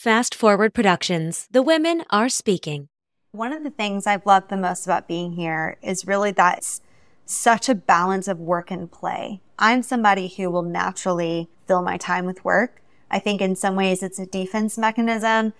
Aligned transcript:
Fast 0.00 0.34
Forward 0.34 0.72
Productions, 0.72 1.46
the 1.50 1.60
women 1.60 2.04
are 2.08 2.30
speaking. 2.30 2.88
One 3.32 3.52
of 3.52 3.64
the 3.64 3.70
things 3.70 4.06
I've 4.06 4.24
loved 4.24 4.48
the 4.48 4.56
most 4.56 4.86
about 4.86 5.06
being 5.06 5.32
here 5.32 5.76
is 5.82 6.06
really 6.06 6.30
that 6.30 6.56
it's 6.56 6.80
such 7.26 7.68
a 7.68 7.74
balance 7.74 8.26
of 8.26 8.38
work 8.38 8.70
and 8.70 8.90
play. 8.90 9.42
I'm 9.58 9.82
somebody 9.82 10.28
who 10.28 10.48
will 10.48 10.62
naturally 10.62 11.50
fill 11.66 11.82
my 11.82 11.98
time 11.98 12.24
with 12.24 12.42
work. 12.46 12.80
I 13.10 13.18
think 13.18 13.42
in 13.42 13.54
some 13.54 13.76
ways 13.76 14.02
it's 14.02 14.18
a 14.18 14.24
defense 14.24 14.78
mechanism. 14.78 15.52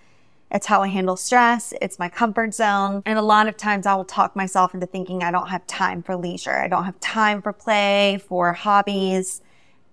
It's 0.51 0.69
how 0.69 0.81
I 0.81 0.89
handle 0.89 1.19
stress. 1.19 1.75
It's 1.83 1.99
my 1.99 2.09
comfort 2.09 2.55
zone. 2.55 3.03
And 3.05 3.19
a 3.19 3.23
lot 3.37 3.47
of 3.47 3.59
times 3.59 3.85
I 3.85 3.95
will 3.95 4.07
talk 4.07 4.35
myself 4.35 4.73
into 4.73 4.87
thinking 4.87 5.23
I 5.23 5.33
don't 5.33 5.51
have 5.51 5.67
time 5.67 6.03
for 6.03 6.17
leisure. 6.17 6.57
I 6.57 6.67
don't 6.67 6.85
have 6.85 6.99
time 7.01 7.43
for 7.43 7.53
play, 7.53 8.23
for 8.27 8.55
hobbies. 8.55 9.43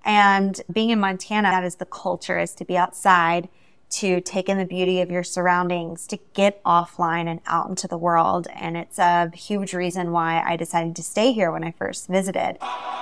And 0.06 0.62
being 0.72 0.92
in 0.92 1.02
Montana, 1.02 1.50
that 1.50 1.66
is 1.66 1.76
the 1.76 1.86
culture 1.86 2.40
is 2.40 2.54
to 2.54 2.64
be 2.64 2.78
outside 2.78 3.50
to 3.90 4.20
take 4.22 4.50
in 4.50 4.58
the 4.58 4.66
beauty 4.66 5.02
of 5.02 5.10
your 5.10 5.24
surroundings, 5.24 6.06
to 6.08 6.20
get 6.34 6.62
offline 6.64 7.28
and 7.28 7.40
out 7.46 7.70
into 7.70 7.88
the 7.88 7.98
world. 7.98 8.48
And 8.54 8.76
it's 8.76 9.00
a 9.00 9.32
huge 9.34 9.74
reason 9.74 10.12
why 10.12 10.44
I 10.46 10.56
decided 10.56 10.96
to 10.98 11.04
stay 11.04 11.32
here 11.32 11.52
when 11.52 11.64
I 11.64 11.72
first 11.72 12.08
visited. 12.08 12.58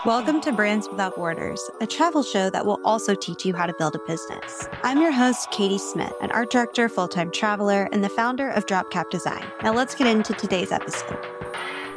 Welcome 0.06 0.42
to 0.42 0.52
Brands 0.52 0.88
Without 0.88 1.16
Borders, 1.16 1.62
a 1.82 1.88
travel 1.88 2.22
show 2.22 2.50
that 2.52 2.66
will 2.66 2.80
also 2.86 3.16
teach 3.16 3.46
you 3.46 3.56
how 3.56 3.66
to 3.66 3.74
build 3.80 3.96
a 3.96 4.00
business. 4.08 4.68
I'm 4.84 5.02
your 5.02 5.12
host, 5.12 5.50
Katie 5.52 5.80
Smith, 5.80 6.14
an 6.22 6.32
art 6.32 6.52
director, 6.52 6.88
full 6.88 7.08
time 7.08 7.32
traveler, 7.32 7.90
and 7.92 8.04
the 8.04 8.10
founder 8.10 8.50
of 8.50 8.68
Drop 8.68 8.92
Cap 8.92 9.10
Design. 9.10 9.46
Now 9.64 9.74
let's 9.74 9.96
get 9.96 10.08
into 10.08 10.34
today's 10.34 10.72
episode. 10.72 11.26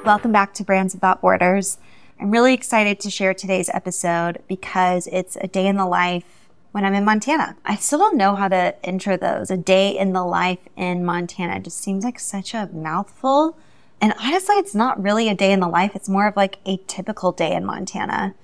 Welcome 0.04 0.32
back 0.32 0.54
to 0.54 0.64
Brands 0.64 0.94
Without 0.94 1.20
Borders. 1.20 1.76
I'm 2.20 2.30
really 2.30 2.54
excited 2.54 2.98
to 3.00 3.10
share 3.10 3.34
today's 3.34 3.68
episode 3.72 4.42
because 4.48 5.06
it's 5.08 5.36
a 5.36 5.46
day 5.46 5.66
in 5.66 5.76
the 5.76 5.86
life 5.86 6.47
when 6.72 6.84
I'm 6.84 6.94
in 6.94 7.04
Montana. 7.04 7.56
I 7.64 7.76
still 7.76 7.98
don't 7.98 8.16
know 8.16 8.34
how 8.34 8.48
to 8.48 8.74
intro 8.82 9.16
those. 9.16 9.50
A 9.50 9.56
day 9.56 9.96
in 9.96 10.12
the 10.12 10.24
life 10.24 10.58
in 10.76 11.04
Montana 11.04 11.60
just 11.60 11.78
seems 11.78 12.04
like 12.04 12.18
such 12.18 12.54
a 12.54 12.68
mouthful. 12.72 13.56
And 14.00 14.14
honestly, 14.20 14.56
it's 14.56 14.74
not 14.74 15.02
really 15.02 15.28
a 15.28 15.34
day 15.34 15.52
in 15.52 15.60
the 15.60 15.68
life. 15.68 15.92
It's 15.94 16.08
more 16.08 16.26
of 16.26 16.36
like 16.36 16.58
a 16.66 16.76
typical 16.86 17.32
day 17.32 17.54
in 17.54 17.64
Montana. 17.64 18.34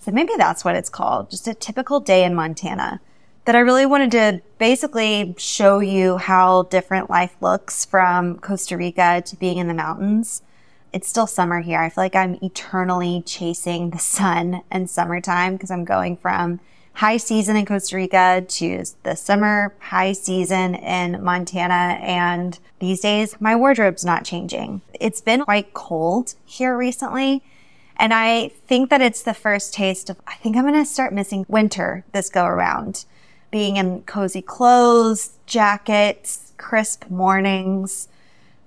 So 0.00 0.10
maybe 0.10 0.32
that's 0.36 0.64
what 0.64 0.76
it's 0.76 0.88
called. 0.88 1.30
Just 1.30 1.48
a 1.48 1.54
typical 1.54 2.00
day 2.00 2.24
in 2.24 2.34
Montana. 2.34 3.00
That 3.44 3.54
I 3.54 3.60
really 3.60 3.86
wanted 3.86 4.10
to 4.12 4.42
basically 4.58 5.34
show 5.38 5.78
you 5.78 6.16
how 6.16 6.64
different 6.64 7.08
life 7.08 7.36
looks 7.40 7.84
from 7.84 8.38
Costa 8.40 8.76
Rica 8.76 9.22
to 9.24 9.36
being 9.36 9.58
in 9.58 9.68
the 9.68 9.74
mountains. 9.74 10.42
It's 10.92 11.08
still 11.08 11.28
summer 11.28 11.60
here. 11.60 11.80
I 11.80 11.88
feel 11.88 12.02
like 12.02 12.16
I'm 12.16 12.38
eternally 12.42 13.22
chasing 13.24 13.90
the 13.90 13.98
sun 13.98 14.62
and 14.70 14.90
summertime 14.90 15.54
because 15.54 15.70
I'm 15.70 15.84
going 15.84 16.16
from 16.16 16.58
high 16.96 17.18
season 17.18 17.56
in 17.56 17.66
Costa 17.66 17.94
Rica 17.94 18.42
to 18.48 18.82
the 19.02 19.14
summer 19.14 19.74
high 19.80 20.12
season 20.12 20.74
in 20.76 21.22
Montana. 21.22 21.98
And 22.00 22.58
these 22.78 23.00
days, 23.00 23.38
my 23.38 23.54
wardrobe's 23.54 24.04
not 24.04 24.24
changing. 24.24 24.80
It's 24.98 25.20
been 25.20 25.42
quite 25.42 25.74
cold 25.74 26.34
here 26.46 26.74
recently. 26.74 27.42
And 27.98 28.14
I 28.14 28.48
think 28.66 28.88
that 28.88 29.02
it's 29.02 29.22
the 29.22 29.34
first 29.34 29.74
taste 29.74 30.08
of, 30.08 30.16
I 30.26 30.36
think 30.36 30.56
I'm 30.56 30.62
going 30.62 30.72
to 30.72 30.86
start 30.86 31.12
missing 31.12 31.44
winter 31.48 32.02
this 32.12 32.30
go 32.30 32.46
around. 32.46 33.04
Being 33.50 33.76
in 33.76 34.02
cozy 34.02 34.40
clothes, 34.40 35.36
jackets, 35.44 36.54
crisp 36.56 37.10
mornings, 37.10 38.08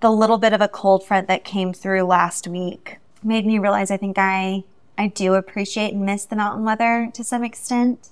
the 0.02 0.12
little 0.12 0.38
bit 0.38 0.54
of 0.54 0.62
a 0.62 0.68
cold 0.68 1.04
front 1.04 1.28
that 1.28 1.44
came 1.44 1.74
through 1.74 2.04
last 2.04 2.48
week 2.48 2.98
made 3.24 3.48
me 3.48 3.58
realize 3.58 3.90
I 3.90 3.98
think 3.98 4.20
I, 4.20 4.66
I 5.00 5.08
do 5.08 5.34
appreciate 5.34 5.94
and 5.94 6.06
miss 6.06 6.26
the 6.26 6.36
mountain 6.36 6.64
weather 6.64 7.10
to 7.14 7.24
some 7.24 7.44
extent 7.44 8.10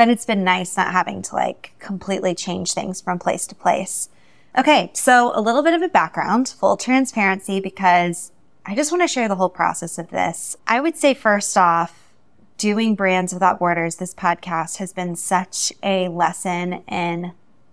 but 0.00 0.08
it's 0.08 0.24
been 0.24 0.42
nice 0.42 0.78
not 0.78 0.92
having 0.92 1.20
to 1.20 1.34
like 1.34 1.74
completely 1.78 2.34
change 2.34 2.72
things 2.72 3.02
from 3.02 3.18
place 3.18 3.46
to 3.46 3.54
place. 3.54 4.08
Okay, 4.56 4.90
so 4.94 5.30
a 5.34 5.42
little 5.42 5.62
bit 5.62 5.74
of 5.74 5.82
a 5.82 5.90
background, 5.90 6.48
full 6.48 6.78
transparency, 6.78 7.60
because 7.60 8.32
I 8.64 8.74
just 8.74 8.90
want 8.90 9.02
to 9.02 9.08
share 9.08 9.28
the 9.28 9.34
whole 9.34 9.50
process 9.50 9.98
of 9.98 10.08
this. 10.08 10.56
I 10.66 10.80
would 10.80 10.96
say 10.96 11.12
first 11.12 11.54
off, 11.58 12.14
doing 12.56 12.94
Brands 12.94 13.34
Without 13.34 13.58
Borders, 13.58 13.96
this 13.96 14.14
podcast 14.14 14.78
has 14.78 14.94
been 14.94 15.16
such 15.16 15.70
a 15.82 16.08
lesson 16.08 16.82
in 16.88 17.32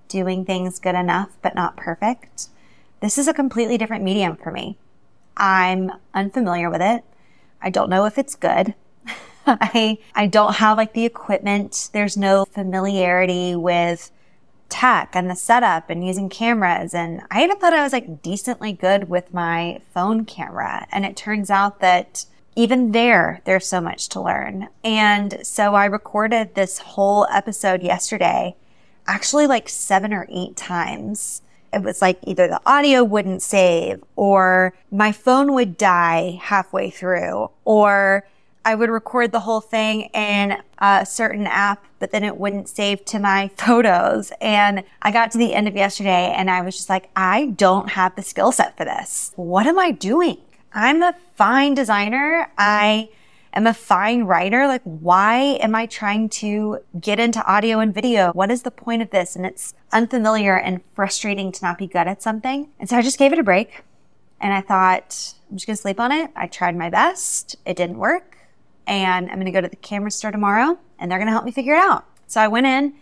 doing 0.10 0.44
things 0.44 0.80
good 0.80 0.96
enough, 0.96 1.30
but 1.42 1.56
not 1.56 1.78
perfect. 1.78 2.50
This 3.00 3.18
is 3.18 3.30
a 3.30 3.34
completely 3.34 3.78
different 3.78 4.04
medium 4.04 4.36
for 4.36 4.52
me. 4.52 4.78
I'm 5.38 5.94
unfamiliar 6.14 6.70
with 6.70 6.82
it. 6.82 7.06
I 7.62 7.70
don't 7.70 7.90
know 7.90 8.04
if 8.04 8.18
it's 8.18 8.36
good. 8.36 8.76
I, 9.48 9.98
I 10.14 10.28
don't 10.28 10.56
have 10.56 10.78
like 10.78 10.94
the 10.94 11.06
equipment. 11.06 11.90
There's 11.94 12.18
no 12.18 12.46
familiarity 12.46 13.56
with 13.56 14.12
tech 14.70 15.12
and 15.14 15.30
the 15.30 15.36
setup 15.36 15.90
and 15.90 16.06
using 16.06 16.30
cameras. 16.30 16.94
And 16.94 17.22
I 17.32 17.44
even 17.44 17.58
thought 17.58 17.74
I 17.74 17.84
was 17.84 17.94
like 17.94 18.22
decently 18.22 18.74
good 18.74 19.10
with 19.10 19.34
my 19.34 19.82
phone 19.94 20.26
camera. 20.26 20.88
And 20.92 21.06
it 21.06 21.16
turns 21.16 21.50
out 21.50 21.80
that 21.80 22.26
even 22.56 22.92
there, 22.92 23.42
there's 23.46 23.68
so 23.68 23.80
much 23.80 24.10
to 24.10 24.22
learn. 24.22 24.68
And 24.84 25.40
so 25.44 25.76
I 25.76 25.86
recorded 25.86 26.56
this 26.56 26.80
whole 26.80 27.28
episode 27.32 27.84
yesterday, 27.84 28.56
actually 29.06 29.48
like 29.48 29.70
seven 29.70 30.14
or 30.14 30.28
eight 30.30 30.58
times. 30.58 31.44
It 31.72 31.84
was 31.84 32.02
like 32.02 32.18
either 32.24 32.48
the 32.48 32.62
audio 32.66 33.04
wouldn't 33.04 33.42
save 33.42 34.04
or 34.16 34.74
my 34.90 35.12
phone 35.12 35.54
would 35.54 35.78
die 35.78 36.40
halfway 36.42 36.90
through 36.90 37.52
or 37.64 38.28
I 38.68 38.76
would 38.76 38.90
record 38.90 39.32
the 39.32 39.40
whole 39.40 39.62
thing 39.62 40.10
in 40.14 40.58
a 40.80 41.06
certain 41.06 41.48
app, 41.48 41.86
but 42.00 42.12
then 42.12 42.26
it 42.26 42.36
wouldn't 42.36 42.68
save 42.68 43.06
to 43.06 43.18
my 43.18 43.50
photos. 43.58 44.34
And 44.42 44.84
I 45.02 45.10
got 45.10 45.32
to 45.32 45.38
the 45.38 45.54
end 45.54 45.70
of 45.70 45.78
yesterday 45.78 46.34
and 46.36 46.52
I 46.52 46.60
was 46.60 46.76
just 46.76 46.90
like, 46.90 47.10
I 47.16 47.46
don't 47.46 47.92
have 47.92 48.18
the 48.18 48.22
skill 48.22 48.52
set 48.52 48.76
for 48.76 48.84
this. 48.84 49.32
What 49.38 49.68
am 49.68 49.80
I 49.80 49.92
doing? 49.92 50.40
I'm 50.74 51.02
a 51.02 51.16
fine 51.36 51.76
designer. 51.76 52.52
I 52.58 53.08
am 53.54 53.68
a 53.68 53.74
fine 53.74 54.24
writer. 54.26 54.68
Like, 54.68 54.84
why 54.84 55.58
am 55.62 55.74
I 55.74 55.86
trying 55.86 56.28
to 56.30 56.80
get 57.00 57.22
into 57.22 57.42
audio 57.46 57.80
and 57.80 57.94
video? 57.94 58.34
What 58.34 58.52
is 58.52 58.64
the 58.64 58.72
point 58.72 59.02
of 59.02 59.12
this? 59.12 59.38
And 59.38 59.46
it's 59.46 59.76
unfamiliar 59.94 60.58
and 60.58 60.82
frustrating 60.94 61.54
to 61.54 61.64
not 61.64 61.78
be 61.78 61.88
good 61.88 62.06
at 62.06 62.22
something. 62.22 62.68
And 62.82 62.90
so 62.90 62.98
I 62.98 63.02
just 63.02 63.18
gave 63.18 63.32
it 63.32 63.40
a 63.40 63.44
break 63.44 63.86
and 64.42 64.54
I 64.54 64.60
thought, 64.60 65.36
I'm 65.50 65.56
just 65.56 65.68
going 65.68 65.78
to 65.78 65.82
sleep 65.82 66.02
on 66.02 66.12
it. 66.12 66.32
I 66.36 66.48
tried 66.48 66.76
my 66.76 66.90
best. 66.90 67.56
It 67.66 67.78
didn't 67.78 67.98
work 67.98 68.37
and 68.88 69.30
I'm 69.30 69.36
going 69.36 69.46
to 69.46 69.52
go 69.52 69.62
to 69.62 69.68
the 69.68 69.76
camera 69.76 70.10
store 70.10 70.32
tomorrow 70.32 70.80
and 70.98 71.12
they're 71.12 71.20
going 71.20 71.28
to 71.28 71.34
help 71.34 71.46
me 71.46 71.52
figure 71.52 71.76
it 71.76 71.80
out. 71.80 72.06
So 72.26 72.42
I 72.42 72.48
went 72.48 72.66
in 72.66 72.94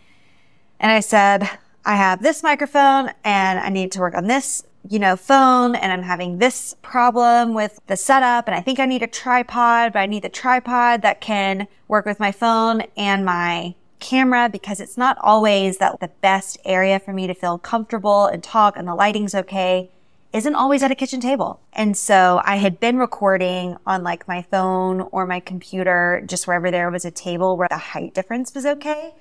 and 0.79 0.91
I 0.91 1.00
said, 1.00 1.47
I 1.85 1.96
have 1.96 2.22
this 2.22 2.44
microphone 2.44 3.12
and 3.23 3.59
I 3.59 3.69
need 3.69 3.91
to 3.94 4.00
work 4.00 4.16
on 4.16 4.25
this, 4.25 4.63
you 4.90 5.00
know, 5.00 5.16
phone 5.16 5.75
and 5.75 5.91
I'm 5.91 6.01
having 6.01 6.40
this 6.40 6.75
problem 6.81 7.53
with 7.53 7.79
the 7.88 7.96
setup 7.96 8.47
and 8.47 8.56
I 8.56 8.62
think 8.62 8.79
I 8.79 8.85
need 8.85 9.03
a 9.03 9.07
tripod, 9.07 9.94
but 9.94 10.00
I 10.00 10.07
need 10.07 10.23
the 10.23 10.29
tripod 10.29 11.03
that 11.03 11.22
can 11.22 11.68
work 11.88 12.06
with 12.06 12.19
my 12.19 12.31
phone 12.31 12.81
and 12.97 13.23
my 13.23 13.75
camera 14.00 14.50
because 14.52 14.79
it's 14.79 14.97
not 14.97 15.17
always 15.22 15.78
that 15.78 16.00
the 16.00 16.12
best 16.22 16.57
area 16.66 17.00
for 17.00 17.13
me 17.13 17.28
to 17.28 17.34
feel 17.34 17.57
comfortable 17.57 18.25
and 18.25 18.44
talk 18.44 18.75
and 18.75 18.88
the 18.88 18.96
lighting's 18.96 19.34
okay 19.34 19.90
isn't 20.35 20.56
always 20.56 20.84
at 20.84 20.91
a 20.91 20.96
kitchen 20.96 21.22
table. 21.22 21.62
And 21.72 21.96
so 21.96 22.41
I 22.44 22.57
had 22.57 22.78
been 22.78 22.97
recording 22.97 23.78
on 23.88 24.03
like 24.03 24.28
my 24.28 24.41
phone 24.41 25.07
or 25.13 25.25
my 25.25 25.40
computer, 25.40 26.22
just 26.25 26.46
wherever 26.46 26.69
there 26.69 26.91
was 26.91 27.06
a 27.06 27.12
table 27.12 27.56
where 27.56 27.69
the 27.69 27.78
height 27.78 28.13
difference 28.13 28.53
was 28.53 28.66
okay. 28.66 29.13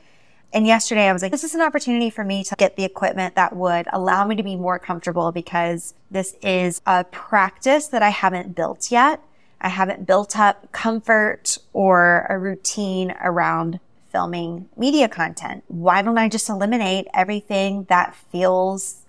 And 0.53 0.67
yesterday 0.67 1.07
I 1.07 1.13
was 1.13 1.23
like, 1.23 1.31
this 1.31 1.45
is 1.45 1.55
an 1.55 1.61
opportunity 1.61 2.11
for 2.11 2.25
me 2.25 2.43
to 2.43 2.57
get 2.57 2.75
the 2.75 2.83
equipment 2.83 3.37
that 3.37 3.55
would 3.55 3.87
allow 3.93 4.27
me 4.27 4.35
to 4.35 4.43
be 4.43 4.57
more 4.57 4.81
comfortable 4.81 5.31
because 5.31 5.95
this 6.11 6.35
is 6.43 6.83
a 6.85 7.05
practice 7.05 7.87
that 7.89 8.03
I 8.03 8.11
haven't 8.11 8.57
built 8.57 8.91
yet. 8.91 9.21
I 9.61 9.69
haven't 9.69 10.09
built 10.09 10.37
up 10.37 10.73
comfort 10.73 11.59
or 11.73 12.27
a 12.29 12.37
routine 12.37 13.15
around 13.23 13.79
filming 14.11 14.69
media 14.77 15.09
content. 15.09 15.63
Why 15.69 16.03
don't 16.03 16.19
I 16.19 16.29
just 16.29 16.49
eliminate 16.49 17.07
everything 17.15 17.85
that 17.85 18.17
feels 18.17 19.04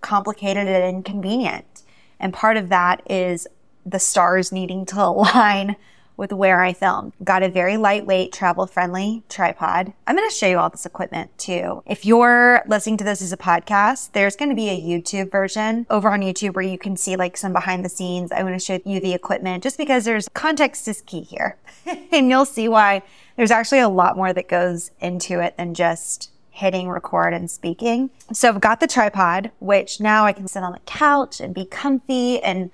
complicated 0.00 0.66
and 0.66 0.96
inconvenient. 0.96 1.82
And 2.18 2.32
part 2.32 2.56
of 2.56 2.68
that 2.70 3.02
is 3.10 3.46
the 3.84 3.98
stars 3.98 4.52
needing 4.52 4.86
to 4.86 5.02
align 5.02 5.76
with 6.16 6.32
where 6.32 6.62
I 6.62 6.72
film. 6.72 7.12
Got 7.22 7.42
a 7.42 7.48
very 7.48 7.76
lightweight, 7.76 8.32
travel 8.32 8.66
friendly 8.66 9.22
tripod. 9.28 9.92
I'm 10.06 10.16
going 10.16 10.28
to 10.28 10.34
show 10.34 10.46
you 10.46 10.58
all 10.58 10.70
this 10.70 10.86
equipment 10.86 11.36
too. 11.38 11.82
If 11.86 12.06
you're 12.06 12.62
listening 12.66 12.96
to 12.98 13.04
this 13.04 13.20
as 13.20 13.32
a 13.32 13.36
podcast, 13.36 14.12
there's 14.12 14.36
going 14.36 14.48
to 14.48 14.54
be 14.54 14.68
a 14.68 14.80
YouTube 14.80 15.30
version 15.30 15.86
over 15.90 16.10
on 16.10 16.20
YouTube 16.20 16.54
where 16.54 16.64
you 16.64 16.78
can 16.78 16.96
see 16.96 17.16
like 17.16 17.36
some 17.36 17.52
behind 17.52 17.84
the 17.84 17.90
scenes. 17.90 18.32
I 18.32 18.42
want 18.42 18.54
to 18.54 18.64
show 18.64 18.80
you 18.84 19.00
the 19.00 19.14
equipment 19.14 19.62
just 19.62 19.78
because 19.78 20.04
there's 20.04 20.28
context 20.30 20.88
is 20.88 21.02
key 21.02 21.20
here. 21.22 21.56
and 22.12 22.30
you'll 22.30 22.46
see 22.46 22.68
why 22.68 23.02
there's 23.36 23.50
actually 23.50 23.80
a 23.80 23.88
lot 23.88 24.16
more 24.16 24.32
that 24.32 24.48
goes 24.48 24.90
into 25.00 25.40
it 25.40 25.56
than 25.56 25.74
just 25.74 26.30
hitting 26.56 26.88
record 26.88 27.34
and 27.34 27.50
speaking. 27.50 28.08
So 28.32 28.48
I've 28.48 28.60
got 28.60 28.80
the 28.80 28.86
tripod, 28.86 29.50
which 29.58 30.00
now 30.00 30.24
I 30.24 30.32
can 30.32 30.48
sit 30.48 30.62
on 30.62 30.72
the 30.72 30.80
couch 30.86 31.38
and 31.38 31.54
be 31.54 31.66
comfy 31.66 32.42
and 32.42 32.70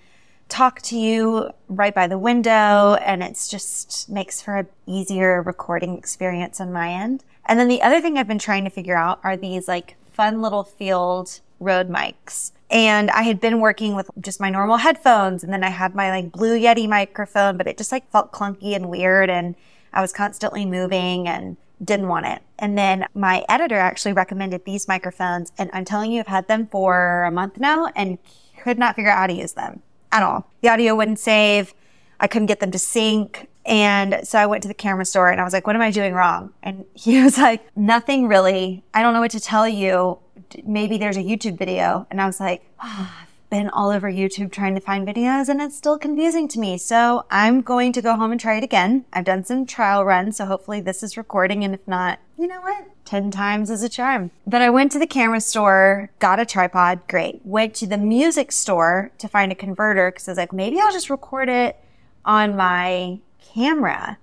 talk 0.49 0.81
to 0.83 0.97
you 0.97 1.51
right 1.69 1.93
by 1.93 2.07
the 2.07 2.19
window. 2.19 2.95
And 2.95 3.25
it's 3.25 3.49
just 3.49 4.09
makes 4.09 4.41
for 4.41 4.57
an 4.57 4.69
easier 4.87 5.43
recording 5.43 5.99
experience 5.99 6.61
on 6.61 6.73
my 6.73 6.93
end. 6.93 7.25
And 7.47 7.59
then 7.59 7.67
the 7.67 7.83
other 7.83 8.01
thing 8.01 8.17
I've 8.19 8.29
been 8.29 8.39
trying 8.39 8.63
to 8.65 8.71
figure 8.71 8.97
out 8.97 9.19
are 9.25 9.37
these 9.37 9.67
like 9.67 9.97
fun 10.13 10.41
little 10.41 10.63
field 10.63 11.41
Rode 11.59 11.89
mics. 11.89 12.53
And 12.71 13.11
I 13.11 13.23
had 13.23 13.41
been 13.41 13.61
working 13.61 13.97
with 13.97 14.11
just 14.21 14.41
my 14.41 14.49
normal 14.49 14.77
headphones 14.77 15.43
and 15.43 15.53
then 15.53 15.65
I 15.65 15.71
had 15.71 15.95
my 15.95 16.11
like 16.11 16.31
blue 16.33 16.59
Yeti 16.59 16.89
microphone, 16.89 17.57
but 17.57 17.67
it 17.67 17.79
just 17.79 17.93
like 17.93 18.11
felt 18.11 18.33
clunky 18.33 18.77
and 18.77 18.89
weird 18.89 19.29
and 19.29 19.57
I 19.93 20.01
was 20.01 20.13
constantly 20.13 20.65
moving 20.65 21.29
and 21.29 21.57
didn't 21.83 22.09
want 22.09 22.27
it. 22.27 22.43
And 22.59 22.79
then 22.79 23.07
my 23.15 23.45
editor 23.49 23.77
actually 23.77 24.13
recommended 24.13 24.65
these 24.65 24.87
microphones 24.87 25.53
and 25.59 25.71
I'm 25.73 25.85
telling 25.85 26.13
you, 26.13 26.21
I've 26.21 26.27
had 26.27 26.49
them 26.49 26.67
for 26.67 27.25
a 27.25 27.31
month 27.31 27.59
now 27.59 27.89
and 27.97 28.19
could 28.63 28.79
not 28.79 28.97
figure 28.97 29.11
out 29.11 29.19
how 29.19 29.27
to 29.27 29.33
use 29.33 29.53
them 29.53 29.83
at 30.13 30.23
all. 30.23 30.49
The 30.61 30.69
audio 30.69 30.95
wouldn't 30.95 31.19
save. 31.19 31.75
I 32.21 32.29
couldn't 32.29 32.47
get 32.47 32.61
them 32.61 32.71
to 32.71 32.79
sync. 32.79 33.49
And 33.65 34.21
so 34.23 34.39
I 34.39 34.47
went 34.47 34.63
to 34.63 34.69
the 34.69 34.75
camera 34.75 35.05
store 35.05 35.31
and 35.31 35.41
I 35.41 35.45
was 35.45 35.53
like, 35.53 35.67
what 35.67 35.77
am 35.77 35.83
I 35.83 35.91
doing 35.91 36.15
wrong? 36.15 36.53
And 36.63 36.85
he 36.95 37.23
was 37.23 37.39
like, 37.39 37.65
nothing 37.77 38.29
really. 38.29 38.85
I 38.95 39.03
don't 39.03 39.13
know 39.13 39.21
what 39.21 39.33
to 39.33 39.41
tell 39.41 39.69
you. 39.69 40.19
Maybe 40.65 40.99
there's 40.99 41.17
a 41.17 41.23
YouTube 41.23 41.59
video. 41.59 42.07
And 42.11 42.21
I 42.21 42.27
was 42.27 42.39
like, 42.39 42.63
oh, 42.83 43.13
been 43.53 43.69
all 43.69 43.91
over 43.91 44.11
YouTube 44.11 44.51
trying 44.51 44.75
to 44.75 44.81
find 44.81 45.07
videos 45.07 45.51
and 45.51 45.61
it's 45.61 45.77
still 45.77 45.99
confusing 45.99 46.49
to 46.49 46.59
me. 46.59 46.79
So 46.79 47.27
I'm 47.31 47.61
going 47.61 47.93
to 47.93 48.01
go 48.01 48.17
home 48.17 48.33
and 48.33 48.41
try 48.41 48.57
it 48.57 48.65
again. 48.65 49.05
I've 49.13 49.27
done 49.27 49.45
some 49.45 49.67
trial 49.67 50.07
runs. 50.07 50.39
So 50.39 50.47
hopefully 50.47 50.81
this 50.81 51.03
is 51.03 51.19
recording. 51.19 51.63
And 51.63 51.75
if 51.75 51.87
not, 51.87 52.19
you 52.39 52.47
know 52.47 52.63
what? 52.63 52.87
10 53.05 53.31
times 53.31 53.69
is 53.69 53.83
a 53.83 53.91
charm. 53.91 54.31
But 54.47 54.63
I 54.63 54.71
went 54.71 54.91
to 54.93 54.99
the 54.99 55.07
camera 55.07 55.43
store, 55.43 56.09
got 56.19 56.41
a 56.41 56.47
tripod. 56.47 57.01
Great. 57.09 57.43
Went 57.45 57.75
to 57.75 57.87
the 57.87 57.99
music 57.99 58.53
store 58.53 59.11
to 59.19 59.29
find 59.29 59.53
a 59.53 59.55
converter 59.55 60.11
because 60.11 60.29
I 60.29 60.31
was 60.31 60.39
like, 60.39 60.55
maybe 60.55 60.81
I'll 60.81 60.91
just 60.91 61.11
record 61.11 61.51
it 61.51 61.77
on 62.25 62.57
my 62.57 63.19
camera. 63.55 64.17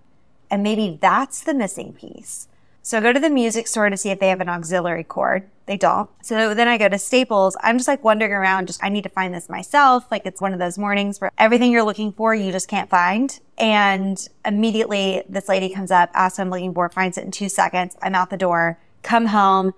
And 0.50 0.64
maybe 0.64 0.98
that's 1.00 1.44
the 1.44 1.54
missing 1.54 1.94
piece. 1.94 2.48
So 2.90 2.98
I 2.98 3.02
go 3.02 3.14
to 3.14 3.20
the 3.20 3.30
music 3.30 3.68
store 3.68 3.88
to 3.88 3.96
see 3.96 4.10
if 4.10 4.20
they 4.20 4.30
have 4.30 4.42
an 4.42 4.50
auxiliary 4.50 5.04
cord. 5.04 5.48
They 5.68 5.78
don't. 5.78 6.10
So 6.24 6.56
then 6.56 6.68
I 6.68 6.80
go 6.80 6.90
to 6.90 6.98
Staples. 6.98 7.56
I'm 7.62 7.78
just 7.78 7.88
like 7.88 8.04
wandering 8.04 8.32
around. 8.32 8.66
Just, 8.66 8.84
I 8.84 8.90
need 8.90 9.04
to 9.04 9.10
find 9.10 9.32
this 9.32 9.48
myself. 9.48 10.10
Like 10.10 10.26
it's 10.26 10.42
one 10.42 10.54
of 10.54 10.60
those 10.60 10.80
mornings 10.80 11.22
where 11.22 11.30
everything 11.38 11.72
you're 11.72 11.84
looking 11.84 12.12
for, 12.12 12.34
you 12.34 12.52
just 12.52 12.68
can't 12.68 12.90
find. 12.90 13.40
And 13.60 14.28
immediately 14.44 15.22
this 15.30 15.48
lady 15.48 15.70
comes 15.70 15.92
up, 15.92 16.10
asks 16.16 16.40
what 16.40 16.46
I'm 16.46 16.50
looking 16.50 16.74
for, 16.74 16.90
finds 16.90 17.20
it 17.20 17.26
in 17.26 17.30
two 17.30 17.48
seconds. 17.48 17.96
I'm 18.02 18.16
out 18.16 18.32
the 18.32 18.38
door, 18.38 18.80
come 19.04 19.28
home, 19.28 19.76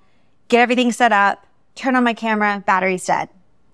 get 0.48 0.62
everything 0.62 0.94
set 0.94 1.12
up, 1.12 1.46
turn 1.76 1.98
on 1.98 2.06
my 2.06 2.14
camera, 2.14 2.64
battery's 2.66 3.06
dead. 3.06 3.28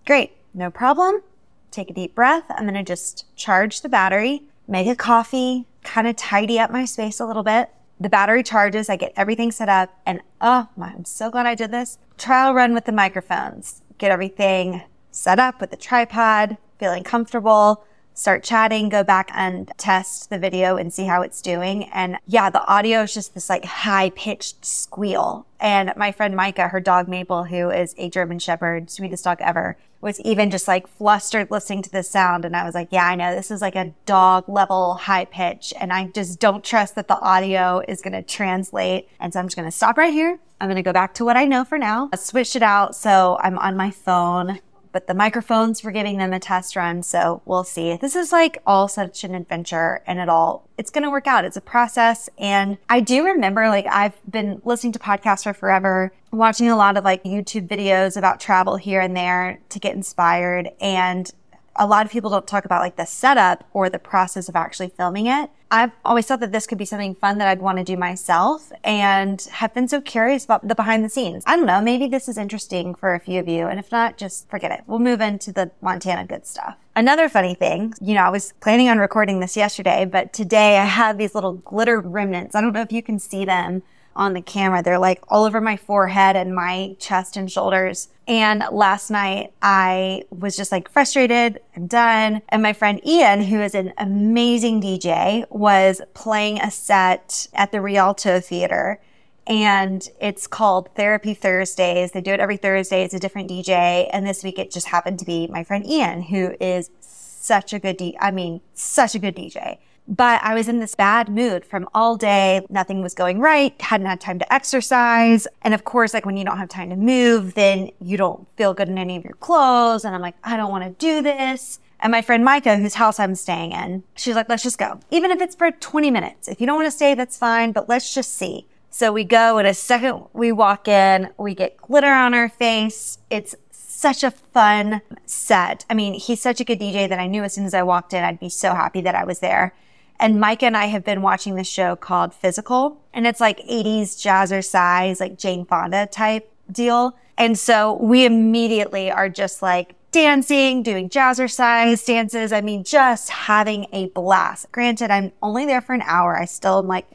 Great. 0.07 0.31
No 0.55 0.71
problem. 0.71 1.21
Take 1.69 1.91
a 1.91 1.93
deep 1.93 2.15
breath. 2.15 2.45
I'm 2.49 2.63
going 2.63 2.73
to 2.73 2.81
just 2.81 3.25
charge 3.35 3.81
the 3.81 3.89
battery, 3.89 4.41
make 4.67 4.87
a 4.87 4.95
coffee, 4.95 5.67
kind 5.83 6.07
of 6.07 6.15
tidy 6.15 6.57
up 6.57 6.71
my 6.71 6.85
space 6.85 7.19
a 7.19 7.25
little 7.27 7.43
bit. 7.43 7.69
The 7.99 8.09
battery 8.09 8.44
charges. 8.44 8.89
I 8.89 8.95
get 8.95 9.13
everything 9.15 9.51
set 9.51 9.69
up 9.69 9.89
and 10.05 10.21
oh 10.39 10.69
my, 10.75 10.89
I'm 10.89 11.05
so 11.05 11.31
glad 11.31 11.45
I 11.45 11.55
did 11.55 11.71
this. 11.71 11.97
Trial 12.17 12.53
run 12.53 12.73
with 12.73 12.85
the 12.85 12.91
microphones. 12.91 13.81
Get 13.97 14.11
everything 14.11 14.83
set 15.11 15.39
up 15.39 15.59
with 15.59 15.71
the 15.71 15.77
tripod, 15.77 16.57
feeling 16.77 17.03
comfortable, 17.03 17.83
start 18.17 18.44
chatting, 18.44 18.89
go 18.89 19.03
back 19.03 19.29
and 19.33 19.71
test 19.77 20.29
the 20.29 20.39
video 20.39 20.75
and 20.75 20.91
see 20.91 21.05
how 21.05 21.21
it's 21.21 21.41
doing. 21.41 21.83
And 21.94 22.17
yeah, 22.25 22.49
the 22.49 22.65
audio 22.65 23.03
is 23.03 23.13
just 23.13 23.33
this 23.33 23.49
like 23.49 23.63
high 23.63 24.09
pitched 24.11 24.65
squeal. 24.65 25.45
And 25.59 25.94
my 25.95 26.11
friend 26.11 26.35
Micah, 26.35 26.69
her 26.69 26.79
dog 26.79 27.07
Maple, 27.07 27.45
who 27.45 27.69
is 27.69 27.94
a 27.97 28.09
German 28.09 28.39
Shepherd, 28.39 28.89
sweetest 28.89 29.23
dog 29.23 29.38
ever, 29.39 29.77
was 30.01 30.19
even 30.21 30.51
just 30.51 30.67
like 30.67 30.88
flustered 30.88 31.49
listening 31.51 31.81
to 31.83 31.89
the 31.89 32.03
sound. 32.03 32.45
And 32.45 32.55
I 32.55 32.63
was 32.63 32.75
like, 32.75 32.89
yeah, 32.91 33.05
I 33.05 33.15
know 33.15 33.35
this 33.35 33.51
is 33.51 33.61
like 33.61 33.75
a 33.75 33.94
dog 34.05 34.47
level 34.47 34.95
high 34.95 35.25
pitch. 35.25 35.73
And 35.79 35.91
I 35.91 36.07
just 36.07 36.39
don't 36.39 36.63
trust 36.63 36.95
that 36.95 37.07
the 37.07 37.19
audio 37.19 37.81
is 37.88 38.01
going 38.01 38.13
to 38.13 38.21
translate. 38.21 39.09
And 39.19 39.33
so 39.33 39.39
I'm 39.39 39.47
just 39.47 39.55
going 39.55 39.67
to 39.67 39.75
stop 39.75 39.97
right 39.97 40.13
here. 40.13 40.39
I'm 40.59 40.67
going 40.67 40.75
to 40.75 40.83
go 40.83 40.94
back 40.94 41.13
to 41.15 41.25
what 41.25 41.38
I 41.38 41.45
know 41.45 41.63
for 41.63 41.77
now. 41.77 42.09
I 42.13 42.17
switched 42.17 42.55
it 42.55 42.63
out. 42.63 42.95
So 42.95 43.38
I'm 43.41 43.57
on 43.59 43.75
my 43.75 43.91
phone 43.91 44.59
but 44.97 45.05
the 45.05 45.13
microphones 45.13 45.83
were 45.83 45.91
giving 45.91 46.17
them 46.17 46.33
a 46.33 46.39
test 46.39 46.75
run. 46.75 47.03
So 47.03 47.44
we'll 47.45 47.63
see. 47.63 47.97
This 47.97 48.15
is 48.15 48.31
like 48.31 48.57
all 48.65 48.88
such 48.88 49.23
an 49.23 49.35
adventure 49.35 50.01
and 50.07 50.17
it 50.17 50.27
all, 50.27 50.67
it's 50.75 50.89
going 50.89 51.03
to 51.03 51.11
work 51.11 51.27
out. 51.27 51.45
It's 51.45 51.55
a 51.55 51.61
process. 51.61 52.29
And 52.39 52.79
I 52.89 53.01
do 53.01 53.23
remember 53.23 53.67
like 53.67 53.85
I've 53.85 54.19
been 54.27 54.59
listening 54.65 54.94
to 54.94 54.99
podcasts 54.99 55.44
for 55.44 55.53
forever, 55.53 56.13
watching 56.31 56.69
a 56.69 56.75
lot 56.75 56.97
of 56.97 57.03
like 57.03 57.24
YouTube 57.24 57.68
videos 57.68 58.18
about 58.18 58.39
travel 58.39 58.75
here 58.75 59.01
and 59.01 59.15
there 59.15 59.59
to 59.69 59.79
get 59.79 59.95
inspired. 59.95 60.69
And 60.79 61.31
a 61.77 61.85
lot 61.85 62.06
of 62.06 62.12
people 62.12 62.29
don't 62.29 62.47
talk 62.47 62.65
about 62.65 62.81
like 62.81 62.95
the 62.95 63.06
setup 63.06 63.63
or 63.74 63.89
the 63.89 64.00
process 64.00 64.50
of 64.50 64.56
actually 64.56 64.89
filming 64.89 65.27
it. 65.27 65.50
I've 65.69 65.91
always 66.06 66.25
thought 66.25 66.39
that 66.39 66.53
this 66.53 66.65
could 66.65 66.77
be 66.77 66.85
something 66.85 67.13
fun 67.13 67.39
that 67.39 67.47
I'd 67.47 67.62
want 67.62 67.77
to 67.77 67.83
do 67.83 67.97
myself 67.97 68.71
and 68.85 69.41
have 69.51 69.74
been 69.74 69.88
so 69.88 70.00
curious 70.00 70.45
about 70.45 70.65
the 70.65 70.75
behind 70.75 71.03
the 71.03 71.09
scenes. 71.09 71.44
I 71.45 71.57
don't 71.57 71.65
know, 71.65 71.81
maybe 71.81 72.07
this 72.07 72.30
is 72.30 72.38
interesting 72.38 72.95
for 72.95 73.13
a 73.13 73.19
few 73.19 73.39
of 73.39 73.50
you. 73.50 73.68
And 73.68 73.77
if 73.77 73.91
not, 73.91 74.18
just 74.18 74.50
forget 74.50 74.71
it. 74.71 74.83
We'll 74.88 75.00
move 75.00 75.19
into 75.19 75.51
the 75.51 75.71
Montana 75.81 76.25
good 76.25 76.45
stuff. 76.45 76.77
Another 76.95 77.27
funny 77.27 77.53
thing, 77.53 77.94
you 78.01 78.15
know, 78.15 78.23
I 78.23 78.30
was 78.30 78.53
planning 78.62 78.88
on 78.88 78.97
recording 78.97 79.41
this 79.41 79.57
yesterday, 79.57 80.06
but 80.06 80.31
today 80.31 80.77
I 80.77 80.85
have 80.85 81.18
these 81.18 81.35
little 81.35 81.53
glitter 81.53 82.00
remnants. 82.00 82.56
I 82.56 82.62
don't 82.62 82.73
know 82.73 82.81
if 82.81 82.94
you 82.94 83.03
can 83.03 83.19
see 83.19 83.44
them 83.44 83.83
on 84.17 84.33
the 84.33 84.41
camera. 84.41 84.83
They're 84.83 84.99
like 84.99 85.23
all 85.29 85.45
over 85.45 85.61
my 85.61 85.77
forehead 85.77 86.35
and 86.35 86.53
my 86.53 86.95
chest 86.99 87.37
and 87.37 87.49
shoulders. 87.49 88.09
And 88.27 88.63
last 88.71 89.09
night 89.09 89.53
I 89.61 90.23
was 90.29 90.57
just 90.57 90.71
like 90.71 90.89
frustrated. 90.89 91.61
I'm 91.75 91.87
done. 91.87 92.41
And 92.49 92.61
my 92.61 92.73
friend 92.73 92.99
Ian, 93.05 93.43
who 93.43 93.61
is 93.61 93.75
an 93.75 93.93
amazing 93.97 94.81
DJ, 94.81 95.49
was 95.49 96.01
playing 96.13 96.59
a 96.59 96.71
set 96.71 97.47
at 97.53 97.71
the 97.71 97.79
Rialto 97.79 98.41
Theater. 98.41 98.99
And 99.45 100.09
it's 100.19 100.45
called 100.45 100.93
Therapy 100.95 101.33
Thursdays. 101.33 102.11
They 102.11 102.19
do 102.19 102.33
it 102.33 102.41
every 102.41 102.57
Thursday. 102.57 103.03
It's 103.03 103.13
a 103.13 103.19
different 103.19 103.49
DJ. 103.49 104.09
And 104.11 104.27
this 104.27 104.43
week 104.43 104.59
it 104.59 104.71
just 104.71 104.87
happened 104.87 105.19
to 105.19 105.25
be 105.25 105.47
my 105.47 105.63
friend 105.63 105.85
Ian, 105.85 106.23
who 106.23 106.55
is 106.59 106.89
such 106.99 107.71
a 107.71 107.79
good 107.79 108.01
I 108.19 108.31
mean, 108.31 108.59
such 108.73 109.15
a 109.15 109.19
good 109.19 109.35
DJ. 109.35 109.77
But 110.07 110.42
I 110.42 110.54
was 110.54 110.69
in 110.69 110.80
this 110.80 110.95
bad 110.95 111.27
mood 111.27 111.65
from 111.65 111.89
all 111.94 112.15
day. 112.15 112.65
Nothing 112.69 113.01
was 113.01 113.13
going 113.13 113.39
right. 113.39 113.80
Hadn't 113.81 114.07
had 114.07 114.21
time 114.21 114.39
to 114.39 114.54
exercise. 114.54 115.48
And 115.63 115.74
of 115.74 115.83
course, 115.83 116.13
like 116.13 116.25
when 116.25 116.38
you 116.38 116.45
don't 116.45 116.57
have 116.57 116.69
time 116.69 116.89
to 116.92 116.95
move, 116.95 117.56
then 117.56 117.92
you 118.00 118.15
don't 118.15 118.48
feel 118.56 118.74
good 118.74 118.88
in 118.88 118.98
any 118.98 119.18
of 119.18 119.25
your 119.25 119.33
clothes. 119.33 120.06
And 120.06 120.15
I'm 120.15 120.21
like, 120.21 120.36
I 120.44 120.56
don't 120.56 120.71
want 120.71 120.86
to 120.86 120.92
do 120.92 121.21
this. 121.21 121.80
And 122.00 122.12
my 122.12 122.21
friend 122.21 122.45
Micah, 122.45 122.77
whose 122.77 122.94
house 122.94 123.19
I'm 123.19 123.36
staying 123.36 123.71
in, 123.71 124.04
she's 124.15 124.36
like, 124.36 124.48
let's 124.50 124.63
just 124.63 124.77
go. 124.77 125.00
Even 125.12 125.31
if 125.31 125.42
it's 125.42 125.56
for 125.56 125.71
20 125.71 126.12
minutes. 126.12 126.48
If 126.48 126.62
you 126.62 126.68
don't 126.68 126.75
want 126.75 126.88
to 126.88 126.92
stay, 126.92 127.15
that's 127.15 127.38
fine, 127.38 127.71
but 127.71 127.89
let's 127.89 128.13
just 128.13 128.33
see. 128.33 128.68
So 128.89 129.12
we 129.12 129.24
go 129.25 129.57
and 129.57 129.68
a 129.68 129.74
second 129.74 130.25
we 130.33 130.51
walk 130.51 130.88
in, 130.88 131.30
we 131.38 131.54
get 131.54 131.77
glitter 131.77 132.12
on 132.12 132.33
our 132.33 132.50
face. 132.50 133.18
It's 133.30 133.56
such 133.71 134.24
a 134.24 134.31
fun 134.31 135.02
set. 135.26 135.85
I 135.90 135.95
mean, 135.95 136.14
he's 136.14 136.42
such 136.42 136.61
a 136.61 136.64
good 136.64 136.80
DJ 136.80 137.09
that 137.09 137.19
I 137.19 137.28
knew 137.28 137.44
as 137.44 137.54
soon 137.54 137.66
as 137.66 137.73
I 137.73 137.83
walked 137.83 138.14
in, 138.14 138.23
I'd 138.23 138.40
be 138.40 138.49
so 138.49 138.73
happy 138.73 139.02
that 139.02 139.16
I 139.16 139.23
was 139.23 139.40
there. 139.40 139.73
And 140.19 140.40
Micah 140.40 140.66
and 140.66 140.78
I 140.78 140.86
have 140.86 141.04
been 141.04 141.21
watching 141.21 141.56
this 141.56 141.68
show 141.68 141.95
called 141.95 142.33
Physical, 142.33 143.02
and 143.14 143.28
it's 143.28 143.40
like 143.40 143.59
80s 143.59 144.18
jazzercise, 144.18 145.19
like 145.19 145.38
Jane 145.38 145.66
Fonda 145.66 146.07
type 146.07 146.52
deal. 146.71 147.16
And 147.38 147.57
so 147.57 147.94
we 148.02 148.26
immediately 148.26 149.12
are 149.12 149.30
just 149.30 149.62
like 149.62 149.94
dancing, 150.12 150.81
doing 150.81 151.09
jazzercise 151.09 152.04
dances. 152.06 152.52
I 152.52 152.62
mean, 152.62 152.83
just 152.83 153.30
having 153.30 153.88
a 153.94 154.07
blast. 154.09 154.71
Granted, 154.71 155.12
I'm 155.12 155.31
only 155.44 155.66
there 155.66 155.81
for 155.81 155.94
an 155.94 156.02
hour. 156.04 156.36
I 156.36 156.45
still 156.45 156.80
am 156.80 156.88
like 156.88 157.07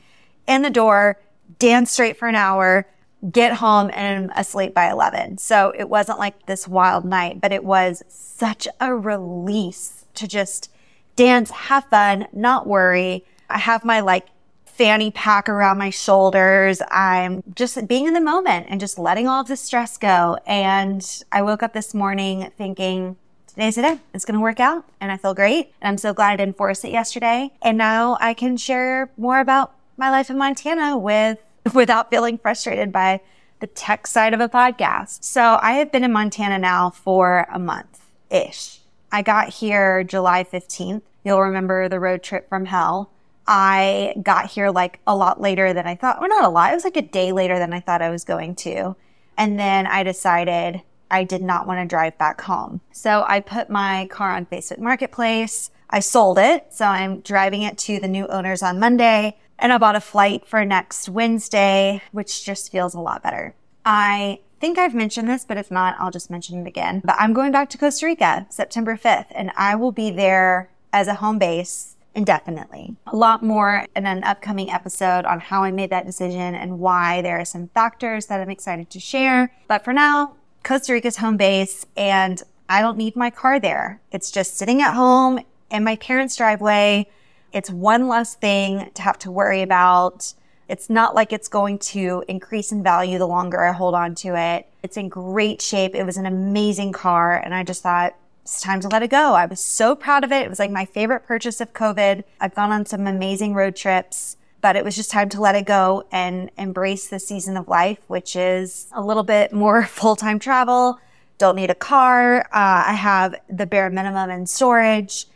in 0.47 0.63
the 0.63 0.71
door, 0.71 1.21
dance 1.59 1.91
straight 1.91 2.17
for 2.17 2.29
an 2.29 2.37
hour, 2.37 2.87
get 3.31 3.55
home 3.55 3.91
and 3.95 4.31
I'm 4.31 4.39
asleep 4.39 4.75
by 4.75 4.91
11. 4.91 5.39
So 5.39 5.73
it 5.77 5.89
wasn't 5.89 6.19
like 6.19 6.47
this 6.47 6.67
wild 6.67 7.05
night, 7.05 7.41
but 7.41 7.53
it 7.53 7.65
was 7.65 8.03
such 8.09 8.67
a 8.81 8.95
release 8.95 10.05
to 10.15 10.27
just 10.27 10.71
dance, 11.17 11.51
have 11.51 11.85
fun, 11.87 12.27
not 12.33 12.67
worry. 12.67 13.25
I 13.49 13.59
have 13.59 13.85
my 13.85 14.01
like 14.01 14.27
fanny 14.65 15.11
pack 15.11 15.49
around 15.49 15.79
my 15.79 15.91
shoulders. 15.91 16.81
I'm 16.91 17.43
just 17.55 17.87
being 17.87 18.07
in 18.07 18.15
the 18.15 18.21
moment 18.21 18.67
and 18.69 18.81
just 18.81 18.99
letting 18.99 19.29
all 19.29 19.43
of 19.43 19.49
the 19.49 19.57
stress 19.57 19.99
go. 19.99 20.39
And 20.47 21.07
I 21.31 21.43
woke 21.43 21.63
up 21.63 21.73
this 21.73 21.95
morning 21.95 22.51
thinking, 22.57 23.17
today's 23.47 23.77
the 23.77 23.83
day. 23.83 24.01
It's 24.15 24.25
going 24.25 24.37
to 24.37 24.41
work 24.41 24.61
out 24.61 24.85
and 25.01 25.13
I 25.13 25.17
feel 25.19 25.35
great. 25.35 25.73
And 25.81 25.89
I'm 25.89 25.99
so 25.99 26.15
glad 26.15 26.33
I 26.33 26.37
didn't 26.37 26.57
force 26.57 26.85
it 26.85 26.91
yesterday. 26.91 27.53
And 27.61 27.77
now 27.77 28.17
I 28.21 28.35
can 28.35 28.57
share 28.57 29.11
more 29.17 29.41
about 29.41 29.75
my 29.97 30.11
life 30.11 30.31
in 30.31 30.39
Montana 30.39 30.97
with, 30.97 31.39
without 31.75 32.11
feeling 32.11 32.39
frustrated 32.39 32.93
by 32.93 33.21
the 33.61 33.67
tech 33.69 34.07
side 34.07 34.35
of 34.35 34.41
a 34.41 34.49
podcast. 34.49 35.23
So 35.23 35.59
I 35.63 35.75
have 35.75 35.93
been 35.93 36.03
in 36.03 36.13
Montana 36.13 36.59
now 36.59 36.91
for 36.91 37.47
a 37.53 37.59
month 37.59 38.01
ish. 38.31 38.82
I 39.13 39.23
got 39.23 39.51
here 39.51 40.03
July 40.03 40.43
15th. 40.43 41.03
You'll 41.23 41.43
remember 41.43 41.89
the 41.89 42.01
road 42.01 42.23
trip 42.23 42.49
from 42.49 42.65
hell. 42.65 43.11
I 43.47 44.15
got 44.23 44.47
here 44.51 44.71
like 44.71 45.01
a 45.07 45.15
lot 45.15 45.41
later 45.41 45.73
than 45.75 45.87
I 45.87 45.95
thought, 45.95 46.19
or 46.21 46.29
not 46.29 46.45
a 46.45 46.49
lot. 46.49 46.73
It 46.73 46.75
was 46.75 46.85
like 46.85 46.97
a 46.97 47.03
day 47.03 47.31
later 47.33 47.59
than 47.59 47.73
I 47.73 47.81
thought 47.81 48.01
I 48.01 48.11
was 48.11 48.25
going 48.25 48.55
to. 48.57 48.97
And 49.37 49.59
then 49.59 49.87
I 49.87 50.03
decided 50.03 50.83
I 51.11 51.25
did 51.25 51.43
not 51.43 51.67
want 51.67 51.81
to 51.81 51.87
drive 51.87 52.17
back 52.17 52.41
home. 52.41 52.81
So 52.91 53.25
I 53.29 53.41
put 53.41 53.69
my 53.69 54.07
car 54.07 54.33
on 54.33 54.47
Facebook 54.47 54.79
Marketplace. 54.79 55.71
I 55.91 56.01
sold 56.01 56.39
it. 56.39 56.67
So 56.71 56.87
I'm 56.87 57.21
driving 57.21 57.63
it 57.63 57.77
to 57.79 58.01
the 58.01 58.09
new 58.09 58.27
owners 58.29 58.63
on 58.63 58.79
Monday 58.79 59.37
and 59.59 59.73
I 59.73 59.79
bought 59.79 59.95
a 59.95 60.01
flight 60.01 60.47
for 60.47 60.65
next 60.65 61.09
Wednesday, 61.09 62.03
which 62.13 62.45
just 62.45 62.73
feels 62.73 62.95
a 62.95 63.01
lot 63.01 63.23
better. 63.23 63.55
I 63.85 64.41
think 64.63 64.79
I've 64.79 64.95
mentioned 64.95 65.29
this, 65.29 65.45
but 65.45 65.57
if 65.57 65.73
not, 65.73 65.97
I'll 65.99 66.13
just 66.13 66.31
mention 66.31 66.61
it 66.61 66.69
again. 66.69 67.03
But 67.05 67.17
I'm 67.19 67.33
going 67.33 67.51
back 67.51 67.69
to 67.71 67.79
Costa 67.79 68.07
Rica 68.07 68.47
September 68.49 68.97
5th, 68.97 69.27
and 69.33 69.51
I 69.57 69.75
will 69.75 69.91
be 69.91 70.09
there 70.09 70.71
as 70.93 71.09
a 71.09 71.15
home 71.15 71.41
base 71.41 71.97
indefinitely. 72.15 72.95
A 73.09 73.17
lot 73.17 73.43
more 73.43 73.87
in 73.97 74.07
an 74.07 74.23
upcoming 74.23 74.71
episode 74.71 75.25
on 75.25 75.41
how 75.41 75.65
I 75.65 75.73
made 75.73 75.91
that 75.91 76.07
decision 76.07 76.55
and 76.55 76.79
why 76.79 77.23
there 77.23 77.41
are 77.41 77.45
some 77.45 77.71
factors 77.75 78.27
that 78.27 78.41
I'm 78.41 78.51
excited 78.51 78.89
to 78.91 79.01
share. 79.01 79.53
But 79.67 79.83
for 79.83 79.93
now, 79.93 80.37
Costa 80.63 80.93
Rica's 80.93 81.17
home 81.17 81.37
base, 81.37 81.85
and 81.97 82.41
I 82.69 82.83
don't 82.83 82.97
need 82.97 83.17
my 83.17 83.31
car 83.31 83.59
there. 83.59 84.01
It's 84.13 84.31
just 84.31 84.57
sitting 84.57 84.81
at 84.81 84.95
home 84.95 85.41
in 85.73 85.83
my 85.83 85.97
parents' 85.97 86.37
driveway. 86.37 87.11
It's 87.53 87.69
one 87.69 88.07
less 88.07 88.37
thing 88.37 88.93
to 88.95 89.03
have 89.03 89.19
to 89.21 89.31
worry 89.33 89.61
about. 89.61 90.35
It's 90.73 90.89
not 90.89 91.15
like 91.15 91.35
it's 91.35 91.49
going 91.49 91.81
to 91.81 92.25
increase 92.29 92.73
in 92.73 92.83
value 92.83 93.19
the 93.19 93.27
longer 93.27 93.63
I 93.63 93.73
hold 93.73 93.95
on 93.95 94.15
to 94.15 94.35
it. 94.35 94.67
It's 94.83 94.97
in 94.97 95.11
great 95.11 95.61
shape. 95.61 95.95
It 95.95 96.05
was 96.05 96.17
an 96.17 96.25
amazing 96.25 96.93
car. 96.93 97.37
And 97.37 97.55
I 97.55 97.63
just 97.63 97.83
thought, 97.83 98.15
it's 98.41 98.63
time 98.63 98.81
to 98.81 98.89
let 98.89 99.03
it 99.03 99.11
go. 99.11 99.35
I 99.35 99.45
was 99.45 99.61
so 99.61 99.95
proud 99.95 100.25
of 100.25 100.33
it. 100.33 100.47
It 100.47 100.49
was 100.49 100.59
like 100.59 100.71
my 100.71 100.87
favorite 100.87 101.27
purchase 101.27 101.61
of 101.61 101.75
COVID. 101.75 102.25
I've 102.41 102.55
gone 102.55 102.73
on 102.73 102.87
some 102.87 103.07
amazing 103.07 103.53
road 103.53 103.77
trips, 103.77 104.39
but 104.63 104.75
it 104.75 104.83
was 104.83 104.97
just 104.97 105.11
time 105.11 105.29
to 105.29 105.43
let 105.43 105.55
it 105.55 105.67
go 105.67 106.07
and 106.11 106.51
embrace 106.57 107.07
the 107.07 107.19
season 107.19 107.59
of 107.59 107.69
life, 107.69 107.99
which 108.07 108.35
is 108.35 108.87
a 108.93 109.03
little 109.03 109.25
bit 109.25 109.53
more 109.53 109.83
full 109.99 110.17
time 110.17 110.39
travel. 110.39 110.99
Don't 111.37 111.57
need 111.57 111.69
a 111.69 111.75
car. 111.75 112.47
Uh, 112.47 112.85
I 112.87 112.95
have 112.95 113.35
the 113.47 113.67
bare 113.67 113.91
minimum 113.91 114.31
in 114.31 114.47
storage. 114.47 115.27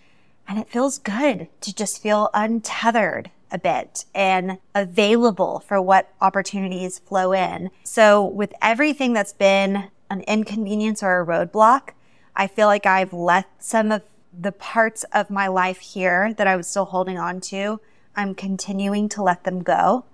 And 0.49 0.59
it 0.59 0.71
feels 0.71 0.99
good 0.99 1.49
to 1.61 1.75
just 1.75 2.01
feel 2.01 2.31
untethered 2.33 3.31
a 3.51 3.59
bit 3.59 4.05
and 4.15 4.59
available 4.75 5.61
for 5.61 5.81
what 5.81 6.13
opportunities 6.21 6.99
flow 6.99 7.33
in. 7.33 7.71
So 7.85 8.25
with 8.25 8.53
everything 8.61 9.13
that's 9.13 9.33
been 9.33 9.91
an 10.11 10.21
inconvenience 10.23 11.03
or 11.03 11.21
a 11.21 11.27
roadblock, 11.27 11.91
I 12.35 12.47
feel 12.47 12.67
like 12.67 12.87
I've 12.87 13.13
let 13.13 13.47
some 13.59 13.93
of 13.93 14.03
the 14.39 14.53
parts 14.53 15.05
of 15.13 15.31
my 15.31 15.47
life 15.47 15.79
here 15.79 16.35
that 16.35 16.47
I 16.47 16.57
was 16.57 16.67
still 16.67 16.85
holding 16.87 17.19
on 17.19 17.41
to, 17.43 17.81
I'm 18.15 18.35
continuing 18.35 19.09
to 19.11 19.23
let 19.23 19.45
them 19.45 19.63
go. 19.63 20.05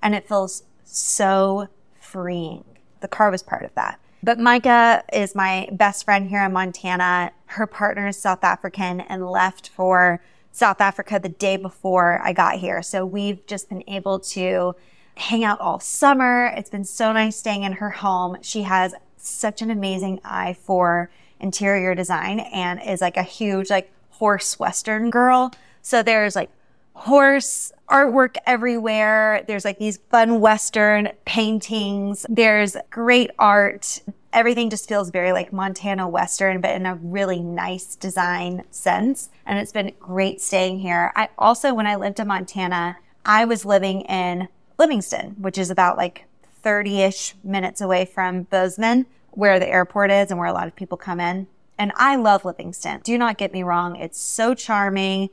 And 0.00 0.14
it 0.14 0.28
feels 0.28 0.64
so 0.84 1.68
freeing. 2.00 2.64
The 3.00 3.08
car 3.08 3.30
was 3.30 3.42
part 3.42 3.64
of 3.64 3.74
that. 3.74 3.98
But 4.22 4.38
Micah 4.38 5.02
is 5.12 5.34
my 5.34 5.68
best 5.72 6.04
friend 6.04 6.28
here 6.28 6.44
in 6.44 6.52
Montana. 6.52 7.32
Her 7.46 7.66
partner 7.66 8.08
is 8.08 8.16
South 8.16 8.44
African 8.44 9.00
and 9.00 9.28
left 9.28 9.68
for 9.68 10.22
South 10.52 10.80
Africa 10.80 11.18
the 11.20 11.30
day 11.30 11.56
before 11.56 12.20
I 12.22 12.32
got 12.32 12.58
here. 12.58 12.82
So 12.82 13.04
we've 13.04 13.44
just 13.46 13.68
been 13.68 13.82
able 13.88 14.20
to 14.20 14.76
hang 15.16 15.44
out 15.44 15.60
all 15.60 15.80
summer. 15.80 16.52
It's 16.56 16.70
been 16.70 16.84
so 16.84 17.12
nice 17.12 17.36
staying 17.36 17.64
in 17.64 17.72
her 17.74 17.90
home. 17.90 18.36
She 18.42 18.62
has 18.62 18.94
such 19.16 19.62
an 19.62 19.70
amazing 19.70 20.20
eye 20.24 20.54
for 20.54 21.10
interior 21.40 21.94
design 21.94 22.40
and 22.40 22.80
is 22.82 23.00
like 23.00 23.16
a 23.16 23.22
huge 23.22 23.70
like 23.70 23.90
horse 24.10 24.58
western 24.58 25.10
girl. 25.10 25.52
So 25.80 26.02
there's 26.02 26.36
like 26.36 26.50
horse 26.94 27.72
artwork 27.88 28.36
everywhere. 28.46 29.44
There's 29.46 29.64
like 29.64 29.78
these 29.78 29.98
fun 30.10 30.40
Western 30.40 31.10
paintings. 31.24 32.26
There's 32.28 32.76
great 32.90 33.30
art. 33.38 34.02
Everything 34.32 34.70
just 34.70 34.88
feels 34.88 35.10
very 35.10 35.32
like 35.32 35.52
Montana 35.52 36.08
Western, 36.08 36.60
but 36.60 36.74
in 36.74 36.86
a 36.86 36.94
really 36.94 37.40
nice 37.40 37.96
design 37.96 38.64
sense. 38.70 39.28
And 39.44 39.58
it's 39.58 39.72
been 39.72 39.92
great 40.00 40.40
staying 40.40 40.80
here. 40.80 41.12
I 41.14 41.28
also, 41.36 41.74
when 41.74 41.86
I 41.86 41.96
lived 41.96 42.18
in 42.18 42.28
Montana, 42.28 42.96
I 43.26 43.44
was 43.44 43.64
living 43.64 44.02
in 44.02 44.48
Livingston, 44.78 45.36
which 45.38 45.58
is 45.58 45.70
about 45.70 45.98
like 45.98 46.24
30 46.62 47.02
ish 47.02 47.34
minutes 47.44 47.80
away 47.80 48.04
from 48.04 48.44
Bozeman, 48.44 49.06
where 49.32 49.58
the 49.58 49.68
airport 49.68 50.10
is 50.10 50.30
and 50.30 50.38
where 50.38 50.48
a 50.48 50.52
lot 50.52 50.66
of 50.66 50.76
people 50.76 50.96
come 50.96 51.20
in. 51.20 51.46
And 51.78 51.92
I 51.96 52.16
love 52.16 52.44
Livingston. 52.44 53.00
Do 53.02 53.18
not 53.18 53.38
get 53.38 53.52
me 53.52 53.62
wrong. 53.62 53.96
It's 53.96 54.20
so 54.20 54.54
charming. 54.54 55.30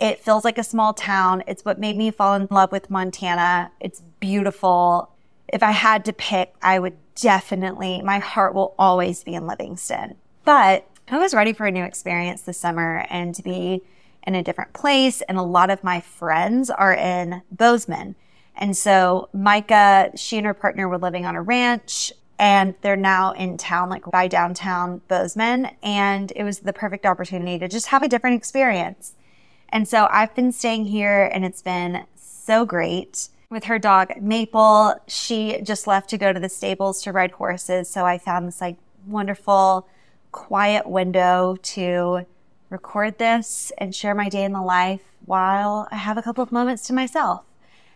It 0.00 0.20
feels 0.20 0.44
like 0.44 0.58
a 0.58 0.64
small 0.64 0.94
town. 0.94 1.42
It's 1.46 1.64
what 1.64 1.78
made 1.78 1.96
me 1.96 2.10
fall 2.10 2.34
in 2.34 2.46
love 2.50 2.70
with 2.70 2.90
Montana. 2.90 3.72
It's 3.80 4.02
beautiful. 4.20 5.10
If 5.48 5.62
I 5.62 5.72
had 5.72 6.04
to 6.04 6.12
pick, 6.12 6.54
I 6.62 6.78
would 6.78 6.96
definitely, 7.16 8.02
my 8.02 8.18
heart 8.18 8.54
will 8.54 8.74
always 8.78 9.24
be 9.24 9.34
in 9.34 9.46
Livingston. 9.46 10.16
But 10.44 10.86
I 11.08 11.18
was 11.18 11.34
ready 11.34 11.52
for 11.52 11.66
a 11.66 11.72
new 11.72 11.84
experience 11.84 12.42
this 12.42 12.58
summer 12.58 13.06
and 13.10 13.34
to 13.34 13.42
be 13.42 13.82
in 14.24 14.34
a 14.34 14.42
different 14.42 14.72
place. 14.72 15.20
And 15.22 15.36
a 15.36 15.42
lot 15.42 15.70
of 15.70 15.82
my 15.82 16.00
friends 16.00 16.70
are 16.70 16.94
in 16.94 17.42
Bozeman. 17.50 18.14
And 18.54 18.76
so 18.76 19.28
Micah, 19.32 20.12
she 20.14 20.36
and 20.36 20.46
her 20.46 20.54
partner 20.54 20.88
were 20.88 20.98
living 20.98 21.26
on 21.26 21.34
a 21.34 21.42
ranch 21.42 22.12
and 22.38 22.74
they're 22.82 22.96
now 22.96 23.32
in 23.32 23.56
town, 23.56 23.88
like 23.88 24.04
by 24.04 24.28
downtown 24.28 25.00
Bozeman. 25.08 25.70
And 25.82 26.32
it 26.36 26.44
was 26.44 26.60
the 26.60 26.72
perfect 26.72 27.04
opportunity 27.04 27.58
to 27.58 27.68
just 27.68 27.86
have 27.86 28.02
a 28.02 28.08
different 28.08 28.36
experience. 28.36 29.14
And 29.70 29.86
so 29.86 30.08
I've 30.10 30.34
been 30.34 30.52
staying 30.52 30.86
here 30.86 31.30
and 31.32 31.44
it's 31.44 31.62
been 31.62 32.04
so 32.14 32.64
great. 32.64 33.28
With 33.50 33.64
her 33.64 33.78
dog 33.78 34.20
Maple, 34.20 34.94
she 35.06 35.60
just 35.62 35.86
left 35.86 36.10
to 36.10 36.18
go 36.18 36.32
to 36.32 36.40
the 36.40 36.48
stables 36.48 37.02
to 37.02 37.12
ride 37.12 37.32
horses. 37.32 37.88
So 37.88 38.04
I 38.04 38.18
found 38.18 38.46
this 38.46 38.60
like 38.60 38.76
wonderful, 39.06 39.88
quiet 40.32 40.86
window 40.86 41.56
to 41.62 42.26
record 42.70 43.18
this 43.18 43.72
and 43.78 43.94
share 43.94 44.14
my 44.14 44.28
day 44.28 44.44
in 44.44 44.52
the 44.52 44.62
life 44.62 45.00
while 45.24 45.88
I 45.90 45.96
have 45.96 46.18
a 46.18 46.22
couple 46.22 46.42
of 46.42 46.52
moments 46.52 46.86
to 46.86 46.92
myself. 46.92 47.44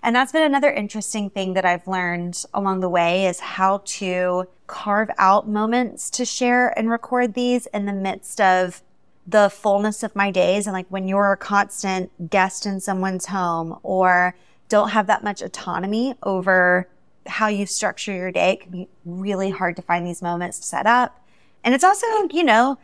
And 0.02 0.16
that's 0.16 0.32
been 0.32 0.42
another 0.42 0.70
interesting 0.70 1.30
thing 1.30 1.54
that 1.54 1.64
I've 1.64 1.86
learned 1.86 2.44
along 2.52 2.80
the 2.80 2.88
way 2.88 3.26
is 3.26 3.38
how 3.38 3.82
to 3.84 4.48
carve 4.66 5.10
out 5.16 5.48
moments 5.48 6.10
to 6.10 6.24
share 6.24 6.76
and 6.76 6.90
record 6.90 7.34
these 7.34 7.66
in 7.66 7.86
the 7.86 7.92
midst 7.92 8.40
of 8.40 8.82
the 9.26 9.48
fullness 9.48 10.02
of 10.02 10.16
my 10.16 10.30
days 10.30 10.66
and 10.66 10.74
like 10.74 10.86
when 10.88 11.06
you're 11.06 11.32
a 11.32 11.36
constant 11.36 12.30
guest 12.30 12.66
in 12.66 12.80
someone's 12.80 13.26
home 13.26 13.78
or 13.82 14.34
don't 14.68 14.90
have 14.90 15.06
that 15.06 15.22
much 15.22 15.42
autonomy 15.42 16.14
over 16.22 16.88
how 17.26 17.46
you 17.46 17.66
structure 17.66 18.12
your 18.12 18.32
day, 18.32 18.54
it 18.54 18.60
can 18.60 18.70
be 18.72 18.88
really 19.04 19.50
hard 19.50 19.76
to 19.76 19.82
find 19.82 20.06
these 20.06 20.22
moments 20.22 20.58
to 20.58 20.66
set 20.66 20.86
up. 20.86 21.24
And 21.62 21.74
it's 21.74 21.84
also, 21.84 22.06
you 22.30 22.42
know, 22.42 22.78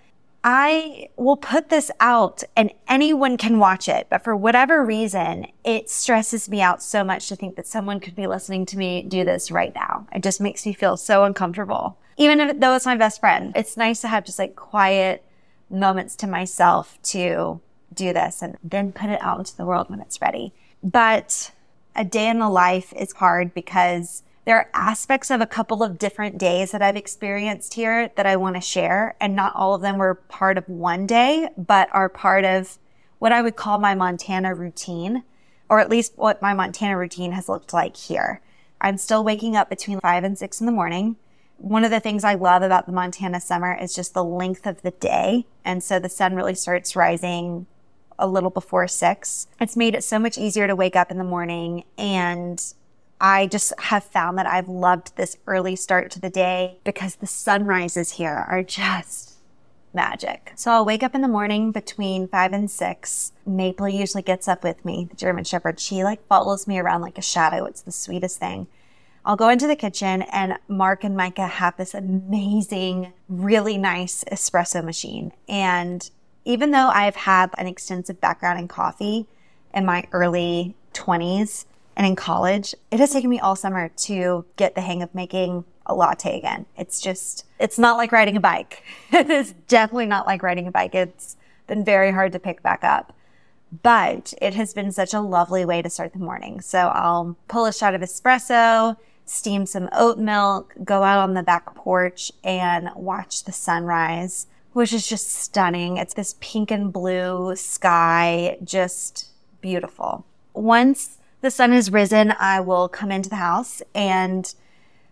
I 0.45 1.09
will 1.17 1.37
put 1.37 1.69
this 1.69 1.91
out 1.99 2.45
and 2.57 2.73
anyone 2.87 3.37
can 3.37 3.59
watch 3.59 3.89
it, 3.89 4.07
but 4.09 4.23
for 4.23 4.37
whatever 4.37 4.85
reason, 4.85 5.47
it 5.65 5.91
stresses 5.91 6.49
me 6.49 6.61
out 6.61 6.83
so 6.83 7.03
much 7.03 7.29
to 7.29 7.37
think 7.37 7.57
that 7.57 7.67
someone 7.67 7.99
could 7.99 8.15
be 8.15 8.29
listening 8.29 8.65
to 8.67 8.79
me 8.79 9.03
do 9.03 9.25
this 9.25 9.51
right 9.51 9.75
now. 9.75 10.07
It 10.13 10.23
just 10.23 10.41
makes 10.41 10.65
me 10.65 10.73
feel 10.73 10.97
so 10.97 11.25
uncomfortable. 11.25 11.99
Even 12.17 12.41
if, 12.41 12.61
though 12.61 12.75
it's 12.75 12.87
my 12.87 12.97
best 12.97 13.21
friend, 13.21 13.53
it's 13.57 13.77
nice 13.77 14.01
to 14.03 14.09
have 14.09 14.25
just 14.25 14.39
like 14.39 14.55
quiet, 14.55 15.25
moments 15.71 16.17
to 16.17 16.27
myself 16.27 16.99
to 17.03 17.61
do 17.93 18.13
this 18.13 18.43
and 18.43 18.57
then 18.63 18.93
put 18.93 19.11
it 19.11 19.21
out 19.23 19.39
into 19.39 19.57
the 19.57 19.65
world 19.65 19.91
when 19.91 20.01
it's 20.01 20.21
ready. 20.21 20.53
But 20.83 21.53
a 21.97 22.05
day 22.05 22.29
in 22.29 22.39
the 22.39 22.49
life 22.49 22.93
is 22.97 23.13
hard 23.13 23.55
because 23.55 24.23
there 24.45 24.57
are 24.57 24.71
aspects 24.73 25.31
of 25.31 25.41
a 25.41 25.47
couple 25.47 25.83
of 25.83 25.99
different 25.99 26.39
days 26.39 26.71
that 26.71 26.81
I've 26.81 26.97
experienced 26.97 27.75
here 27.75 28.11
that 28.17 28.25
I 28.25 28.37
want 28.37 28.57
to 28.57 28.63
share. 28.63 29.15
And 29.21 29.37
not 29.37 29.55
all 29.55 29.75
of 29.75 29.83
them 29.83 29.99
were 29.99 30.15
part 30.15 30.57
of 30.57 30.69
one 30.69 31.07
day, 31.07 31.49
but 31.59 31.89
are 31.93 32.09
part 32.09 32.45
of 32.45 32.79
what 33.19 33.33
I 33.33 33.43
would 33.43 33.57
call 33.57 33.79
my 33.79 33.95
Montana 33.95 34.55
routine, 34.55 35.25
or 35.69 35.81
at 35.81 35.91
least 35.91 36.13
what 36.17 36.41
my 36.41 36.55
Montana 36.55 36.97
routine 36.97 37.33
has 37.33 37.49
looked 37.49 37.75
like 37.75 37.97
here. 37.97 38.41
I'm 38.81 38.97
still 38.97 39.25
waking 39.25 39.57
up 39.57 39.69
between 39.69 40.01
five 40.01 40.25
and 40.25 40.39
six 40.39 40.61
in 40.61 40.67
the 40.67 40.73
morning 40.73 41.17
one 41.59 41.85
of 41.85 41.91
the 41.91 42.01
things 42.01 42.25
I 42.25 42.35
love 42.35 42.63
about 42.63 42.87
the 42.87 42.93
Montana 42.93 43.41
summer 43.41 43.77
is 43.79 43.95
just 43.95 44.15
the 44.15 44.25
length 44.25 44.67
of 44.67 44.83
the 44.83 44.93
day. 44.93 45.45
And 45.65 45.83
so 45.83 45.99
the 45.99 46.09
sun 46.09 46.35
really 46.35 46.55
starts 46.55 46.97
rising 46.97 47.67
a 48.19 48.27
little 48.27 48.51
before 48.51 48.89
six. 48.89 49.47
It's 49.61 49.77
made 49.77 49.95
it 49.95 50.05
so 50.05 50.19
much 50.19 50.39
easier 50.39 50.67
to 50.67 50.77
wake 50.77 50.97
up 50.97 51.11
in 51.11 51.19
the 51.19 51.25
morning. 51.25 51.85
And 51.97 52.63
I 53.21 53.47
just 53.47 53.73
have 53.79 54.05
found 54.05 54.39
that 54.39 54.47
I've 54.47 54.69
loved 54.69 55.17
this 55.17 55.37
early 55.47 55.77
start 55.77 56.11
to 56.13 56.21
the 56.21 56.31
day 56.31 56.79
because 56.85 57.17
the 57.17 57.27
sunrises 57.27 58.13
here 58.13 58.47
are 58.49 58.63
just 58.63 59.35
magic. 59.93 60.53
So 60.55 60.71
I'll 60.71 60.85
wake 60.85 61.03
up 61.03 61.15
in 61.15 61.23
the 61.23 61.29
morning 61.29 61.73
between 61.73 62.29
five 62.29 62.53
and 62.53 62.71
six. 62.71 63.33
Maple 63.45 63.89
usually 63.89 64.23
gets 64.23 64.47
up 64.47 64.63
with 64.63 64.85
me, 64.85 65.07
the 65.11 65.17
German 65.17 65.45
Shepherd. 65.45 65.81
She 65.81 66.05
like 66.05 66.25
follows 66.29 66.69
me 66.69 66.79
around 66.79 67.01
like 67.01 67.19
a 67.19 67.23
shadow. 67.23 67.65
It's 67.65 67.83
the 67.83 67.93
sweetest 67.93 68.39
thing. 68.39 68.69
I'll 69.25 69.37
go 69.37 69.49
into 69.49 69.67
the 69.67 69.77
kitchen 69.77 70.23
and 70.23 70.59
Mark 70.69 71.05
and 71.05 71.17
Micah 71.17 71.47
have 71.47 71.77
this 71.77 71.95
amazing, 71.95 73.13
really 73.29 73.77
nice 73.77 74.25
espresso 74.31 74.83
machine. 74.83 75.33
And 75.49 76.09
even 76.45 76.71
though 76.71 76.89
I've 76.89 77.17
had 77.17 77.51
an 77.59 77.67
extensive 77.67 78.21
background 78.21 78.59
in 78.59 78.69
coffee 78.69 79.27
in 79.75 79.85
my 79.85 80.07
early 80.13 80.75
20s 80.95 81.67
and 81.97 82.07
in 82.07 82.17
college, 82.17 82.75
it 82.91 83.01
has 83.01 83.13
taken 83.13 83.29
me 83.29 83.39
all 83.39 83.57
summer 83.57 83.89
to 83.89 84.45
get 84.57 84.75
the 84.75 84.81
hang 84.81 85.03
of 85.03 85.15
making 85.15 85.65
a 85.85 85.95
latte 85.95 86.39
again. 86.39 86.67
It's 86.77 87.01
just, 87.01 87.45
it's 87.59 87.79
not 87.79 87.97
like 87.97 88.13
riding 88.13 88.37
a 88.37 88.41
bike. 88.41 88.83
it 89.13 89.29
is 89.31 89.53
definitely 89.67 90.07
not 90.07 90.27
like 90.27 90.43
riding 90.43 90.67
a 90.67 90.71
bike. 90.71 90.95
It's 90.95 91.37
been 91.67 91.85
very 91.85 92.13
hard 92.13 92.33
to 92.33 92.39
pick 92.39 92.63
back 92.63 92.83
up 92.83 93.13
but 93.83 94.33
it 94.41 94.55
has 94.55 94.73
been 94.73 94.93
such 94.93 95.13
a 95.13 95.21
lovely 95.21 95.65
way 95.65 95.83
to 95.83 95.91
start 95.91 96.13
the 96.13 96.19
morning. 96.19 96.61
So 96.61 96.79
I'll 96.79 97.37
pull 97.49 97.67
a 97.67 97.73
shot 97.73 97.95
of 97.95 98.01
espresso, 98.01 98.97
steam 99.29 99.67
some 99.67 99.89
oat 99.93 100.19
milk, 100.19 100.75
go 100.85 101.03
out 101.03 101.19
on 101.19 101.35
the 101.35 101.43
back 101.43 101.75
porch 101.75 102.33
and 102.43 102.91
watch 102.95 103.45
the 103.45 103.53
sunrise, 103.53 104.47
which 104.73 104.93
is 104.93 105.07
just 105.07 105.31
stunning. 105.31 105.97
It's 105.97 106.15
this 106.15 106.37
pink 106.41 106.71
and 106.71 106.93
blue 106.93 107.55
sky, 107.57 108.59
just 108.63 109.29
beautiful. 109.61 110.25
Once 110.55 111.19
the 111.41 111.51
sun 111.51 111.73
has 111.73 111.93
risen, 111.93 112.33
I 112.39 112.61
will 112.61 112.89
come 112.89 113.11
into 113.11 113.29
the 113.29 113.37
house 113.37 113.83
and 113.95 114.55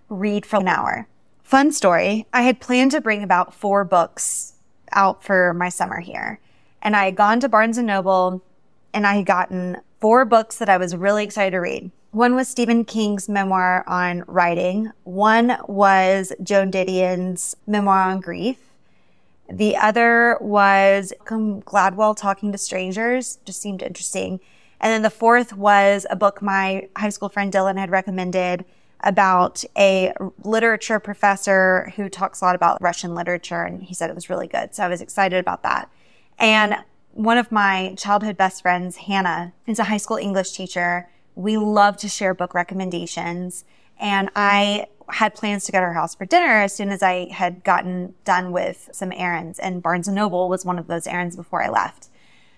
read 0.08 0.46
for 0.46 0.60
an 0.60 0.68
hour. 0.68 1.08
Fun 1.42 1.70
story. 1.72 2.26
I 2.32 2.42
had 2.42 2.60
planned 2.60 2.90
to 2.92 3.00
bring 3.00 3.22
about 3.22 3.54
four 3.54 3.84
books 3.84 4.54
out 4.92 5.22
for 5.22 5.54
my 5.54 5.68
summer 5.68 6.00
here. 6.00 6.40
And 6.82 6.96
I 6.96 7.06
had 7.06 7.16
gone 7.16 7.40
to 7.40 7.48
Barnes 7.48 7.78
and 7.78 7.86
Noble 7.86 8.42
and 8.92 9.06
I 9.06 9.16
had 9.16 9.26
gotten 9.26 9.76
four 10.00 10.24
books 10.24 10.56
that 10.56 10.68
I 10.68 10.78
was 10.78 10.96
really 10.96 11.22
excited 11.22 11.50
to 11.50 11.60
read. 11.60 11.90
One 12.16 12.34
was 12.34 12.48
Stephen 12.48 12.86
King's 12.86 13.28
memoir 13.28 13.84
on 13.86 14.24
writing. 14.26 14.90
One 15.04 15.58
was 15.68 16.32
Joan 16.42 16.70
Didion's 16.70 17.54
memoir 17.66 18.04
on 18.04 18.20
grief. 18.20 18.56
The 19.52 19.76
other 19.76 20.38
was 20.40 21.12
Gladwell 21.26 22.16
Talking 22.16 22.52
to 22.52 22.56
Strangers, 22.56 23.38
just 23.44 23.60
seemed 23.60 23.82
interesting. 23.82 24.40
And 24.80 24.90
then 24.94 25.02
the 25.02 25.10
fourth 25.10 25.52
was 25.52 26.06
a 26.08 26.16
book 26.16 26.40
my 26.40 26.88
high 26.96 27.10
school 27.10 27.28
friend 27.28 27.52
Dylan 27.52 27.76
had 27.76 27.90
recommended 27.90 28.64
about 29.00 29.62
a 29.76 30.14
literature 30.42 30.98
professor 30.98 31.92
who 31.96 32.08
talks 32.08 32.40
a 32.40 32.46
lot 32.46 32.54
about 32.54 32.80
Russian 32.80 33.14
literature. 33.14 33.60
And 33.60 33.82
he 33.82 33.92
said 33.92 34.08
it 34.08 34.16
was 34.16 34.30
really 34.30 34.48
good. 34.48 34.74
So 34.74 34.84
I 34.84 34.88
was 34.88 35.02
excited 35.02 35.38
about 35.38 35.62
that. 35.64 35.90
And 36.38 36.76
one 37.12 37.36
of 37.36 37.52
my 37.52 37.94
childhood 37.98 38.38
best 38.38 38.62
friends, 38.62 38.96
Hannah, 38.96 39.52
is 39.66 39.78
a 39.78 39.84
high 39.84 39.98
school 39.98 40.16
English 40.16 40.52
teacher. 40.52 41.10
We 41.36 41.56
love 41.56 41.96
to 41.98 42.08
share 42.08 42.34
book 42.34 42.54
recommendations. 42.54 43.64
And 43.98 44.30
I 44.34 44.86
had 45.08 45.34
plans 45.34 45.64
to 45.66 45.72
go 45.72 45.78
to 45.78 45.86
her 45.86 45.92
house 45.92 46.14
for 46.14 46.24
dinner 46.24 46.62
as 46.62 46.74
soon 46.74 46.90
as 46.90 47.02
I 47.02 47.28
had 47.32 47.62
gotten 47.62 48.14
done 48.24 48.50
with 48.50 48.90
some 48.92 49.12
errands. 49.12 49.58
And 49.58 49.82
Barnes 49.82 50.08
and 50.08 50.16
Noble 50.16 50.48
was 50.48 50.64
one 50.64 50.78
of 50.78 50.88
those 50.88 51.06
errands 51.06 51.36
before 51.36 51.62
I 51.62 51.68
left. 51.68 52.08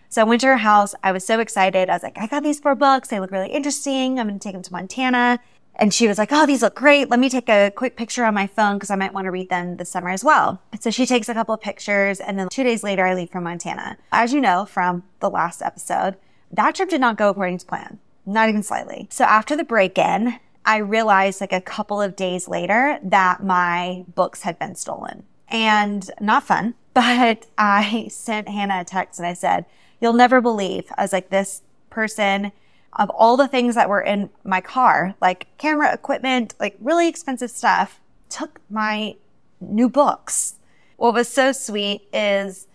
So 0.08 0.22
I 0.22 0.24
went 0.24 0.40
to 0.40 0.46
her 0.46 0.56
house. 0.56 0.94
I 1.04 1.12
was 1.12 1.26
so 1.26 1.38
excited. 1.38 1.90
I 1.90 1.94
was 1.94 2.02
like, 2.02 2.16
I 2.16 2.26
got 2.26 2.42
these 2.42 2.60
four 2.60 2.74
books. 2.74 3.08
They 3.08 3.20
look 3.20 3.30
really 3.30 3.50
interesting. 3.50 4.18
I'm 4.18 4.28
going 4.28 4.38
to 4.38 4.42
take 4.42 4.54
them 4.54 4.62
to 4.62 4.72
Montana. 4.72 5.38
And 5.76 5.94
she 5.94 6.08
was 6.08 6.18
like, 6.18 6.30
Oh, 6.32 6.46
these 6.46 6.62
look 6.62 6.74
great. 6.74 7.08
Let 7.08 7.20
me 7.20 7.28
take 7.28 7.48
a 7.48 7.70
quick 7.74 7.96
picture 7.96 8.24
on 8.24 8.34
my 8.34 8.46
phone 8.46 8.76
because 8.76 8.90
I 8.90 8.96
might 8.96 9.12
want 9.12 9.26
to 9.26 9.30
read 9.30 9.48
them 9.48 9.76
this 9.76 9.90
summer 9.90 10.08
as 10.08 10.24
well. 10.24 10.60
So 10.80 10.90
she 10.90 11.06
takes 11.06 11.28
a 11.28 11.34
couple 11.34 11.54
of 11.54 11.60
pictures. 11.60 12.20
And 12.20 12.38
then 12.38 12.48
two 12.48 12.64
days 12.64 12.82
later, 12.82 13.06
I 13.06 13.14
leave 13.14 13.30
for 13.30 13.40
Montana. 13.40 13.96
As 14.10 14.32
you 14.32 14.40
know 14.40 14.64
from 14.64 15.04
the 15.20 15.30
last 15.30 15.62
episode, 15.62 16.16
that 16.50 16.74
trip 16.74 16.88
did 16.88 17.00
not 17.00 17.18
go 17.18 17.28
according 17.28 17.58
to 17.58 17.66
plan, 17.66 17.98
not 18.28 18.48
even 18.48 18.62
slightly. 18.62 19.08
So 19.10 19.24
after 19.24 19.56
the 19.56 19.64
break 19.64 19.98
in, 19.98 20.38
I 20.64 20.78
realized 20.78 21.40
like 21.40 21.52
a 21.52 21.60
couple 21.60 22.00
of 22.00 22.14
days 22.14 22.46
later 22.46 22.98
that 23.02 23.42
my 23.42 24.04
books 24.14 24.42
had 24.42 24.58
been 24.58 24.74
stolen 24.74 25.24
and 25.48 26.08
not 26.20 26.44
fun. 26.44 26.74
But 26.98 27.46
I 27.56 28.08
sent 28.10 28.48
Hannah 28.48 28.80
a 28.80 28.84
text 28.84 29.20
and 29.20 29.26
I 29.26 29.32
said, 29.32 29.66
You'll 30.00 30.14
never 30.14 30.40
believe. 30.40 30.90
I 30.98 31.02
was 31.02 31.12
like, 31.12 31.30
this 31.30 31.62
person 31.90 32.50
of 32.94 33.08
all 33.10 33.36
the 33.36 33.46
things 33.46 33.76
that 33.76 33.88
were 33.88 34.00
in 34.00 34.30
my 34.42 34.60
car, 34.60 35.14
like 35.20 35.46
camera 35.58 35.94
equipment, 35.94 36.54
like 36.58 36.76
really 36.80 37.08
expensive 37.08 37.50
stuff, 37.50 38.00
took 38.28 38.60
my 38.68 39.14
new 39.60 39.88
books. 39.88 40.54
What 40.96 41.14
was 41.14 41.28
so 41.28 41.52
sweet 41.52 42.02
is 42.12 42.66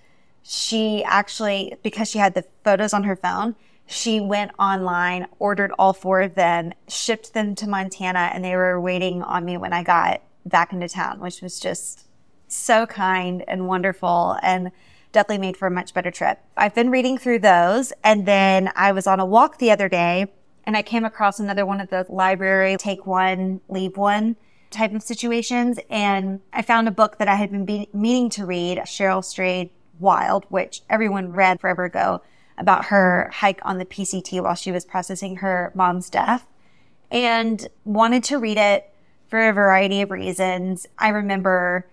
she 0.41 1.03
actually, 1.03 1.75
because 1.83 2.09
she 2.09 2.19
had 2.19 2.33
the 2.33 2.45
photos 2.63 2.93
on 2.93 3.03
her 3.03 3.17
phone, 3.17 3.55
she 3.85 4.19
went 4.19 4.51
online, 4.57 5.27
ordered 5.39 5.71
all 5.77 5.93
four 5.93 6.21
of 6.21 6.35
them, 6.35 6.73
shipped 6.87 7.33
them 7.33 7.55
to 7.55 7.67
Montana, 7.67 8.31
and 8.33 8.43
they 8.43 8.55
were 8.55 8.79
waiting 8.79 9.21
on 9.21 9.45
me 9.45 9.57
when 9.57 9.73
I 9.73 9.83
got 9.83 10.21
back 10.45 10.73
into 10.73 10.87
town, 10.87 11.19
which 11.19 11.41
was 11.41 11.59
just 11.59 12.07
so 12.47 12.85
kind 12.85 13.43
and 13.47 13.67
wonderful. 13.67 14.37
And 14.41 14.71
definitely 15.13 15.37
made 15.37 15.55
for 15.55 15.67
a 15.67 15.71
much 15.71 15.93
better 15.93 16.11
trip. 16.11 16.39
I've 16.57 16.75
been 16.75 16.89
reading 16.89 17.17
through 17.17 17.39
those 17.39 17.93
and 18.03 18.25
then 18.25 18.71
I 18.75 18.91
was 18.91 19.07
on 19.07 19.19
a 19.19 19.25
walk 19.25 19.59
the 19.59 19.71
other 19.71 19.87
day 19.87 20.33
and 20.65 20.75
I 20.75 20.81
came 20.81 21.05
across 21.05 21.39
another 21.39 21.65
one 21.65 21.79
of 21.79 21.89
the 21.89 22.05
library 22.09 22.75
take 22.77 23.05
one, 23.05 23.61
leave 23.69 23.95
one 23.95 24.35
type 24.71 24.93
of 24.93 25.03
situations. 25.03 25.79
And 25.89 26.41
I 26.51 26.63
found 26.63 26.87
a 26.87 26.91
book 26.91 27.19
that 27.19 27.27
I 27.27 27.35
had 27.35 27.51
been 27.51 27.63
be- 27.63 27.89
meaning 27.93 28.29
to 28.31 28.45
read, 28.45 28.79
Cheryl 28.79 29.23
Strayed 29.23 29.69
Wild, 29.99 30.45
which 30.49 30.81
everyone 30.89 31.31
read 31.31 31.61
forever 31.61 31.85
ago 31.85 32.21
about 32.57 32.85
her 32.85 33.29
hike 33.33 33.59
on 33.63 33.77
the 33.77 33.85
PCT 33.85 34.41
while 34.41 34.55
she 34.55 34.71
was 34.71 34.85
processing 34.85 35.35
her 35.37 35.71
mom's 35.75 36.09
death 36.09 36.47
and 37.11 37.67
wanted 37.85 38.23
to 38.25 38.37
read 38.37 38.57
it 38.57 38.89
for 39.27 39.49
a 39.49 39.53
variety 39.53 40.01
of 40.01 40.11
reasons. 40.11 40.85
I 40.97 41.09
remember 41.09 41.87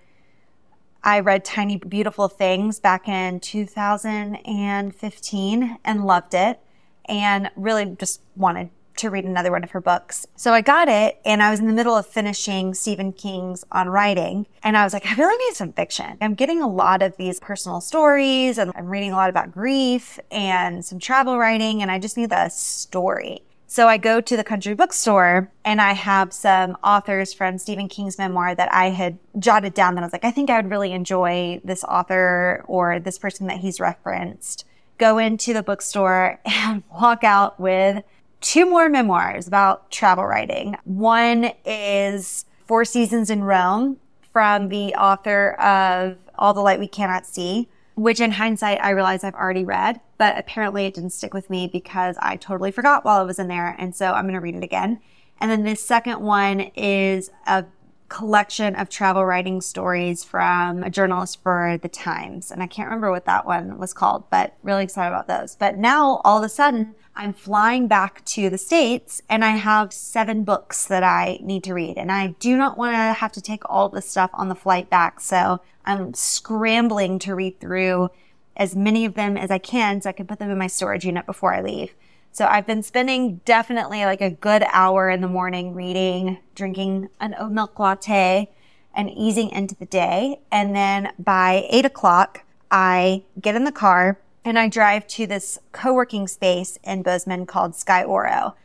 I 1.03 1.21
read 1.21 1.45
Tiny 1.45 1.77
Beautiful 1.77 2.29
Things 2.29 2.79
back 2.79 3.09
in 3.09 3.41
2015 3.41 5.79
and 5.85 6.05
loved 6.05 6.35
it 6.35 6.61
and 7.07 7.51
really 7.57 7.97
just 7.99 8.21
wanted 8.37 8.69
to 9.01 9.11
read 9.11 9.25
another 9.25 9.51
one 9.51 9.65
of 9.65 9.71
her 9.73 9.81
books. 9.81 10.27
So 10.37 10.53
I 10.53 10.61
got 10.61 10.89
it 10.89 11.21
and 11.25 11.43
I 11.43 11.51
was 11.51 11.61
in 11.61 11.67
the 11.67 11.73
middle 11.73 11.97
of 11.97 12.07
finishing 12.07 12.75
Stephen 12.75 13.13
King's 13.13 13.65
On 13.73 13.89
Writing 13.89 14.47
and 14.63 14.77
I 14.77 14.85
was 14.85 14.93
like, 14.93 15.07
I 15.07 15.15
really 15.15 15.37
need 15.45 15.57
some 15.57 15.73
fiction. 15.73 16.19
I'm 16.21 16.35
getting 16.35 16.63
a 16.63 16.69
lot 16.69 17.03
of 17.03 17.17
these 17.17 17.41
personal 17.41 17.81
stories 17.81 18.59
and 18.59 18.73
I'm 18.75 18.87
reading 18.87 19.13
a 19.13 19.17
lot 19.17 19.31
about 19.31 19.53
grief 19.53 20.19
and 20.31 20.85
some 20.85 20.99
travel 20.99 21.39
writing 21.39 21.83
and 21.83 21.91
I 21.91 21.99
just 21.99 22.17
need 22.17 22.33
a 22.33 22.51
story. 22.51 23.43
So 23.67 23.87
I 23.87 23.99
go 23.99 24.21
to 24.21 24.37
the 24.37 24.43
country 24.43 24.75
bookstore 24.75 25.53
and 25.65 25.81
I 25.81 25.93
have 25.93 26.33
some 26.33 26.77
authors 26.83 27.33
from 27.33 27.57
Stephen 27.57 27.89
King's 27.89 28.19
memoir 28.19 28.53
that 28.53 28.75
I 28.75 28.91
had 28.91 29.17
jotted 29.39 29.75
down 29.75 29.95
that 29.95 30.03
I 30.03 30.07
was 30.07 30.13
like, 30.13 30.25
I 30.25 30.33
think 30.33 30.51
I 30.51 30.57
would 30.57 30.69
really 30.69 30.91
enjoy 30.91 31.61
this 31.63 31.85
author 31.85 32.65
or 32.67 32.99
this 32.99 33.17
person 33.17 33.47
that 33.47 33.59
he's 33.59 33.79
referenced. 33.79 34.65
Go 34.99 35.19
into 35.19 35.55
the 35.55 35.63
bookstore 35.63 36.41
and 36.45 36.83
walk 36.91 37.23
out 37.23 37.61
with 37.61 38.03
two 38.41 38.67
more 38.67 38.89
memoirs 38.89 39.47
about 39.47 39.91
travel 39.91 40.25
writing. 40.25 40.77
One 40.85 41.53
is 41.65 42.45
Four 42.67 42.85
Seasons 42.85 43.31
in 43.31 43.45
Rome 43.45 43.99
from 44.33 44.69
the 44.69 44.95
author 44.95 45.53
of 45.55 46.17
All 46.39 46.55
the 46.55 46.61
Light 46.61 46.79
We 46.79 46.89
Cannot 46.89 47.27
See 47.27 47.69
which 48.01 48.21
in 48.21 48.33
hindsight, 48.33 48.83
I 48.83 48.91
realize 48.91 49.25
I've 49.25 49.35
already 49.35 49.65
read, 49.65 50.01
but 50.17 50.39
apparently 50.39 50.87
it 50.87 50.95
didn't 50.95 51.11
stick 51.11 51.35
with 51.35 51.51
me 51.51 51.67
because 51.67 52.17
I 52.19 52.37
totally 52.37 52.71
forgot 52.71 53.05
while 53.05 53.21
I 53.21 53.25
was 53.25 53.39
in 53.39 53.49
there. 53.49 53.77
And 53.79 53.95
so 53.95 54.13
I'm 54.13 54.25
going 54.25 54.35
to 54.35 54.41
read 54.41 54.55
it 54.55 54.65
again. 54.65 55.01
And 55.39 55.51
then 55.51 55.65
the 55.65 55.77
second 55.77 56.21
one 56.21 56.61
is 56.75 57.31
a 57.47 57.67
collection 58.09 58.75
of 58.75 58.89
travel 58.89 59.25
writing 59.27 59.61
stories 59.61 60.25
from 60.25 60.83
a 60.83 60.89
journalist 60.89 61.43
for 61.43 61.79
the 61.83 61.91
Times. 61.91 62.51
And 62.51 62.63
I 62.63 62.67
can't 62.67 62.89
remember 62.89 63.11
what 63.11 63.27
that 63.27 63.45
one 63.45 63.79
was 63.79 63.93
called, 63.93 64.25
but 64.31 64.55
really 64.63 64.85
excited 64.85 65.15
about 65.15 65.29
those. 65.29 65.57
But 65.57 65.77
now 65.77 66.23
all 66.25 66.39
of 66.39 66.45
a 66.45 66.49
sudden 66.49 66.95
I'm 67.21 67.35
flying 67.35 67.87
back 67.87 68.25
to 68.25 68.49
the 68.49 68.57
States 68.57 69.21
and 69.29 69.45
I 69.45 69.51
have 69.51 69.93
seven 69.93 70.43
books 70.43 70.87
that 70.87 71.03
I 71.03 71.39
need 71.43 71.63
to 71.65 71.75
read. 71.75 71.99
And 71.99 72.11
I 72.11 72.29
do 72.41 72.57
not 72.57 72.79
want 72.79 72.95
to 72.95 73.13
have 73.13 73.31
to 73.33 73.43
take 73.43 73.61
all 73.69 73.91
this 73.91 74.09
stuff 74.09 74.31
on 74.33 74.49
the 74.49 74.55
flight 74.55 74.89
back. 74.89 75.21
So 75.21 75.61
I'm 75.85 76.15
scrambling 76.15 77.19
to 77.19 77.35
read 77.35 77.61
through 77.61 78.09
as 78.57 78.75
many 78.75 79.05
of 79.05 79.13
them 79.17 79.37
as 79.37 79.51
I 79.51 79.59
can 79.59 80.01
so 80.01 80.09
I 80.09 80.13
can 80.13 80.27
put 80.27 80.39
them 80.39 80.51
in 80.51 80.57
my 80.57 80.67
storage 80.67 81.05
unit 81.05 81.27
before 81.27 81.53
I 81.53 81.61
leave. 81.61 81.95
So 82.33 82.47
I've 82.47 82.67
been 82.67 82.83
spending 82.83 83.43
definitely 83.45 84.07
like 84.07 84.23
a 84.23 84.31
good 84.31 84.65
hour 84.73 85.11
in 85.11 85.21
the 85.21 85.29
morning 85.29 85.75
reading, 85.75 86.39
drinking 86.55 87.11
an 87.21 87.35
oat 87.39 87.53
milk 87.53 87.79
latte 87.79 88.49
and 88.95 89.11
easing 89.11 89.51
into 89.51 89.75
the 89.75 89.85
day. 89.85 90.41
And 90.51 90.75
then 90.75 91.13
by 91.19 91.67
eight 91.69 91.85
o'clock, 91.85 92.45
I 92.71 93.25
get 93.39 93.57
in 93.57 93.65
the 93.65 93.73
car 93.73 94.19
and 94.45 94.59
I 94.59 94.69
drive 94.69 95.07
to 95.09 95.27
this 95.27 95.59
co-working 95.73 96.27
space 96.27 96.79
in 96.83 97.03
Bozeman 97.03 97.47
called 97.47 97.75
Sky 97.75 98.03
Oro. 98.03 98.57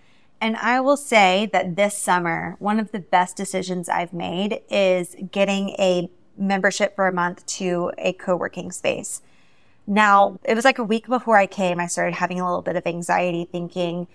And 0.42 0.56
I 0.58 0.80
will 0.80 0.98
say 0.98 1.50
that 1.54 1.76
this 1.76 1.98
summer, 1.98 2.56
one 2.60 2.80
of 2.80 2.92
the 2.92 3.00
best 3.00 3.36
decisions 3.36 3.90
I've 3.90 4.14
made 4.14 4.62
is 4.70 5.16
getting 5.32 5.70
a 5.72 6.10
membership 6.38 6.96
for 6.96 7.08
a 7.08 7.14
month 7.14 7.46
to 7.46 7.92
a 7.98 8.14
co-working 8.14 8.72
space. 8.72 9.22
Now, 9.88 10.40
it 10.44 10.56
was 10.56 10.66
like 10.66 10.80
a 10.80 10.84
week 10.84 11.08
before 11.08 11.38
I 11.38 11.46
came, 11.46 11.80
I 11.80 11.88
started 11.88 12.16
having 12.16 12.40
a 12.40 12.46
little 12.46 12.62
bit 12.62 12.76
of 12.76 12.86
anxiety 12.86 13.48
thinking, 13.50 14.08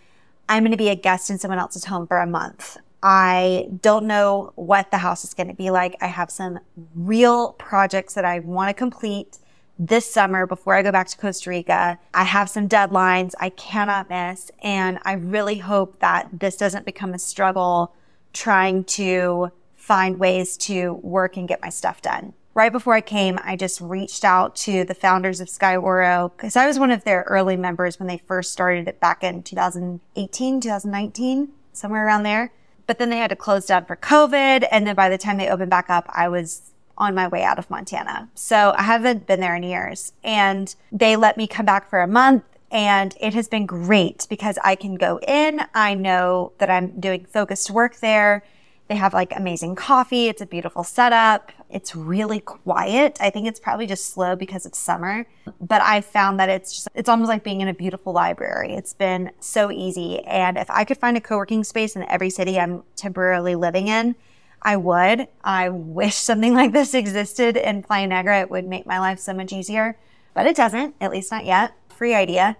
I'm 0.48 0.62
going 0.62 0.72
to 0.72 0.76
be 0.76 0.88
a 0.88 0.96
guest 0.96 1.30
in 1.30 1.38
someone 1.38 1.58
else's 1.60 1.84
home 1.84 2.06
for 2.06 2.18
a 2.18 2.26
month. 2.26 2.76
I 3.02 3.68
don't 3.80 4.06
know 4.06 4.52
what 4.56 4.90
the 4.90 4.98
house 4.98 5.24
is 5.24 5.32
going 5.32 5.48
to 5.48 5.54
be 5.54 5.70
like. 5.70 5.96
I 6.00 6.08
have 6.08 6.30
some 6.30 6.58
real 6.94 7.52
projects 7.52 8.14
that 8.14 8.24
I 8.24 8.40
want 8.40 8.68
to 8.68 8.74
complete 8.74 9.38
this 9.80 10.12
summer 10.12 10.46
before 10.46 10.74
I 10.74 10.82
go 10.82 10.92
back 10.92 11.08
to 11.08 11.16
Costa 11.16 11.48
Rica. 11.48 11.98
I 12.12 12.24
have 12.24 12.50
some 12.50 12.68
deadlines 12.68 13.32
I 13.40 13.48
cannot 13.48 14.10
miss. 14.10 14.50
And 14.62 14.98
I 15.04 15.14
really 15.14 15.58
hope 15.58 16.00
that 16.00 16.28
this 16.38 16.58
doesn't 16.58 16.84
become 16.84 17.14
a 17.14 17.18
struggle 17.18 17.94
trying 18.34 18.84
to 18.84 19.50
find 19.76 20.18
ways 20.20 20.58
to 20.58 20.92
work 21.02 21.38
and 21.38 21.48
get 21.48 21.62
my 21.62 21.70
stuff 21.70 22.02
done. 22.02 22.34
Right 22.52 22.70
before 22.70 22.92
I 22.92 23.00
came, 23.00 23.38
I 23.42 23.56
just 23.56 23.80
reached 23.80 24.22
out 24.22 24.54
to 24.56 24.84
the 24.84 24.92
founders 24.92 25.40
of 25.40 25.48
Sky 25.48 25.76
Oro 25.76 26.30
because 26.36 26.56
I 26.56 26.66
was 26.66 26.78
one 26.78 26.90
of 26.90 27.04
their 27.04 27.24
early 27.26 27.56
members 27.56 27.98
when 27.98 28.06
they 28.06 28.18
first 28.18 28.52
started 28.52 28.86
it 28.86 29.00
back 29.00 29.24
in 29.24 29.42
2018, 29.42 30.60
2019, 30.60 31.48
somewhere 31.72 32.06
around 32.06 32.24
there. 32.24 32.52
but 32.86 32.98
then 32.98 33.08
they 33.08 33.18
had 33.18 33.30
to 33.30 33.36
close 33.36 33.66
down 33.66 33.84
for 33.84 33.94
COVID. 33.94 34.66
And 34.70 34.84
then 34.84 34.96
by 34.96 35.08
the 35.08 35.16
time 35.16 35.38
they 35.38 35.48
opened 35.48 35.70
back 35.70 35.88
up, 35.88 36.06
I 36.08 36.28
was 36.28 36.72
on 37.00 37.14
my 37.14 37.26
way 37.26 37.42
out 37.42 37.58
of 37.58 37.68
Montana. 37.70 38.28
So 38.34 38.74
I 38.76 38.82
haven't 38.82 39.26
been 39.26 39.40
there 39.40 39.56
in 39.56 39.64
years 39.64 40.12
and 40.22 40.72
they 40.92 41.16
let 41.16 41.36
me 41.36 41.48
come 41.48 41.66
back 41.66 41.88
for 41.88 42.00
a 42.00 42.06
month 42.06 42.44
and 42.70 43.16
it 43.20 43.34
has 43.34 43.48
been 43.48 43.66
great 43.66 44.26
because 44.30 44.58
I 44.62 44.76
can 44.76 44.94
go 44.94 45.18
in. 45.26 45.62
I 45.74 45.94
know 45.94 46.52
that 46.58 46.70
I'm 46.70 47.00
doing 47.00 47.24
focused 47.24 47.70
work 47.70 47.96
there. 47.96 48.44
They 48.88 48.96
have 48.96 49.14
like 49.14 49.32
amazing 49.34 49.76
coffee. 49.76 50.28
It's 50.28 50.42
a 50.42 50.46
beautiful 50.46 50.84
setup. 50.84 51.52
It's 51.70 51.94
really 51.94 52.40
quiet. 52.40 53.16
I 53.20 53.30
think 53.30 53.46
it's 53.46 53.60
probably 53.60 53.86
just 53.86 54.12
slow 54.12 54.36
because 54.36 54.66
it's 54.66 54.78
summer, 54.78 55.26
but 55.60 55.80
I 55.80 56.00
found 56.00 56.38
that 56.40 56.48
it's 56.48 56.72
just, 56.72 56.88
it's 56.94 57.08
almost 57.08 57.28
like 57.28 57.44
being 57.44 57.60
in 57.60 57.68
a 57.68 57.74
beautiful 57.74 58.12
library. 58.12 58.74
It's 58.74 58.92
been 58.92 59.30
so 59.40 59.70
easy. 59.70 60.20
And 60.24 60.58
if 60.58 60.68
I 60.70 60.84
could 60.84 60.98
find 60.98 61.16
a 61.16 61.20
co-working 61.20 61.64
space 61.64 61.94
in 61.96 62.02
every 62.08 62.30
city 62.30 62.58
I'm 62.58 62.82
temporarily 62.96 63.54
living 63.54 63.86
in, 63.86 64.16
I 64.62 64.76
would. 64.76 65.28
I 65.42 65.68
wish 65.68 66.16
something 66.16 66.54
like 66.54 66.72
this 66.72 66.94
existed 66.94 67.56
in 67.56 67.82
Playa 67.82 68.06
Negra. 68.06 68.40
It 68.40 68.50
would 68.50 68.66
make 68.66 68.86
my 68.86 68.98
life 68.98 69.18
so 69.18 69.32
much 69.32 69.52
easier, 69.52 69.98
but 70.34 70.46
it 70.46 70.56
doesn't, 70.56 70.94
at 71.00 71.10
least 71.10 71.30
not 71.30 71.44
yet. 71.44 71.72
Free 71.88 72.14
idea. 72.14 72.56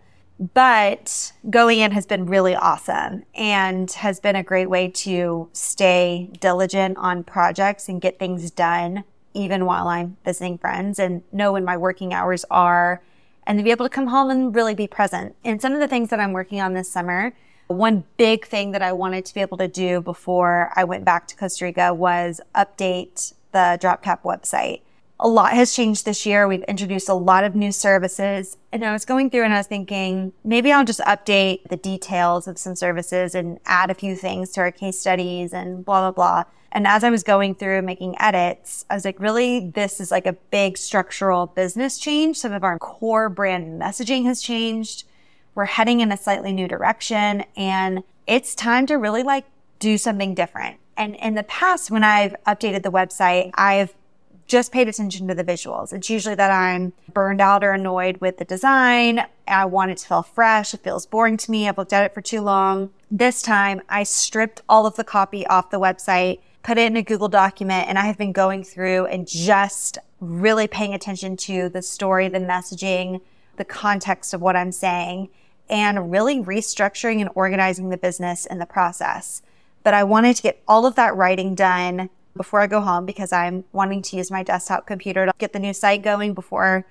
But 0.55 1.33
going 1.51 1.81
in 1.81 1.93
has 1.93 2.07
been 2.07 2.25
really 2.25 2.55
awesome 2.55 3.25
and 3.35 3.91
has 3.91 4.21
been 4.21 4.37
a 4.37 4.43
great 4.43 4.71
way 4.71 4.89
to 4.89 5.51
stay 5.53 6.31
diligent 6.41 6.97
on 6.97 7.25
projects 7.25 7.91
and 7.91 8.01
get 8.01 8.19
things 8.19 8.51
done 8.51 9.05
even 9.35 9.67
while 9.67 9.87
I'm 9.87 10.17
visiting 10.25 10.57
friends 10.57 10.99
and 10.99 11.23
know 11.31 11.53
when 11.53 11.65
my 11.65 11.77
working 11.77 12.15
hours 12.15 12.47
are 12.51 13.03
and 13.47 13.59
to 13.59 13.63
be 13.63 13.71
able 13.71 13.85
to 13.85 13.91
come 13.91 14.07
home 14.07 14.31
and 14.31 14.55
really 14.55 14.75
be 14.75 14.87
present. 14.87 15.37
And 15.45 15.61
some 15.61 15.75
of 15.75 15.81
the 15.81 15.89
things 15.89 16.09
that 16.09 16.21
I'm 16.21 16.33
working 16.33 16.61
on 16.61 16.73
this 16.73 16.91
summer, 16.91 17.35
one 17.73 18.05
big 18.17 18.47
thing 18.47 18.73
that 18.73 18.83
I 18.83 18.93
wanted 18.93 19.25
to 19.27 19.35
be 19.35 19.41
able 19.41 19.59
to 19.59 19.69
do 19.69 20.01
before 20.01 20.73
I 20.77 20.85
went 20.85 21.05
back 21.05 21.27
to 21.29 21.37
Costa 21.37 21.65
Rica 21.65 21.95
was 21.95 22.41
update 22.55 23.35
the 23.53 23.79
Drop 23.81 24.03
Cap 24.03 24.23
website 24.23 24.83
a 25.21 25.29
lot 25.29 25.53
has 25.53 25.75
changed 25.75 26.05
this 26.05 26.25
year. 26.25 26.49
We've 26.49 26.63
introduced 26.63 27.09
a 27.09 27.15
lot 27.15 27.45
of 27.45 27.55
new 27.55 27.71
services. 27.71 28.57
And 28.73 28.85
I 28.85 28.93
was 28.93 29.05
going 29.05 29.31
through 29.31 29.45
and 29.45 29.53
I 29.53 29.59
was 29.59 29.67
thinking, 29.67 30.33
maybe 30.43 30.73
I'll 30.73 30.85
just 30.85 31.01
update 31.01 31.69
the 31.69 31.77
details 31.77 32.49
of 32.49 32.59
some 32.59 32.75
services 32.75 33.35
and 33.35 33.61
add 33.67 33.91
a 33.91 33.95
few 33.95 34.17
things 34.17 34.51
to 34.53 34.63
our 34.63 34.73
case 34.73 34.99
studies 34.99 35.53
and 35.53 35.85
blah, 35.85 36.11
blah, 36.11 36.13
blah. 36.13 36.45
And 36.73 36.87
as 36.87 37.05
I 37.05 37.11
was 37.11 37.23
going 37.23 37.57
through 37.57 37.83
making 37.83 38.15
edits, 38.21 38.87
I 38.89 38.95
was 38.95 39.05
like, 39.05 39.21
really, 39.21 39.71
this 39.71 40.01
is 40.01 40.11
like 40.11 40.27
a 40.27 40.33
big 40.33 40.79
structural 40.79 41.47
business 41.47 41.99
change. 41.99 42.39
Some 42.39 42.53
of 42.53 42.65
our 42.65 42.79
core 42.79 43.29
brand 43.29 43.81
messaging 43.81 44.25
has 44.25 44.41
changed. 44.41 45.05
We're 45.55 45.67
heading 45.67 46.01
in 46.01 46.13
a 46.13 46.17
slightly 46.17 46.53
new 46.53 46.69
direction 46.69 47.45
and 47.57 48.03
it's 48.27 48.55
time 48.55 48.87
to 48.87 48.95
really 48.95 49.23
like 49.23 49.47
do 49.79 49.99
something 49.99 50.35
different. 50.35 50.79
And 50.97 51.17
in 51.17 51.35
the 51.35 51.43
past, 51.43 51.91
when 51.91 52.05
I've 52.05 52.35
updated 52.47 52.83
the 52.83 52.93
website, 52.93 53.51
I've 53.55 53.95
just 54.47 54.73
paid 54.73 54.89
attention 54.89 55.29
to 55.29 55.35
the 55.35 55.45
visuals. 55.45 55.93
It's 55.93 56.11
usually 56.11 56.35
that 56.35 56.51
I'm 56.51 56.93
burned 57.13 57.41
out 57.41 57.63
or 57.63 57.73
annoyed 57.73 58.19
with 58.19 58.39
the 58.39 58.45
design. 58.45 59.25
I 59.47 59.65
want 59.65 59.93
it 59.93 59.99
to 59.99 60.07
feel 60.09 60.23
fresh. 60.23 60.75
It 60.75 60.83
feels 60.83 61.07
boring 61.07 61.37
to 61.39 61.51
me. 61.51 61.69
I've 61.69 61.79
looked 61.79 61.93
at 61.93 62.05
it 62.05 62.13
for 62.13 62.21
too 62.21 62.41
long. 62.41 62.91
This 63.11 63.43
time 63.43 63.81
I 63.89 64.03
stripped 64.03 64.63
all 64.69 64.87
of 64.87 64.97
the 64.97 65.05
copy 65.05 65.47
off 65.47 65.71
the 65.71 65.81
website, 65.81 66.41
put 66.65 66.79
it 66.79 66.87
in 66.87 66.97
a 66.97 67.03
Google 67.03 67.29
document, 67.29 67.89
and 67.89 67.97
I 67.97 68.07
have 68.07 68.19
been 68.19 68.33
going 68.33 68.65
through 68.65 69.07
and 69.07 69.27
just 69.27 69.99
really 70.21 70.67
paying 70.67 70.95
attention 70.95 71.37
to 71.37 71.69
the 71.69 71.81
story, 71.81 72.29
the 72.29 72.39
messaging, 72.41 73.21
the 73.57 73.65
context 73.65 74.35
of 74.35 74.41
what 74.41 74.57
I'm 74.57 74.73
saying, 74.73 75.29
and 75.71 76.11
really 76.11 76.43
restructuring 76.43 77.21
and 77.21 77.31
organizing 77.35 77.89
the 77.89 77.97
business 77.97 78.45
in 78.45 78.59
the 78.59 78.67
process. 78.67 79.43
But 79.83 79.95
I 79.95 80.05
wanted 80.05 80.37
to 80.37 80.43
get 80.43 80.63
all 80.69 80.85
of 80.85 80.97
that 80.97 81.17
writing 81.17 81.55
done 81.55 82.11
before 82.37 82.61
I 82.61 82.67
go 82.67 82.81
home 82.81 83.07
because 83.07 83.33
I'm 83.33 83.65
wanting 83.73 84.03
to 84.03 84.17
use 84.17 84.31
my 84.31 84.43
desktop 84.43 84.87
computer 84.87 85.27
to 85.27 85.33
get 85.39 85.53
the 85.53 85.59
new 85.59 85.73
site 85.73 86.03
going 86.03 86.35
before 86.35 86.85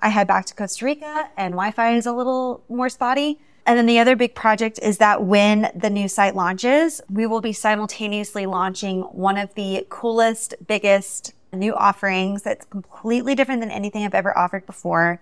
I 0.00 0.08
head 0.08 0.26
back 0.26 0.44
to 0.46 0.54
Costa 0.54 0.84
Rica 0.84 1.30
and 1.36 1.52
Wi-Fi 1.52 1.96
is 1.96 2.06
a 2.06 2.12
little 2.12 2.62
more 2.68 2.88
spotty. 2.88 3.38
And 3.66 3.78
then 3.78 3.86
the 3.86 3.98
other 3.98 4.14
big 4.14 4.34
project 4.34 4.78
is 4.82 4.98
that 4.98 5.24
when 5.24 5.70
the 5.74 5.88
new 5.88 6.08
site 6.08 6.36
launches, 6.36 7.00
we 7.08 7.26
will 7.26 7.40
be 7.40 7.54
simultaneously 7.54 8.44
launching 8.44 9.02
one 9.02 9.38
of 9.38 9.54
the 9.54 9.86
coolest, 9.88 10.54
biggest 10.66 11.32
new 11.52 11.74
offerings 11.74 12.42
that's 12.42 12.66
completely 12.66 13.34
different 13.34 13.62
than 13.62 13.70
anything 13.70 14.04
I've 14.04 14.14
ever 14.14 14.36
offered 14.36 14.66
before. 14.66 15.20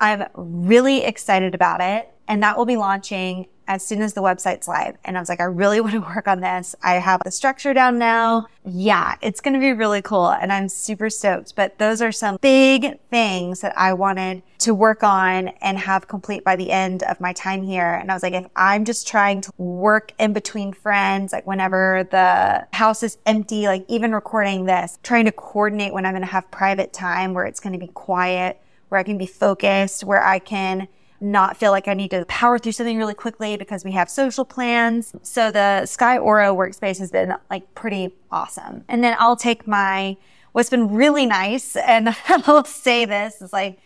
I'm 0.00 0.24
really 0.34 1.04
excited 1.04 1.54
about 1.54 1.80
it. 1.80 2.10
And 2.30 2.44
that 2.44 2.56
will 2.56 2.64
be 2.64 2.76
launching 2.76 3.48
as 3.66 3.84
soon 3.84 4.02
as 4.02 4.14
the 4.14 4.22
website's 4.22 4.68
live. 4.68 4.96
And 5.04 5.16
I 5.16 5.20
was 5.20 5.28
like, 5.28 5.40
I 5.40 5.44
really 5.44 5.80
want 5.80 5.94
to 5.94 6.00
work 6.00 6.28
on 6.28 6.40
this. 6.40 6.76
I 6.80 6.94
have 6.94 7.20
the 7.24 7.32
structure 7.32 7.74
down 7.74 7.98
now. 7.98 8.46
Yeah, 8.64 9.16
it's 9.20 9.40
going 9.40 9.54
to 9.54 9.60
be 9.60 9.72
really 9.72 10.00
cool. 10.00 10.30
And 10.30 10.52
I'm 10.52 10.68
super 10.68 11.10
stoked. 11.10 11.56
But 11.56 11.78
those 11.78 12.00
are 12.00 12.12
some 12.12 12.38
big 12.40 13.00
things 13.10 13.62
that 13.62 13.76
I 13.76 13.94
wanted 13.94 14.44
to 14.58 14.74
work 14.74 15.02
on 15.02 15.48
and 15.60 15.76
have 15.76 16.06
complete 16.06 16.44
by 16.44 16.54
the 16.54 16.70
end 16.70 17.02
of 17.02 17.20
my 17.20 17.32
time 17.32 17.64
here. 17.64 17.94
And 17.94 18.12
I 18.12 18.14
was 18.14 18.22
like, 18.22 18.34
if 18.34 18.46
I'm 18.54 18.84
just 18.84 19.08
trying 19.08 19.40
to 19.40 19.52
work 19.58 20.12
in 20.20 20.32
between 20.32 20.72
friends, 20.72 21.32
like 21.32 21.48
whenever 21.48 22.06
the 22.12 22.68
house 22.72 23.02
is 23.02 23.18
empty, 23.26 23.66
like 23.66 23.84
even 23.88 24.12
recording 24.12 24.66
this, 24.66 25.00
trying 25.02 25.24
to 25.24 25.32
coordinate 25.32 25.92
when 25.92 26.06
I'm 26.06 26.12
going 26.12 26.22
to 26.22 26.30
have 26.30 26.48
private 26.52 26.92
time 26.92 27.34
where 27.34 27.44
it's 27.44 27.58
going 27.58 27.72
to 27.72 27.78
be 27.78 27.88
quiet, 27.88 28.60
where 28.88 29.00
I 29.00 29.02
can 29.02 29.18
be 29.18 29.26
focused, 29.26 30.04
where 30.04 30.22
I 30.22 30.38
can 30.38 30.86
not 31.20 31.56
feel 31.56 31.70
like 31.70 31.86
I 31.88 31.94
need 31.94 32.10
to 32.12 32.24
power 32.26 32.58
through 32.58 32.72
something 32.72 32.96
really 32.96 33.14
quickly 33.14 33.56
because 33.56 33.84
we 33.84 33.92
have 33.92 34.08
social 34.08 34.44
plans. 34.44 35.14
So 35.22 35.50
the 35.50 35.86
Sky 35.86 36.18
Aura 36.18 36.48
workspace 36.48 36.98
has 36.98 37.10
been 37.10 37.34
like 37.50 37.74
pretty 37.74 38.14
awesome. 38.30 38.84
And 38.88 39.04
then 39.04 39.16
I'll 39.18 39.36
take 39.36 39.66
my, 39.66 40.16
what's 40.52 40.70
been 40.70 40.92
really 40.92 41.26
nice, 41.26 41.76
and 41.76 42.16
I'll 42.28 42.64
say 42.64 43.04
this 43.04 43.42
is 43.42 43.52
like 43.52 43.78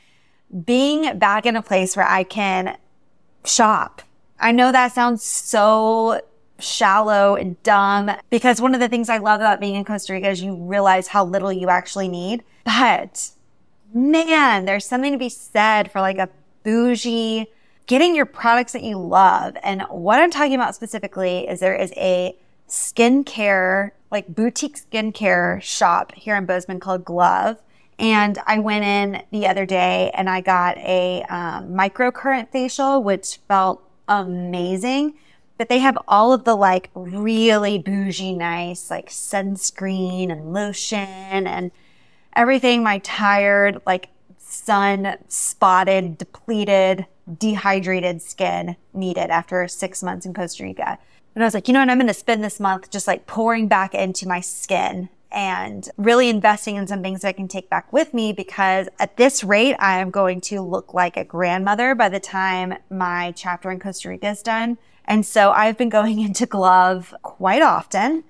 being 0.65 1.19
back 1.19 1.47
in 1.47 1.57
a 1.57 1.63
place 1.63 1.97
where 1.97 2.09
I 2.09 2.23
can 2.23 2.77
shop. 3.45 4.03
I 4.39 4.53
know 4.53 4.73
that 4.73 4.93
sounds 4.93 5.23
so 5.23 6.21
shallow 6.61 7.35
and 7.35 7.61
dumb 7.63 8.11
because 8.31 8.61
one 8.61 8.75
of 8.75 8.81
the 8.81 8.89
things 8.89 9.09
I 9.09 9.19
love 9.19 9.41
about 9.41 9.61
being 9.61 9.75
in 9.75 9.85
Costa 9.85 10.13
Rica 10.13 10.29
is 10.29 10.43
you 10.43 10.55
realize 10.55 11.09
how 11.09 11.25
little 11.25 11.53
you 11.53 11.69
actually 11.69 12.09
need. 12.09 12.45
But 12.65 13.31
man, 13.93 14.65
there's 14.65 14.87
something 14.87 15.13
to 15.13 15.19
be 15.19 15.29
said 15.29 15.91
for 15.91 16.01
like 16.01 16.19
a 16.19 16.29
bougie, 16.65 17.47
getting 17.87 18.17
your 18.17 18.27
products 18.27 18.73
that 18.73 18.83
you 18.83 18.99
love. 18.99 19.57
And 19.63 19.83
what 19.83 20.19
I'm 20.19 20.31
talking 20.31 20.55
about 20.55 20.75
specifically 20.75 21.47
is 21.47 21.61
there 21.61 21.75
is 21.75 21.93
a 21.97 22.37
skincare, 22.69 23.93
like 24.11 24.35
boutique 24.35 24.77
skincare 24.77 25.63
shop 25.63 26.13
here 26.15 26.37
in 26.37 26.47
Bozeman 26.47 26.81
called 26.81 27.05
Glove. 27.05 27.63
And 27.99 28.39
I 28.47 28.59
went 28.59 28.85
in 28.85 29.23
the 29.31 29.47
other 29.47 29.67
day 29.67 30.11
and 30.15 30.29
I 30.29 30.41
got 30.41 30.77
a 30.79 31.23
um, 31.29 31.69
microcurrent 31.75 32.51
facial, 32.51 33.03
which 33.03 33.39
felt 33.47 33.83
amazing. 34.09 35.15
But 35.57 35.69
they 35.69 35.79
have 35.79 35.97
all 36.09 36.33
of 36.33 36.43
the 36.43 36.57
like 36.57 36.91
really 36.95 37.79
bougie, 37.79 38.35
nice, 38.35 38.91
like 38.91 39.09
sunscreen 39.09 40.33
and 40.33 40.53
lotion 40.53 41.47
and 41.47 41.71
everything 42.35 42.83
my 42.83 42.99
tired, 42.99 43.81
like 43.87 44.09
sun 44.65 45.17
spotted, 45.29 46.19
depleted, 46.19 47.07
dehydrated 47.39 48.23
skin 48.23 48.77
needed 48.93 49.31
after 49.31 49.67
six 49.69 50.03
months 50.03 50.27
in 50.27 50.35
Costa 50.35 50.63
Rica. 50.63 50.99
And 51.35 51.43
I 51.43 51.47
was 51.47 51.55
like, 51.55 51.69
you 51.69 51.75
know 51.75 51.81
what? 51.81 51.91
I'm 51.91 51.99
going 51.99 52.07
to 52.07 52.15
spend 52.15 52.45
this 52.45 52.61
month 52.61 52.91
just 52.91 53.07
like 53.07 53.27
pouring 53.27 53.67
back 53.69 53.95
into 53.95 54.29
my 54.29 54.41
skin 54.41 55.09
and 55.33 55.89
really 55.97 56.29
investing 56.29 56.77
in 56.77 56.87
some 56.87 57.03
things 57.03 57.23
that 57.23 57.29
I 57.29 57.33
can 57.33 57.49
take 57.49 57.69
back 57.69 57.93
with 57.93 58.15
me 58.15 58.33
because 58.33 58.89
at 59.01 59.17
this 59.17 59.43
rate, 59.43 59.75
I 59.81 59.99
am 59.99 60.11
going 60.11 60.41
to 60.43 60.61
look 60.61 60.95
like 60.95 61.17
a 61.17 61.25
grandmother 61.25 61.95
by 61.97 62.09
the 62.09 62.21
time 62.21 62.75
my 62.89 63.33
chapter 63.33 63.71
in 63.71 63.81
Costa 63.81 64.11
Rica 64.11 64.31
is 64.31 64.43
done. 64.43 64.79
And 65.07 65.27
so 65.27 65.51
I've 65.51 65.77
been 65.77 65.89
going 65.89 66.21
into 66.25 66.47
Glove 66.47 67.13
quite 67.23 67.63
often 67.63 68.25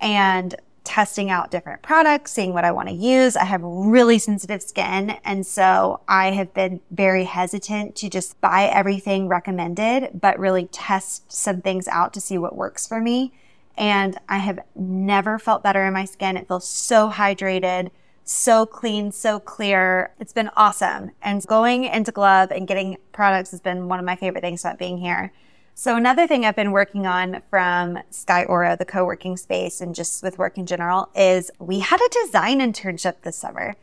and 0.00 0.56
testing 0.90 1.30
out 1.30 1.52
different 1.52 1.80
products, 1.82 2.32
seeing 2.32 2.52
what 2.52 2.64
I 2.64 2.72
want 2.72 2.88
to 2.88 2.94
use. 2.94 3.36
I 3.36 3.44
have 3.44 3.62
really 3.62 4.18
sensitive 4.18 4.60
skin. 4.60 5.10
And 5.22 5.46
so 5.46 6.00
I 6.08 6.32
have 6.32 6.52
been 6.52 6.80
very 6.90 7.22
hesitant 7.22 7.94
to 7.94 8.10
just 8.10 8.40
buy 8.40 8.64
everything 8.64 9.28
recommended, 9.28 10.10
but 10.20 10.36
really 10.36 10.66
test 10.66 11.30
some 11.30 11.60
things 11.60 11.86
out 11.86 12.12
to 12.14 12.20
see 12.20 12.38
what 12.38 12.56
works 12.56 12.88
for 12.88 13.00
me. 13.00 13.32
And 13.76 14.18
I 14.28 14.38
have 14.38 14.58
never 14.74 15.38
felt 15.38 15.62
better 15.62 15.86
in 15.86 15.92
my 15.94 16.06
skin. 16.06 16.36
It 16.36 16.48
feels 16.48 16.66
so 16.66 17.08
hydrated, 17.08 17.92
so 18.24 18.66
clean, 18.66 19.12
so 19.12 19.38
clear. 19.38 20.12
It's 20.18 20.32
been 20.32 20.50
awesome. 20.56 21.12
And 21.22 21.46
going 21.46 21.84
into 21.84 22.10
Glove 22.10 22.50
and 22.50 22.66
getting 22.66 22.96
products 23.12 23.52
has 23.52 23.60
been 23.60 23.86
one 23.86 24.00
of 24.00 24.04
my 24.04 24.16
favorite 24.16 24.40
things 24.40 24.64
about 24.64 24.80
being 24.80 24.98
here. 24.98 25.32
So 25.80 25.96
another 25.96 26.26
thing 26.26 26.44
I've 26.44 26.56
been 26.56 26.72
working 26.72 27.06
on 27.06 27.40
from 27.48 28.00
Sky 28.10 28.44
Aura, 28.44 28.76
the 28.76 28.84
co-working 28.84 29.38
space, 29.38 29.80
and 29.80 29.94
just 29.94 30.22
with 30.22 30.36
work 30.36 30.58
in 30.58 30.66
general, 30.66 31.08
is 31.14 31.50
we 31.58 31.78
had 31.78 31.98
a 32.02 32.26
design 32.26 32.60
internship 32.60 33.22
this 33.22 33.36
summer. 33.36 33.76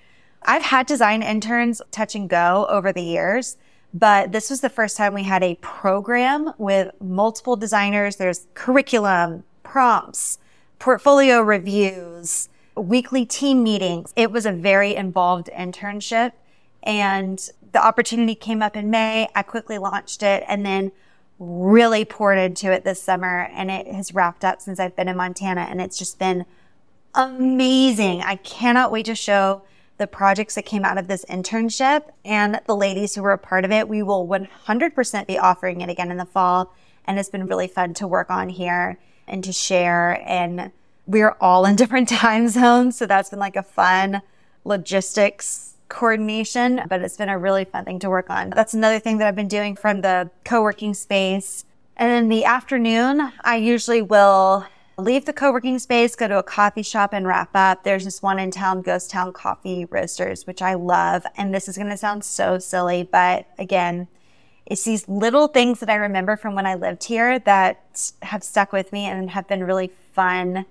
I've 0.43 0.61
had 0.61 0.85
design 0.85 1.23
interns 1.23 1.81
touch 1.89 2.13
and 2.13 2.29
go 2.29 2.67
over 2.69 2.93
the 2.93 3.01
years, 3.01 3.57
but 3.95 4.31
this 4.31 4.51
was 4.51 4.61
the 4.61 4.69
first 4.69 4.95
time 4.95 5.15
we 5.15 5.23
had 5.23 5.41
a 5.41 5.55
program 5.55 6.53
with 6.59 6.91
multiple 7.01 7.55
designers. 7.55 8.17
There's 8.17 8.45
curriculum, 8.53 9.43
prompts, 9.63 10.37
portfolio 10.77 11.41
reviews, 11.41 12.47
weekly 12.75 13.25
team 13.25 13.63
meetings. 13.63 14.13
It 14.15 14.31
was 14.31 14.45
a 14.45 14.51
very 14.51 14.93
involved 14.93 15.49
internship 15.51 16.33
and 16.83 17.49
the 17.71 17.83
opportunity 17.83 18.35
came 18.35 18.61
up 18.61 18.75
in 18.75 18.91
May. 18.91 19.29
I 19.33 19.41
quickly 19.41 19.79
launched 19.79 20.21
it 20.21 20.43
and 20.47 20.63
then 20.63 20.91
really 21.39 22.03
poured 22.03 22.39
into 22.39 22.71
it 22.71 22.83
this 22.83 23.01
summer 23.01 23.49
and 23.53 23.69
it 23.69 23.87
has 23.87 24.13
wrapped 24.13 24.43
up 24.43 24.61
since 24.61 24.79
I've 24.79 24.95
been 24.95 25.07
in 25.07 25.17
Montana 25.17 25.61
and 25.61 25.81
it's 25.81 25.97
just 25.97 26.17
been 26.17 26.45
amazing. 27.13 28.21
I 28.21 28.35
cannot 28.37 28.91
wait 28.91 29.05
to 29.05 29.15
show 29.15 29.63
the 29.97 30.07
projects 30.07 30.55
that 30.55 30.65
came 30.65 30.85
out 30.85 30.97
of 30.97 31.07
this 31.07 31.25
internship 31.25 32.09
and 32.23 32.59
the 32.65 32.75
ladies 32.75 33.15
who 33.15 33.23
were 33.23 33.31
a 33.31 33.37
part 33.37 33.65
of 33.65 33.71
it. 33.71 33.87
We 33.87 34.03
will 34.03 34.27
100% 34.27 35.27
be 35.27 35.37
offering 35.37 35.81
it 35.81 35.89
again 35.89 36.11
in 36.11 36.17
the 36.17 36.25
fall. 36.25 36.73
And 37.05 37.17
it's 37.17 37.29
been 37.29 37.47
really 37.47 37.67
fun 37.67 37.93
to 37.95 38.07
work 38.07 38.29
on 38.29 38.49
here 38.49 38.99
and 39.27 39.43
to 39.43 39.51
share. 39.51 40.21
And 40.27 40.71
we're 41.07 41.35
all 41.41 41.65
in 41.65 41.75
different 41.77 42.09
time 42.09 42.47
zones. 42.47 42.97
So 42.97 43.05
that's 43.05 43.29
been 43.29 43.39
like 43.39 43.55
a 43.55 43.63
fun 43.63 44.21
logistics 44.63 45.66
coordination, 45.89 46.81
but 46.89 47.01
it's 47.01 47.17
been 47.17 47.29
a 47.29 47.37
really 47.37 47.65
fun 47.65 47.85
thing 47.85 47.99
to 47.99 48.09
work 48.09 48.29
on. 48.29 48.49
That's 48.51 48.73
another 48.73 48.99
thing 48.99 49.17
that 49.17 49.27
I've 49.27 49.35
been 49.35 49.47
doing 49.47 49.75
from 49.75 50.01
the 50.01 50.29
co-working 50.45 50.93
space. 50.93 51.65
And 51.95 52.11
in 52.11 52.29
the 52.29 52.45
afternoon, 52.45 53.31
I 53.43 53.55
usually 53.55 54.01
will 54.01 54.65
leave 54.97 55.25
the 55.25 55.33
co-working 55.33 55.79
space, 55.79 56.15
go 56.15 56.27
to 56.27 56.39
a 56.39 56.43
coffee 56.43 56.81
shop 56.81 57.13
and 57.13 57.27
wrap 57.27 57.49
up. 57.53 57.83
There's 57.83 58.05
this 58.05 58.21
one 58.21 58.39
in 58.39 58.51
town, 58.51 58.81
Ghost 58.81 59.11
Town 59.11 59.31
Coffee 59.31 59.85
Roasters, 59.85 60.47
which 60.47 60.61
I 60.61 60.73
love. 60.73 61.25
And 61.37 61.53
this 61.53 61.67
is 61.67 61.77
going 61.77 61.89
to 61.89 61.97
sound 61.97 62.23
so 62.23 62.59
silly, 62.59 63.03
but 63.03 63.47
again, 63.59 64.07
it's 64.65 64.83
these 64.83 65.07
little 65.07 65.47
things 65.47 65.79
that 65.79 65.89
I 65.89 65.95
remember 65.95 66.35
from 66.35 66.55
when 66.55 66.65
I 66.65 66.75
lived 66.75 67.05
here 67.05 67.39
that 67.39 68.11
have 68.21 68.43
stuck 68.43 68.73
with 68.73 68.91
me 68.91 69.05
and 69.05 69.29
have 69.31 69.47
been 69.47 69.63
really 69.63 69.91
fun 70.13 70.65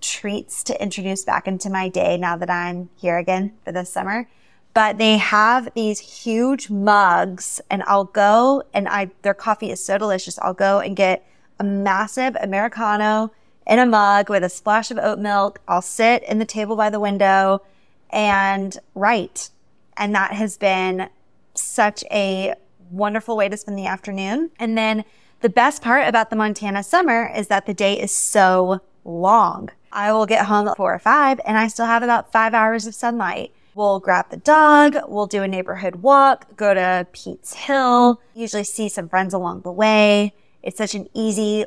treats 0.00 0.62
to 0.64 0.82
introduce 0.82 1.24
back 1.24 1.48
into 1.48 1.70
my 1.70 1.88
day 1.88 2.16
now 2.16 2.36
that 2.36 2.50
I'm 2.50 2.90
here 2.96 3.18
again 3.18 3.52
for 3.64 3.72
this 3.72 3.90
summer. 3.90 4.28
But 4.74 4.98
they 4.98 5.18
have 5.18 5.68
these 5.74 6.00
huge 6.00 6.70
mugs 6.70 7.60
and 7.70 7.82
I'll 7.86 8.04
go 8.04 8.62
and 8.72 8.88
I, 8.88 9.10
their 9.22 9.34
coffee 9.34 9.70
is 9.70 9.84
so 9.84 9.98
delicious. 9.98 10.38
I'll 10.38 10.54
go 10.54 10.80
and 10.80 10.96
get 10.96 11.26
a 11.58 11.64
massive 11.64 12.36
Americano 12.40 13.32
in 13.66 13.78
a 13.78 13.86
mug 13.86 14.30
with 14.30 14.42
a 14.42 14.48
splash 14.48 14.90
of 14.90 14.98
oat 14.98 15.18
milk. 15.18 15.60
I'll 15.68 15.82
sit 15.82 16.22
in 16.24 16.38
the 16.38 16.44
table 16.44 16.74
by 16.74 16.90
the 16.90 17.00
window 17.00 17.62
and 18.10 18.78
write. 18.94 19.50
And 19.96 20.14
that 20.14 20.32
has 20.32 20.56
been 20.56 21.08
such 21.54 22.02
a 22.10 22.54
wonderful 22.90 23.36
way 23.36 23.48
to 23.48 23.56
spend 23.56 23.78
the 23.78 23.86
afternoon. 23.86 24.50
And 24.58 24.76
then 24.76 25.04
the 25.40 25.48
best 25.48 25.82
part 25.82 26.06
about 26.08 26.30
the 26.30 26.36
Montana 26.36 26.82
summer 26.82 27.30
is 27.34 27.48
that 27.48 27.66
the 27.66 27.74
day 27.74 27.98
is 28.00 28.12
so 28.12 28.80
long. 29.04 29.70
I 29.92 30.12
will 30.12 30.26
get 30.26 30.46
home 30.46 30.68
at 30.68 30.76
four 30.76 30.94
or 30.94 30.98
five 30.98 31.40
and 31.44 31.58
I 31.58 31.68
still 31.68 31.86
have 31.86 32.02
about 32.02 32.32
five 32.32 32.54
hours 32.54 32.86
of 32.86 32.94
sunlight. 32.94 33.52
We'll 33.74 34.00
grab 34.00 34.28
the 34.28 34.36
dog, 34.36 34.96
we'll 35.08 35.26
do 35.26 35.42
a 35.42 35.48
neighborhood 35.48 35.96
walk, 35.96 36.56
go 36.56 36.74
to 36.74 37.06
Pete's 37.12 37.54
Hill, 37.54 38.20
usually 38.34 38.64
see 38.64 38.90
some 38.90 39.08
friends 39.08 39.32
along 39.32 39.62
the 39.62 39.72
way. 39.72 40.34
It's 40.62 40.76
such 40.76 40.94
an 40.94 41.08
easy 41.14 41.64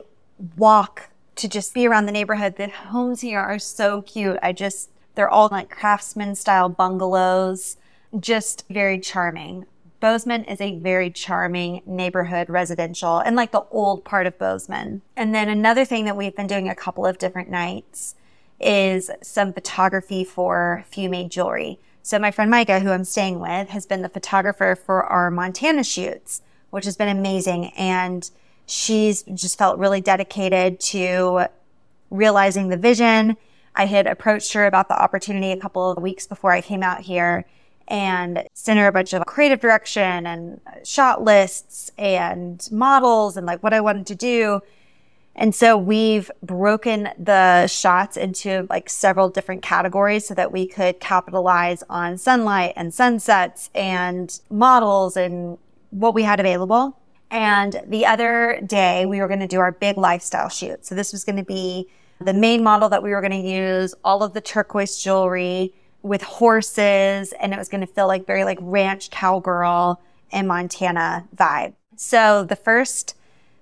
walk 0.56 1.10
to 1.36 1.48
just 1.48 1.74
be 1.74 1.88
around 1.88 2.06
the 2.06 2.12
neighborhood. 2.12 2.58
The 2.58 2.68
homes 2.68 3.22
here 3.22 3.40
are 3.40 3.58
so 3.58 4.04
cute. 4.04 4.38
I 4.44 4.52
just, 4.52 4.92
they're 5.16 5.30
all 5.30 5.50
like 5.52 5.72
craftsman 5.72 6.36
style 6.36 6.70
bungalows, 6.70 7.78
just 8.20 8.66
very 8.70 9.00
charming. 9.00 9.66
Bozeman 10.00 10.44
is 10.44 10.62
a 10.62 10.78
very 10.78 11.10
charming 11.10 11.82
neighborhood 11.88 12.50
residential 12.50 13.18
and 13.18 13.36
like 13.36 13.52
the 13.52 13.66
old 13.72 14.06
part 14.06 14.28
of 14.28 14.38
Bozeman. 14.38 15.02
And 15.16 15.34
then 15.34 15.50
another 15.50 15.86
thing 15.86 16.06
that 16.06 16.16
we've 16.16 16.36
been 16.36 16.46
doing 16.46 16.70
a 16.70 16.76
couple 16.76 17.06
of 17.06 17.18
different 17.18 17.50
nights 17.50 18.14
is 18.60 19.10
some 19.24 19.52
photography 19.52 20.24
for 20.24 20.86
Made 20.96 21.32
Jewelry. 21.32 21.80
So 22.06 22.20
my 22.20 22.30
friend 22.30 22.52
Micah, 22.52 22.82
who 22.82 22.92
I'm 22.92 23.04
staying 23.04 23.40
with, 23.40 23.70
has 23.70 23.88
been 23.88 24.04
the 24.04 24.10
photographer 24.10 24.76
for 24.76 25.04
our 25.06 25.32
Montana 25.32 25.84
shoots, 25.84 26.44
which 26.70 26.86
has 26.86 26.96
been 26.96 27.08
amazing. 27.08 27.72
And 27.76 28.30
she's 28.68 29.24
just 29.24 29.58
felt 29.58 29.80
really 29.80 30.02
dedicated 30.02 30.80
to 30.82 31.48
realizing 32.12 32.70
the 32.70 32.78
vision. 32.78 33.38
I 33.74 33.88
had 33.88 34.06
approached 34.06 34.54
her 34.54 34.68
about 34.68 34.88
the 34.88 35.02
opportunity 35.02 35.52
a 35.52 35.58
couple 35.58 35.90
of 35.90 35.98
weeks 35.98 36.28
before 36.28 36.52
I 36.52 36.62
came 36.62 36.84
out 36.84 37.02
here 37.02 37.44
and 37.88 38.44
sent 38.54 38.78
her 38.78 38.86
a 38.86 38.92
bunch 38.92 39.14
of 39.14 39.26
creative 39.26 39.60
direction 39.60 40.28
and 40.28 40.62
shot 40.84 41.24
lists 41.24 41.90
and 41.98 42.70
models 42.72 43.36
and 43.36 43.48
like 43.48 43.64
what 43.64 43.74
I 43.74 43.82
wanted 43.82 44.06
to 44.06 44.16
do. 44.16 44.62
And 45.36 45.54
so 45.54 45.78
we've 45.78 46.32
broken 46.42 47.10
the 47.20 47.68
shots 47.68 48.16
into 48.16 48.68
like 48.70 48.90
several 48.90 49.30
different 49.30 49.62
categories 49.62 50.26
so 50.26 50.34
that 50.34 50.52
we 50.52 50.66
could 50.66 51.00
capitalize 51.00 51.84
on 51.90 52.18
sunlight 52.18 52.74
and 52.78 52.94
sunsets 52.94 53.70
and 53.76 54.40
models 54.50 55.18
and 55.18 55.58
what 55.90 56.14
we 56.14 56.24
had 56.24 56.40
available. 56.40 56.98
And 57.30 57.82
the 57.86 58.06
other 58.06 58.62
day 58.66 59.06
we 59.06 59.20
were 59.20 59.28
going 59.28 59.42
to 59.42 59.48
do 59.48 59.60
our 59.60 59.74
big 59.74 59.98
lifestyle 59.98 60.48
shoot. 60.48 60.86
So 60.86 60.96
this 60.96 61.12
was 61.12 61.26
going 61.26 61.38
to 61.38 61.44
be 61.44 61.90
the 62.22 62.34
main 62.34 62.64
model 62.64 62.88
that 62.90 63.04
we 63.04 63.10
were 63.10 63.20
going 63.20 63.32
to 63.32 63.50
use, 63.50 63.94
all 64.06 64.24
of 64.24 64.34
the 64.34 64.40
turquoise 64.40 64.98
jewelry 64.98 65.74
with 66.02 66.22
horses, 66.22 67.34
and 67.42 67.54
it 67.54 67.58
was 67.58 67.68
going 67.68 67.82
to 67.82 67.88
feel 67.88 68.08
like 68.08 68.26
very 68.26 68.46
like 68.46 68.60
ranch 68.62 69.10
cowgirl 69.10 70.02
in 70.32 70.48
Montana 70.48 71.28
vibe. 71.36 71.74
So 71.98 72.46
the 72.46 72.56
first 72.56 73.16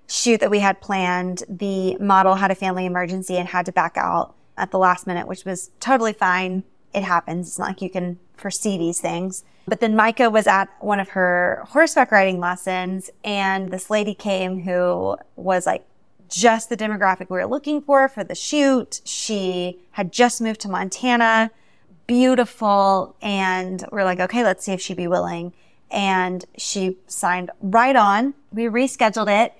shoot 0.06 0.40
that 0.40 0.50
we 0.50 0.60
had 0.60 0.80
planned, 0.80 1.44
the 1.48 1.96
model 1.98 2.36
had 2.36 2.50
a 2.50 2.54
family 2.54 2.86
emergency 2.86 3.36
and 3.36 3.48
had 3.48 3.66
to 3.66 3.72
back 3.72 3.96
out 3.96 4.34
at 4.56 4.70
the 4.70 4.78
last 4.78 5.06
minute, 5.06 5.26
which 5.26 5.44
was 5.44 5.70
totally 5.80 6.12
fine. 6.12 6.64
It 6.92 7.02
happens. 7.02 7.48
It's 7.48 7.58
not 7.58 7.68
like 7.68 7.82
you 7.82 7.90
can 7.90 8.18
foresee 8.36 8.78
these 8.78 9.00
things. 9.00 9.44
But 9.66 9.80
then 9.80 9.96
Micah 9.96 10.30
was 10.30 10.46
at 10.46 10.68
one 10.80 11.00
of 11.00 11.10
her 11.10 11.64
horseback 11.68 12.12
riding 12.12 12.38
lessons 12.38 13.10
and 13.24 13.70
this 13.70 13.88
lady 13.88 14.14
came 14.14 14.62
who 14.62 15.16
was 15.36 15.66
like 15.66 15.86
just 16.28 16.68
the 16.68 16.76
demographic 16.76 17.30
we 17.30 17.38
were 17.38 17.46
looking 17.46 17.80
for 17.80 18.08
for 18.08 18.24
the 18.24 18.34
shoot. 18.34 19.00
She 19.04 19.80
had 19.92 20.12
just 20.12 20.40
moved 20.40 20.60
to 20.62 20.68
Montana, 20.68 21.50
beautiful. 22.06 23.16
And 23.22 23.84
we're 23.90 24.04
like, 24.04 24.20
okay, 24.20 24.44
let's 24.44 24.64
see 24.64 24.72
if 24.72 24.80
she'd 24.80 24.96
be 24.96 25.06
willing. 25.06 25.52
And 25.90 26.44
she 26.58 26.98
signed 27.06 27.50
right 27.60 27.96
on. 27.96 28.34
We 28.52 28.64
rescheduled 28.64 29.44
it. 29.44 29.54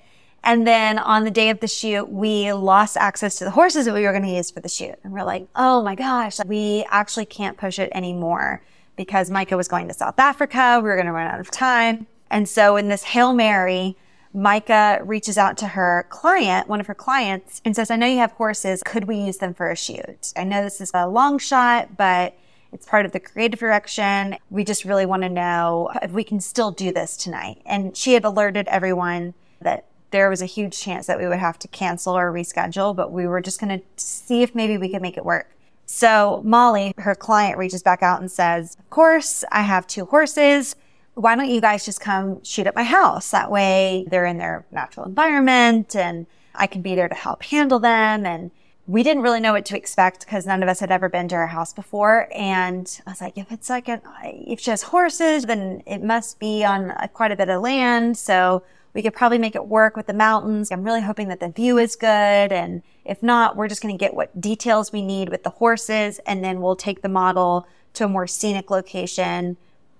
And 0.45 0.67
then 0.67 0.99
on 0.99 1.23
the 1.23 1.31
day 1.31 1.49
of 1.49 1.59
the 1.59 1.67
shoot, 1.67 2.05
we 2.05 2.53
lost 2.53 2.97
access 2.97 3.39
to 3.39 3.43
the 3.45 3.51
horses 3.51 3.85
that 3.85 3.95
we 3.95 4.03
were 4.03 4.11
going 4.11 4.23
to 4.23 4.29
use 4.29 4.51
for 4.51 4.59
the 4.59 4.69
shoot. 4.69 4.93
And 5.03 5.11
we're 5.11 5.23
like, 5.23 5.47
oh 5.55 5.81
my 5.81 5.95
gosh, 5.95 6.39
we 6.45 6.85
actually 6.89 7.25
can't 7.25 7.57
push 7.57 7.79
it 7.79 7.91
anymore 7.93 8.61
because 8.95 9.31
Micah 9.31 9.57
was 9.57 9.67
going 9.67 9.87
to 9.87 9.93
South 9.95 10.19
Africa. 10.19 10.79
We 10.83 10.87
were 10.87 10.95
going 10.95 11.07
to 11.07 11.11
run 11.11 11.27
out 11.27 11.39
of 11.39 11.49
time. 11.49 12.05
And 12.29 12.47
so 12.47 12.77
in 12.77 12.89
this 12.89 13.03
Hail 13.03 13.33
Mary, 13.33 13.97
Micah 14.35 14.99
reaches 15.03 15.37
out 15.37 15.57
to 15.57 15.67
her 15.69 16.05
client, 16.09 16.67
one 16.67 16.79
of 16.79 16.85
her 16.85 16.95
clients, 16.95 17.61
and 17.65 17.75
says, 17.75 17.89
I 17.89 17.95
know 17.95 18.05
you 18.05 18.19
have 18.19 18.33
horses. 18.33 18.83
Could 18.85 19.05
we 19.05 19.17
use 19.17 19.37
them 19.37 19.55
for 19.55 19.71
a 19.71 19.75
shoot? 19.75 20.31
I 20.35 20.43
know 20.43 20.61
this 20.61 20.79
is 20.79 20.91
a 20.93 21.07
long 21.07 21.39
shot, 21.39 21.97
but 21.97 22.37
it's 22.71 22.85
part 22.85 23.07
of 23.07 23.13
the 23.13 23.19
creative 23.19 23.59
direction. 23.59 24.37
We 24.51 24.63
just 24.63 24.85
really 24.85 25.07
want 25.07 25.23
to 25.23 25.29
know 25.29 25.89
if 26.03 26.11
we 26.11 26.23
can 26.23 26.39
still 26.39 26.69
do 26.69 26.91
this 26.91 27.17
tonight. 27.17 27.61
And 27.65 27.97
she 27.97 28.13
had 28.13 28.25
alerted 28.25 28.67
everyone 28.67 29.33
that 29.61 29.85
there 30.15 30.29
was 30.29 30.41
a 30.41 30.45
huge 30.45 30.79
chance 30.79 31.07
that 31.07 31.19
we 31.19 31.27
would 31.27 31.39
have 31.39 31.59
to 31.59 31.67
cancel 31.67 32.17
or 32.17 32.31
reschedule, 32.31 32.95
but 32.95 33.11
we 33.11 33.27
were 33.27 33.41
just 33.41 33.59
going 33.59 33.77
to 33.77 33.85
see 33.97 34.43
if 34.43 34.55
maybe 34.55 34.77
we 34.77 34.87
could 34.87 35.01
make 35.01 35.17
it 35.17 35.25
work. 35.25 35.51
So 35.85 36.41
Molly, 36.45 36.93
her 36.99 37.15
client, 37.15 37.57
reaches 37.57 37.83
back 37.83 38.01
out 38.01 38.21
and 38.21 38.31
says, 38.31 38.77
Of 38.79 38.89
course, 38.89 39.43
I 39.51 39.63
have 39.63 39.85
two 39.85 40.05
horses. 40.05 40.77
Why 41.15 41.35
don't 41.35 41.49
you 41.49 41.59
guys 41.59 41.83
just 41.83 41.99
come 41.99 42.41
shoot 42.45 42.65
at 42.65 42.75
my 42.75 42.83
house? 42.83 43.31
That 43.31 43.51
way 43.51 44.05
they're 44.09 44.25
in 44.25 44.37
their 44.37 44.65
natural 44.71 45.05
environment 45.05 45.97
and 45.97 46.27
I 46.55 46.65
can 46.65 46.81
be 46.81 46.95
there 46.95 47.09
to 47.09 47.15
help 47.15 47.43
handle 47.43 47.79
them. 47.79 48.25
And 48.25 48.51
we 48.87 49.03
didn't 49.03 49.21
really 49.21 49.41
know 49.41 49.51
what 49.51 49.65
to 49.65 49.77
expect 49.77 50.21
because 50.21 50.45
none 50.45 50.63
of 50.63 50.69
us 50.69 50.79
had 50.79 50.91
ever 50.91 51.09
been 51.09 51.27
to 51.27 51.35
her 51.35 51.47
house 51.47 51.73
before. 51.73 52.29
And 52.33 53.01
I 53.05 53.09
was 53.09 53.19
like, 53.19 53.37
if 53.37 53.51
it's 53.51 53.69
like, 53.69 53.89
an, 53.89 54.01
if 54.23 54.61
she 54.61 54.69
has 54.69 54.83
horses, 54.83 55.43
then 55.43 55.83
it 55.85 56.01
must 56.01 56.39
be 56.39 56.63
on 56.63 56.93
quite 57.11 57.33
a 57.33 57.35
bit 57.35 57.49
of 57.49 57.61
land. 57.61 58.17
So 58.17 58.63
we 58.95 59.01
could 59.01 59.13
probably 59.13 59.37
make 59.37 59.55
it 59.55 59.67
work 59.67 59.97
with 59.97 60.07
the 60.07 60.13
mountains. 60.13 60.71
I'm 60.71 60.83
really 60.83 61.01
hoping 61.01 61.27
that 61.27 61.41
the 61.41 61.49
view 61.49 61.77
is 61.77 61.97
good. 61.97 62.07
And 62.07 62.81
if 63.03 63.21
not, 63.21 63.57
we're 63.57 63.67
just 63.67 63.81
going 63.81 63.93
to 63.93 63.99
get 63.99 64.13
what 64.13 64.39
details 64.39 64.93
we 64.93 65.01
need 65.01 65.27
with 65.27 65.43
the 65.43 65.49
horses. 65.49 66.19
And 66.25 66.41
then 66.41 66.61
we'll 66.61 66.77
take 66.77 67.01
the 67.01 67.09
model 67.09 67.67
to 67.95 68.05
a 68.05 68.07
more 68.07 68.25
scenic 68.25 68.71
location 68.71 69.57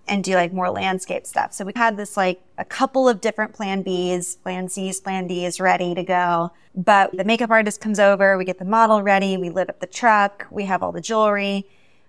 and 0.08 0.23
do 0.23 0.36
like 0.36 0.53
more 0.53 0.69
landscape 0.69 1.25
stuff. 1.25 1.51
So 1.51 1.65
we 1.65 1.73
had 1.75 1.97
this 1.97 2.15
like 2.15 2.41
a 2.58 2.63
couple 2.63 3.10
of 3.10 3.19
different 3.19 3.53
plan 3.53 3.84
Bs, 3.84 4.41
plan 4.41 4.69
Cs, 4.69 5.01
plan 5.01 5.27
Ds 5.27 5.60
ready 5.60 5.93
to 5.93 6.03
go. 6.03 6.51
But 6.73 7.17
the 7.17 7.25
makeup 7.25 7.49
artist 7.49 7.81
comes 7.81 7.99
over, 7.99 8.38
we 8.38 8.45
get 8.45 8.60
the 8.60 8.65
model 8.65 9.01
ready, 9.01 9.36
we 9.36 9.49
lit 9.49 9.69
up 9.69 9.81
the 9.81 9.88
truck, 9.88 10.47
we 10.51 10.65
have 10.65 10.81
all 10.81 10.91
the 10.91 11.01
jewelry, 11.01 11.67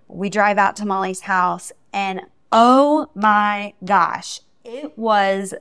we 0.09 0.29
drive 0.29 0.59
out 0.59 0.77
to 0.77 0.87
Molly's 0.87 1.22
house 1.22 1.72
and 1.92 2.20
oh 2.53 3.09
my 3.14 3.72
gosh, 3.85 4.40
it 4.62 4.96
was 4.99 5.55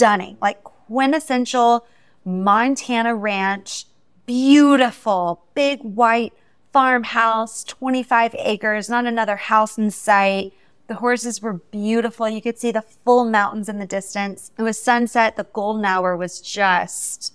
stunning, 0.00 0.38
like 0.40 0.64
quintessential 0.64 1.86
Montana 2.24 3.14
ranch, 3.14 3.84
beautiful, 4.24 5.44
big 5.54 5.80
white 5.82 6.32
farmhouse, 6.72 7.64
25 7.64 8.34
acres, 8.38 8.88
not 8.88 9.04
another 9.04 9.36
house 9.36 9.76
in 9.76 9.90
sight. 9.90 10.54
The 10.86 10.94
horses 10.94 11.42
were 11.42 11.52
beautiful. 11.52 12.30
You 12.30 12.40
could 12.40 12.58
see 12.58 12.72
the 12.72 12.80
full 12.80 13.26
mountains 13.26 13.68
in 13.68 13.78
the 13.78 13.86
distance. 13.86 14.52
It 14.56 14.62
was 14.62 14.80
sunset. 14.80 15.36
The 15.36 15.44
golden 15.44 15.84
hour 15.84 16.16
was 16.16 16.40
just 16.40 17.34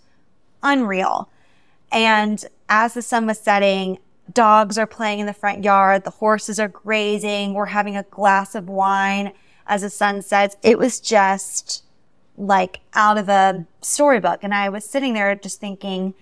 unreal. 0.63 1.29
And 1.91 2.43
as 2.67 2.95
the 2.95 3.03
sun 3.03 3.27
was 3.27 3.39
setting, 3.39 3.99
dogs 4.33 4.79
are 4.79 4.87
playing 4.87 5.19
in 5.19 5.27
the 5.27 5.33
front 5.33 5.63
yard. 5.63 6.03
The 6.03 6.09
horses 6.09 6.59
are 6.59 6.67
grazing. 6.67 7.53
We're 7.53 7.67
having 7.67 7.95
a 7.95 8.03
glass 8.03 8.55
of 8.55 8.67
wine 8.69 9.33
as 9.67 9.83
the 9.83 9.91
sun 9.91 10.23
sets. 10.23 10.57
It 10.63 10.79
was 10.79 10.99
just 10.99 11.84
like 12.37 12.81
out 12.93 13.17
of 13.17 13.29
a 13.29 13.65
storybook. 13.81 14.43
And 14.43 14.53
I 14.53 14.69
was 14.69 14.85
sitting 14.85 15.13
there 15.13 15.33
just 15.35 15.59
thinking, 15.59 16.13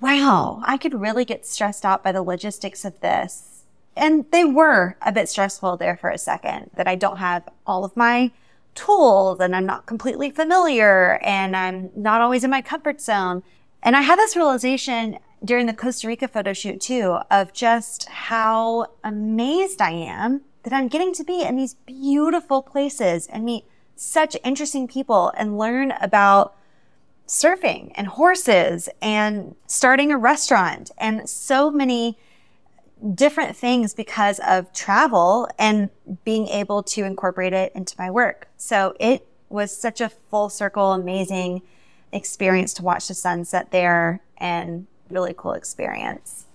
wow, 0.00 0.60
I 0.64 0.76
could 0.76 1.00
really 1.00 1.24
get 1.24 1.46
stressed 1.46 1.84
out 1.84 2.04
by 2.04 2.12
the 2.12 2.22
logistics 2.22 2.84
of 2.84 3.00
this. 3.00 3.64
And 3.96 4.26
they 4.30 4.44
were 4.44 4.96
a 5.00 5.12
bit 5.12 5.28
stressful 5.28 5.78
there 5.78 5.96
for 5.96 6.10
a 6.10 6.18
second 6.18 6.70
that 6.76 6.86
I 6.86 6.96
don't 6.96 7.16
have 7.16 7.48
all 7.66 7.84
of 7.84 7.96
my 7.96 8.30
tools 8.74 9.40
and 9.40 9.56
I'm 9.56 9.64
not 9.64 9.86
completely 9.86 10.30
familiar 10.30 11.18
and 11.22 11.56
I'm 11.56 11.90
not 11.96 12.20
always 12.20 12.44
in 12.44 12.50
my 12.50 12.60
comfort 12.60 13.00
zone. 13.00 13.42
And 13.82 13.96
I 13.96 14.02
had 14.02 14.18
this 14.18 14.36
realization 14.36 15.18
during 15.44 15.66
the 15.66 15.72
Costa 15.72 16.08
Rica 16.08 16.28
photo 16.28 16.52
shoot 16.52 16.80
too 16.80 17.18
of 17.30 17.52
just 17.52 18.08
how 18.08 18.86
amazed 19.02 19.80
I 19.80 19.90
am 19.90 20.42
that 20.62 20.72
I'm 20.72 20.88
getting 20.88 21.14
to 21.14 21.24
be 21.24 21.42
in 21.42 21.56
these 21.56 21.74
beautiful 21.74 22.62
places 22.62 23.26
and 23.28 23.44
meet 23.44 23.64
such 23.96 24.36
interesting 24.44 24.86
people 24.86 25.32
and 25.36 25.58
learn 25.58 25.92
about 26.00 26.54
surfing 27.26 27.90
and 27.94 28.06
horses 28.06 28.88
and 29.02 29.56
starting 29.66 30.12
a 30.12 30.18
restaurant 30.18 30.90
and 30.98 31.28
so 31.28 31.70
many 31.70 32.16
different 33.14 33.56
things 33.56 33.92
because 33.92 34.38
of 34.40 34.72
travel 34.72 35.48
and 35.58 35.90
being 36.24 36.46
able 36.48 36.82
to 36.82 37.04
incorporate 37.04 37.52
it 37.52 37.72
into 37.74 37.94
my 37.98 38.10
work. 38.10 38.48
So 38.56 38.94
it 39.00 39.26
was 39.48 39.76
such 39.76 40.00
a 40.00 40.08
full 40.08 40.48
circle, 40.48 40.92
amazing 40.92 41.62
experience 42.12 42.72
to 42.74 42.82
watch 42.82 43.08
the 43.08 43.14
sunset 43.14 43.70
there 43.70 44.22
and 44.38 44.86
really 45.10 45.34
cool 45.36 45.52
experience. 45.52 46.45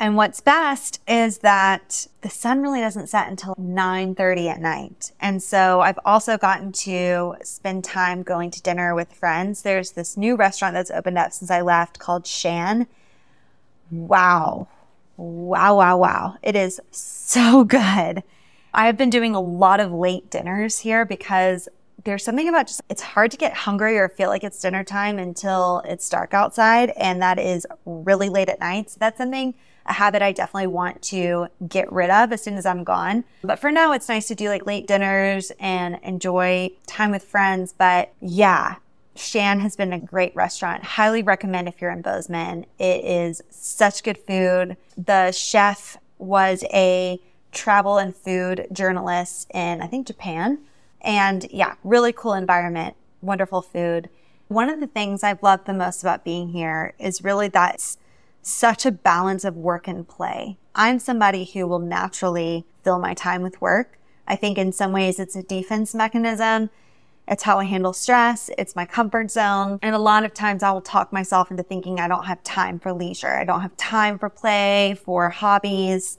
And 0.00 0.16
what's 0.16 0.40
best 0.40 1.02
is 1.06 1.38
that 1.38 2.06
the 2.22 2.30
sun 2.30 2.62
really 2.62 2.80
doesn't 2.80 3.08
set 3.08 3.28
until 3.28 3.54
9:30 3.58 4.48
at 4.48 4.58
night. 4.58 5.12
And 5.20 5.42
so 5.42 5.82
I've 5.82 5.98
also 6.06 6.38
gotten 6.38 6.72
to 6.72 7.36
spend 7.42 7.84
time 7.84 8.22
going 8.22 8.50
to 8.52 8.62
dinner 8.62 8.94
with 8.94 9.12
friends. 9.12 9.60
There's 9.60 9.92
this 9.92 10.16
new 10.16 10.36
restaurant 10.36 10.72
that's 10.72 10.90
opened 10.90 11.18
up 11.18 11.32
since 11.34 11.50
I 11.50 11.60
left 11.60 11.98
called 11.98 12.26
Shan. 12.26 12.86
Wow. 13.90 14.68
Wow, 15.18 15.76
wow, 15.76 15.98
wow. 15.98 16.36
It 16.42 16.56
is 16.56 16.80
so 16.90 17.64
good. 17.78 18.22
I've 18.72 18.96
been 18.96 19.10
doing 19.10 19.34
a 19.34 19.40
lot 19.40 19.80
of 19.80 19.92
late 19.92 20.30
dinners 20.30 20.78
here 20.78 21.04
because 21.04 21.68
there's 22.04 22.24
something 22.24 22.48
about 22.48 22.68
just 22.68 22.80
it's 22.88 23.02
hard 23.02 23.30
to 23.32 23.36
get 23.36 23.52
hungry 23.52 23.98
or 23.98 24.08
feel 24.08 24.30
like 24.30 24.44
it's 24.44 24.62
dinner 24.62 24.82
time 24.82 25.18
until 25.18 25.82
it's 25.84 26.08
dark 26.08 26.32
outside 26.32 26.88
and 26.96 27.20
that 27.20 27.38
is 27.38 27.66
really 27.84 28.30
late 28.30 28.48
at 28.48 28.60
night. 28.60 28.88
So 28.88 28.96
that's 28.98 29.18
something 29.18 29.52
a 29.86 29.92
habit 29.94 30.22
I 30.22 30.32
definitely 30.32 30.68
want 30.68 31.02
to 31.02 31.48
get 31.68 31.90
rid 31.92 32.10
of 32.10 32.32
as 32.32 32.42
soon 32.42 32.54
as 32.54 32.66
I'm 32.66 32.84
gone. 32.84 33.24
But 33.42 33.58
for 33.58 33.70
now, 33.70 33.92
it's 33.92 34.08
nice 34.08 34.28
to 34.28 34.34
do 34.34 34.48
like 34.48 34.66
late 34.66 34.86
dinners 34.86 35.52
and 35.58 35.98
enjoy 36.02 36.70
time 36.86 37.10
with 37.10 37.24
friends. 37.24 37.74
But 37.76 38.12
yeah, 38.20 38.76
Shan 39.16 39.60
has 39.60 39.76
been 39.76 39.92
a 39.92 39.98
great 39.98 40.34
restaurant. 40.36 40.82
Highly 40.82 41.22
recommend 41.22 41.68
if 41.68 41.80
you're 41.80 41.90
in 41.90 42.02
Bozeman. 42.02 42.66
It 42.78 43.04
is 43.04 43.42
such 43.50 44.02
good 44.02 44.18
food. 44.18 44.76
The 44.96 45.32
chef 45.32 45.98
was 46.18 46.64
a 46.72 47.20
travel 47.52 47.98
and 47.98 48.14
food 48.14 48.66
journalist 48.72 49.50
in, 49.52 49.82
I 49.82 49.86
think, 49.86 50.06
Japan. 50.06 50.58
And 51.00 51.46
yeah, 51.50 51.74
really 51.82 52.12
cool 52.12 52.34
environment, 52.34 52.94
wonderful 53.22 53.62
food. 53.62 54.08
One 54.48 54.68
of 54.68 54.80
the 54.80 54.86
things 54.86 55.22
I've 55.22 55.42
loved 55.42 55.66
the 55.66 55.72
most 55.72 56.02
about 56.02 56.24
being 56.24 56.50
here 56.50 56.94
is 56.98 57.22
really 57.24 57.48
that 57.48 57.96
such 58.42 58.86
a 58.86 58.92
balance 58.92 59.44
of 59.44 59.56
work 59.56 59.86
and 59.86 60.06
play. 60.08 60.58
I'm 60.74 60.98
somebody 60.98 61.44
who 61.44 61.66
will 61.66 61.78
naturally 61.78 62.64
fill 62.82 62.98
my 62.98 63.14
time 63.14 63.42
with 63.42 63.60
work. 63.60 63.98
I 64.26 64.36
think 64.36 64.58
in 64.58 64.72
some 64.72 64.92
ways 64.92 65.18
it's 65.18 65.36
a 65.36 65.42
defense 65.42 65.94
mechanism. 65.94 66.70
It's 67.28 67.44
how 67.44 67.58
I 67.58 67.64
handle 67.64 67.92
stress. 67.92 68.50
It's 68.58 68.74
my 68.74 68.84
comfort 68.84 69.30
zone. 69.30 69.78
And 69.82 69.94
a 69.94 69.98
lot 69.98 70.24
of 70.24 70.34
times 70.34 70.62
I 70.62 70.72
will 70.72 70.80
talk 70.80 71.12
myself 71.12 71.50
into 71.50 71.62
thinking 71.62 72.00
I 72.00 72.08
don't 72.08 72.24
have 72.24 72.42
time 72.42 72.78
for 72.78 72.92
leisure. 72.92 73.36
I 73.36 73.44
don't 73.44 73.60
have 73.60 73.76
time 73.76 74.18
for 74.18 74.28
play, 74.28 74.96
for 75.04 75.28
hobbies. 75.30 76.18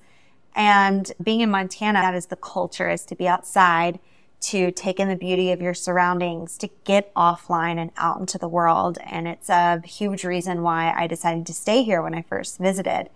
And 0.56 1.12
being 1.22 1.42
in 1.42 1.50
Montana, 1.50 2.02
that 2.02 2.16
is 2.16 2.28
the 2.28 2.36
culture 2.36 2.90
is 2.90 3.06
to 3.06 3.16
be 3.16 3.28
outside 3.28 4.00
to 4.42 4.72
take 4.72 5.00
in 5.00 5.08
the 5.08 5.16
beauty 5.16 5.52
of 5.52 5.62
your 5.62 5.74
surroundings, 5.74 6.58
to 6.58 6.70
get 6.84 7.14
offline 7.14 7.78
and 7.78 7.92
out 7.98 8.20
into 8.20 8.38
the 8.38 8.48
world. 8.48 8.98
And 9.06 9.28
it's 9.28 9.50
a 9.50 9.82
huge 9.86 10.24
reason 10.24 10.64
why 10.64 10.94
I 10.96 11.08
decided 11.08 11.46
to 11.46 11.54
stay 11.54 11.84
here 11.84 12.02
when 12.02 12.16
I 12.16 12.24
first 12.24 12.58
visited. 12.58 13.10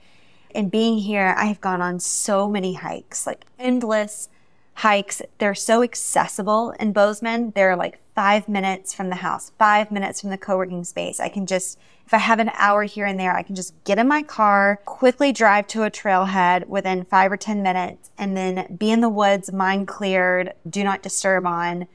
And 0.53 0.71
being 0.71 0.99
here, 0.99 1.35
I 1.37 1.45
have 1.45 1.59
gone 1.59 1.81
on 1.81 1.99
so 1.99 2.47
many 2.47 2.75
hikes, 2.75 3.27
like 3.27 3.45
endless 3.59 4.29
hikes. 4.75 5.21
They're 5.37 5.55
so 5.55 5.83
accessible 5.83 6.71
in 6.79 6.93
Bozeman. 6.93 7.51
They're 7.55 7.75
like 7.75 7.99
five 8.13 8.47
minutes 8.47 8.93
from 8.93 9.09
the 9.09 9.15
house, 9.15 9.51
five 9.57 9.91
minutes 9.91 10.21
from 10.21 10.29
the 10.29 10.37
co-working 10.37 10.83
space. 10.83 11.19
I 11.19 11.29
can 11.29 11.45
just, 11.45 11.77
if 12.05 12.13
I 12.13 12.19
have 12.19 12.39
an 12.39 12.51
hour 12.53 12.83
here 12.83 13.05
and 13.05 13.19
there, 13.19 13.35
I 13.35 13.41
can 13.41 13.55
just 13.55 13.73
get 13.83 13.97
in 13.97 14.07
my 14.07 14.21
car, 14.21 14.79
quickly 14.85 15.31
drive 15.31 15.67
to 15.67 15.83
a 15.83 15.91
trailhead 15.91 16.67
within 16.67 17.05
five 17.05 17.31
or 17.31 17.37
10 17.37 17.63
minutes, 17.63 18.11
and 18.17 18.37
then 18.37 18.75
be 18.77 18.91
in 18.91 19.01
the 19.01 19.09
woods, 19.09 19.51
mind 19.51 19.87
cleared, 19.87 20.53
do 20.69 20.83
not 20.83 21.01
disturb 21.01 21.47
on 21.47 21.87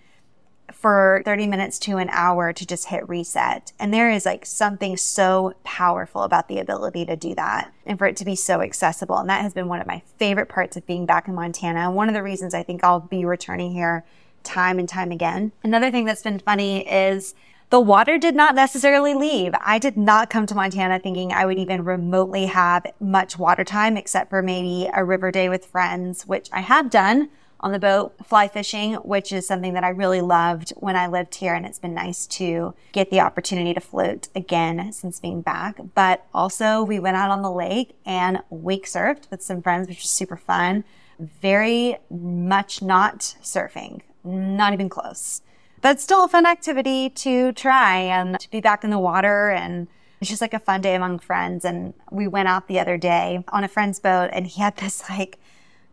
for 0.72 1.22
30 1.24 1.46
minutes 1.46 1.78
to 1.80 1.98
an 1.98 2.08
hour 2.10 2.52
to 2.52 2.66
just 2.66 2.88
hit 2.88 3.08
reset. 3.08 3.72
And 3.78 3.92
there 3.92 4.10
is 4.10 4.24
like 4.24 4.46
something 4.46 4.96
so 4.96 5.54
powerful 5.62 6.22
about 6.22 6.48
the 6.48 6.58
ability 6.58 7.04
to 7.06 7.16
do 7.16 7.34
that 7.34 7.72
and 7.84 7.98
for 7.98 8.06
it 8.06 8.16
to 8.16 8.24
be 8.24 8.36
so 8.36 8.62
accessible. 8.62 9.18
And 9.18 9.28
that 9.28 9.42
has 9.42 9.52
been 9.52 9.68
one 9.68 9.80
of 9.80 9.86
my 9.86 10.02
favorite 10.18 10.48
parts 10.48 10.76
of 10.76 10.86
being 10.86 11.06
back 11.06 11.28
in 11.28 11.34
Montana. 11.34 11.90
One 11.90 12.08
of 12.08 12.14
the 12.14 12.22
reasons 12.22 12.54
I 12.54 12.62
think 12.62 12.82
I'll 12.82 13.00
be 13.00 13.24
returning 13.24 13.72
here 13.72 14.04
time 14.42 14.78
and 14.78 14.88
time 14.88 15.10
again. 15.10 15.52
Another 15.62 15.90
thing 15.90 16.04
that's 16.04 16.22
been 16.22 16.38
funny 16.38 16.88
is 16.88 17.34
the 17.70 17.80
water 17.80 18.18
did 18.18 18.34
not 18.34 18.56
necessarily 18.56 19.14
leave. 19.14 19.54
I 19.60 19.78
did 19.78 19.96
not 19.96 20.28
come 20.28 20.44
to 20.46 20.54
Montana 20.56 20.98
thinking 20.98 21.32
I 21.32 21.46
would 21.46 21.58
even 21.58 21.84
remotely 21.84 22.46
have 22.46 22.84
much 22.98 23.38
water 23.38 23.64
time 23.64 23.96
except 23.96 24.28
for 24.28 24.42
maybe 24.42 24.90
a 24.92 25.04
river 25.04 25.30
day 25.30 25.48
with 25.48 25.66
friends, 25.66 26.26
which 26.26 26.48
I 26.52 26.60
have 26.60 26.90
done 26.90 27.30
on 27.60 27.70
the 27.72 27.78
boat 27.78 28.14
fly 28.24 28.48
fishing, 28.48 28.94
which 28.94 29.32
is 29.32 29.46
something 29.46 29.74
that 29.74 29.84
I 29.84 29.90
really 29.90 30.20
loved 30.20 30.70
when 30.70 30.96
I 30.96 31.06
lived 31.06 31.36
here. 31.36 31.54
And 31.54 31.64
it's 31.64 31.78
been 31.78 31.94
nice 31.94 32.26
to 32.28 32.74
get 32.90 33.10
the 33.10 33.20
opportunity 33.20 33.72
to 33.74 33.80
float 33.80 34.28
again 34.34 34.92
since 34.92 35.20
being 35.20 35.40
back. 35.40 35.78
But 35.94 36.26
also 36.34 36.82
we 36.82 36.98
went 36.98 37.16
out 37.16 37.30
on 37.30 37.42
the 37.42 37.52
lake 37.52 37.96
and 38.04 38.40
wake 38.50 38.86
surfed 38.86 39.30
with 39.30 39.42
some 39.42 39.62
friends, 39.62 39.88
which 39.88 40.02
was 40.02 40.10
super 40.10 40.36
fun. 40.36 40.84
Very 41.20 41.98
much 42.10 42.82
not 42.82 43.36
surfing, 43.42 44.00
not 44.24 44.72
even 44.72 44.88
close, 44.88 45.42
but 45.82 46.00
still 46.00 46.24
a 46.24 46.28
fun 46.28 46.46
activity 46.46 47.10
to 47.10 47.52
try 47.52 47.98
and 47.98 48.38
to 48.38 48.50
be 48.50 48.60
back 48.60 48.84
in 48.84 48.90
the 48.90 48.98
water 48.98 49.50
and 49.50 49.88
it's 50.20 50.28
just 50.28 50.42
like 50.42 50.54
a 50.54 50.58
fun 50.58 50.82
day 50.82 50.94
among 50.94 51.18
friends. 51.18 51.64
And 51.64 51.94
we 52.10 52.28
went 52.28 52.48
out 52.48 52.68
the 52.68 52.78
other 52.78 52.98
day 52.98 53.42
on 53.48 53.64
a 53.64 53.68
friend's 53.68 53.98
boat 53.98 54.28
and 54.32 54.46
he 54.46 54.60
had 54.60 54.76
this 54.76 55.08
like 55.08 55.38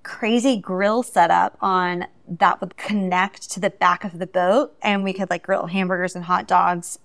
crazy 0.04 0.58
grill 0.58 1.04
setup 1.04 1.58
on 1.62 2.08
that 2.28 2.60
would 2.60 2.78
connect 2.78 3.50
to 3.52 3.60
the 3.60 3.70
back 3.70 4.04
of 4.04 4.20
the 4.20 4.28
boat 4.28 4.76
and 4.82 5.04
we 5.04 5.14
could 5.14 5.30
like 5.30 5.44
grill 5.44 5.68
hamburgers 5.68 6.16
and 6.16 6.26
hot 6.26 6.48
dogs. 6.48 7.00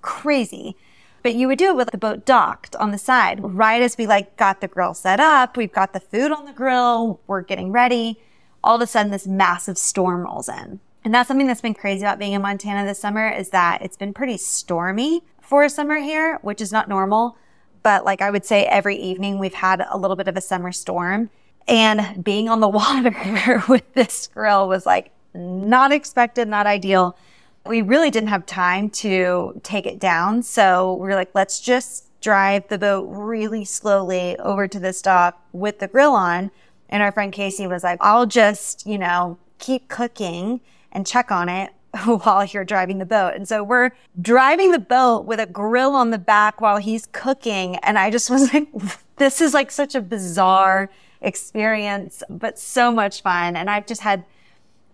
Crazy. 0.00 0.76
But 1.22 1.34
you 1.34 1.46
would 1.46 1.58
do 1.58 1.68
it 1.68 1.76
with 1.76 1.90
the 1.90 1.98
boat 1.98 2.24
docked 2.24 2.74
on 2.76 2.90
the 2.90 2.98
side. 2.98 3.40
Right 3.42 3.80
as 3.80 3.96
we 3.96 4.06
like 4.06 4.36
got 4.36 4.60
the 4.60 4.68
grill 4.68 4.94
set 4.94 5.20
up, 5.20 5.56
we've 5.56 5.72
got 5.72 5.92
the 5.92 6.00
food 6.00 6.32
on 6.32 6.46
the 6.46 6.52
grill, 6.52 7.20
we're 7.26 7.42
getting 7.42 7.70
ready. 7.70 8.18
All 8.64 8.76
of 8.76 8.82
a 8.82 8.86
sudden 8.86 9.12
this 9.12 9.26
massive 9.26 9.76
storm 9.76 10.22
rolls 10.22 10.48
in. 10.48 10.80
And 11.04 11.12
that's 11.12 11.28
something 11.28 11.46
that's 11.46 11.60
been 11.60 11.74
crazy 11.74 12.02
about 12.02 12.18
being 12.18 12.32
in 12.32 12.42
Montana 12.42 12.86
this 12.86 13.00
summer 13.00 13.28
is 13.28 13.50
that 13.50 13.82
it's 13.82 13.96
been 13.96 14.14
pretty 14.14 14.36
stormy 14.36 15.22
for 15.40 15.64
a 15.64 15.70
summer 15.70 15.96
here, 15.96 16.38
which 16.42 16.60
is 16.60 16.70
not 16.70 16.88
normal. 16.88 17.36
But 17.82 18.04
like 18.04 18.22
I 18.22 18.30
would 18.30 18.44
say 18.44 18.64
every 18.66 18.96
evening 18.96 19.38
we've 19.38 19.54
had 19.54 19.84
a 19.90 19.98
little 19.98 20.16
bit 20.16 20.28
of 20.28 20.36
a 20.36 20.40
summer 20.40 20.70
storm. 20.70 21.30
And 21.66 22.22
being 22.22 22.48
on 22.48 22.60
the 22.60 22.68
water 22.68 23.62
with 23.68 23.92
this 23.94 24.28
grill 24.28 24.68
was 24.68 24.86
like 24.86 25.10
not 25.34 25.92
expected, 25.92 26.46
not 26.48 26.66
ideal. 26.66 27.16
We 27.66 27.82
really 27.82 28.10
didn't 28.10 28.28
have 28.28 28.46
time 28.46 28.90
to 28.90 29.60
take 29.62 29.86
it 29.86 29.98
down. 29.98 30.42
So 30.42 30.94
we 30.94 31.08
are 31.08 31.14
like, 31.14 31.30
let's 31.34 31.60
just 31.60 32.08
drive 32.20 32.68
the 32.68 32.78
boat 32.78 33.06
really 33.08 33.64
slowly 33.64 34.36
over 34.38 34.68
to 34.68 34.78
this 34.78 35.02
dock 35.02 35.40
with 35.52 35.80
the 35.80 35.88
grill 35.88 36.12
on. 36.12 36.50
And 36.88 37.02
our 37.02 37.10
friend 37.10 37.32
Casey 37.32 37.66
was 37.66 37.82
like, 37.82 37.98
I'll 38.00 38.26
just, 38.26 38.86
you 38.86 38.98
know, 38.98 39.38
keep 39.58 39.88
cooking 39.88 40.60
and 40.92 41.06
check 41.06 41.30
on 41.30 41.48
it 41.48 41.72
while 42.04 42.44
you're 42.44 42.64
driving 42.64 42.98
the 42.98 43.06
boat. 43.06 43.34
And 43.34 43.48
so 43.48 43.62
we're 43.62 43.90
driving 44.20 44.70
the 44.70 44.78
boat 44.78 45.24
with 45.24 45.40
a 45.40 45.46
grill 45.46 45.92
on 45.92 46.10
the 46.10 46.18
back 46.18 46.60
while 46.60 46.78
he's 46.78 47.06
cooking. 47.12 47.76
And 47.76 47.98
I 47.98 48.10
just 48.10 48.30
was 48.30 48.52
like, 48.52 48.68
this 49.16 49.40
is 49.40 49.54
like 49.54 49.70
such 49.70 49.94
a 49.94 50.00
bizarre 50.00 50.90
experience, 51.20 52.22
but 52.28 52.58
so 52.58 52.90
much 52.90 53.22
fun. 53.22 53.56
And 53.56 53.68
I've 53.70 53.86
just 53.86 54.02
had 54.02 54.24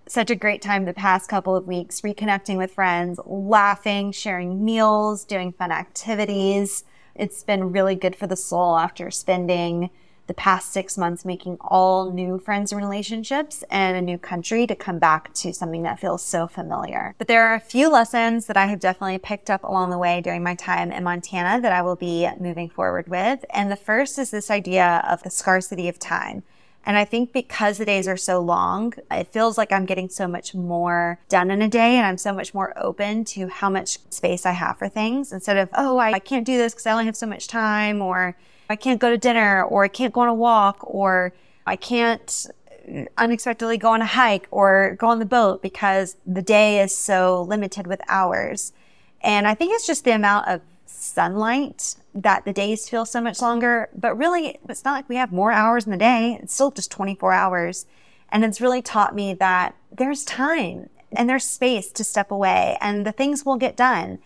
such 0.06 0.30
a 0.30 0.34
great 0.34 0.62
time 0.62 0.84
the 0.84 0.94
past 0.94 1.28
couple 1.28 1.54
of 1.54 1.66
weeks, 1.66 2.00
reconnecting 2.00 2.56
with 2.56 2.72
friends, 2.72 3.20
laughing, 3.26 4.10
sharing 4.10 4.64
meals, 4.64 5.24
doing 5.24 5.52
fun 5.52 5.70
activities. 5.70 6.84
It's 7.14 7.42
been 7.42 7.72
really 7.72 7.94
good 7.94 8.16
for 8.16 8.26
the 8.26 8.36
soul 8.36 8.78
after 8.78 9.10
spending 9.10 9.90
the 10.28 10.34
past 10.34 10.72
six 10.72 10.96
months 10.96 11.24
making 11.24 11.56
all 11.60 12.12
new 12.12 12.38
friends 12.38 12.70
and 12.70 12.80
relationships 12.80 13.64
and 13.70 13.96
a 13.96 14.02
new 14.02 14.18
country 14.18 14.66
to 14.66 14.76
come 14.76 14.98
back 14.98 15.32
to 15.34 15.52
something 15.52 15.82
that 15.82 15.98
feels 15.98 16.22
so 16.22 16.46
familiar. 16.46 17.14
But 17.18 17.26
there 17.26 17.48
are 17.48 17.54
a 17.54 17.60
few 17.60 17.90
lessons 17.90 18.46
that 18.46 18.56
I 18.56 18.66
have 18.66 18.78
definitely 18.78 19.18
picked 19.18 19.50
up 19.50 19.64
along 19.64 19.90
the 19.90 19.98
way 19.98 20.20
during 20.20 20.42
my 20.42 20.54
time 20.54 20.92
in 20.92 21.02
Montana 21.02 21.60
that 21.60 21.72
I 21.72 21.82
will 21.82 21.96
be 21.96 22.28
moving 22.38 22.68
forward 22.68 23.08
with. 23.08 23.44
And 23.50 23.72
the 23.72 23.76
first 23.76 24.18
is 24.18 24.30
this 24.30 24.50
idea 24.50 25.02
of 25.08 25.22
the 25.22 25.30
scarcity 25.30 25.88
of 25.88 25.98
time. 25.98 26.42
And 26.84 26.96
I 26.96 27.04
think 27.04 27.32
because 27.32 27.76
the 27.76 27.84
days 27.84 28.08
are 28.08 28.16
so 28.16 28.40
long, 28.40 28.94
it 29.10 29.28
feels 29.28 29.58
like 29.58 29.72
I'm 29.72 29.84
getting 29.84 30.08
so 30.08 30.26
much 30.26 30.54
more 30.54 31.20
done 31.28 31.50
in 31.50 31.60
a 31.60 31.68
day 31.68 31.96
and 31.96 32.06
I'm 32.06 32.16
so 32.16 32.32
much 32.32 32.54
more 32.54 32.72
open 32.78 33.24
to 33.26 33.48
how 33.48 33.68
much 33.68 33.98
space 34.10 34.46
I 34.46 34.52
have 34.52 34.78
for 34.78 34.88
things 34.88 35.32
instead 35.32 35.56
of, 35.56 35.68
oh, 35.74 35.98
I, 35.98 36.18
can't 36.18 36.46
do 36.46 36.56
this 36.56 36.72
because 36.72 36.86
I 36.86 36.92
only 36.92 37.04
have 37.06 37.16
so 37.16 37.26
much 37.26 37.46
time 37.46 38.00
or 38.00 38.36
I 38.68 38.76
can't 38.76 39.00
go 39.00 39.10
to 39.10 39.18
dinner 39.18 39.62
or 39.62 39.84
I 39.84 39.88
can't 39.88 40.12
go 40.12 40.20
on 40.22 40.28
a 40.28 40.34
walk 40.34 40.78
or 40.82 41.32
I 41.66 41.76
can't 41.76 42.46
unexpectedly 43.16 43.78
go 43.78 43.92
on 43.92 44.02
a 44.02 44.06
hike 44.06 44.46
or 44.50 44.96
go 44.98 45.08
on 45.08 45.18
the 45.18 45.26
boat 45.26 45.62
because 45.62 46.16
the 46.26 46.42
day 46.42 46.80
is 46.80 46.96
so 46.96 47.42
limited 47.42 47.86
with 47.86 48.00
hours. 48.08 48.72
And 49.20 49.46
I 49.46 49.54
think 49.54 49.74
it's 49.74 49.86
just 49.86 50.04
the 50.04 50.12
amount 50.12 50.48
of 50.48 50.60
sunlight 50.86 51.96
that 52.14 52.44
the 52.44 52.52
days 52.52 52.88
feel 52.88 53.04
so 53.04 53.20
much 53.20 53.40
longer. 53.40 53.88
But 53.94 54.16
really, 54.16 54.58
it's 54.68 54.84
not 54.84 54.92
like 54.92 55.08
we 55.08 55.16
have 55.16 55.32
more 55.32 55.52
hours 55.52 55.84
in 55.84 55.92
the 55.92 55.98
day. 55.98 56.38
It's 56.42 56.54
still 56.54 56.70
just 56.70 56.90
24 56.90 57.32
hours. 57.32 57.86
And 58.30 58.44
it's 58.44 58.60
really 58.60 58.82
taught 58.82 59.14
me 59.14 59.34
that 59.34 59.74
there's 59.90 60.24
time 60.24 60.88
and 61.12 61.28
there's 61.28 61.44
space 61.44 61.90
to 61.92 62.04
step 62.04 62.30
away 62.30 62.76
and 62.80 63.06
the 63.06 63.12
things 63.12 63.44
will 63.44 63.56
get 63.56 63.76
done. 63.76 64.18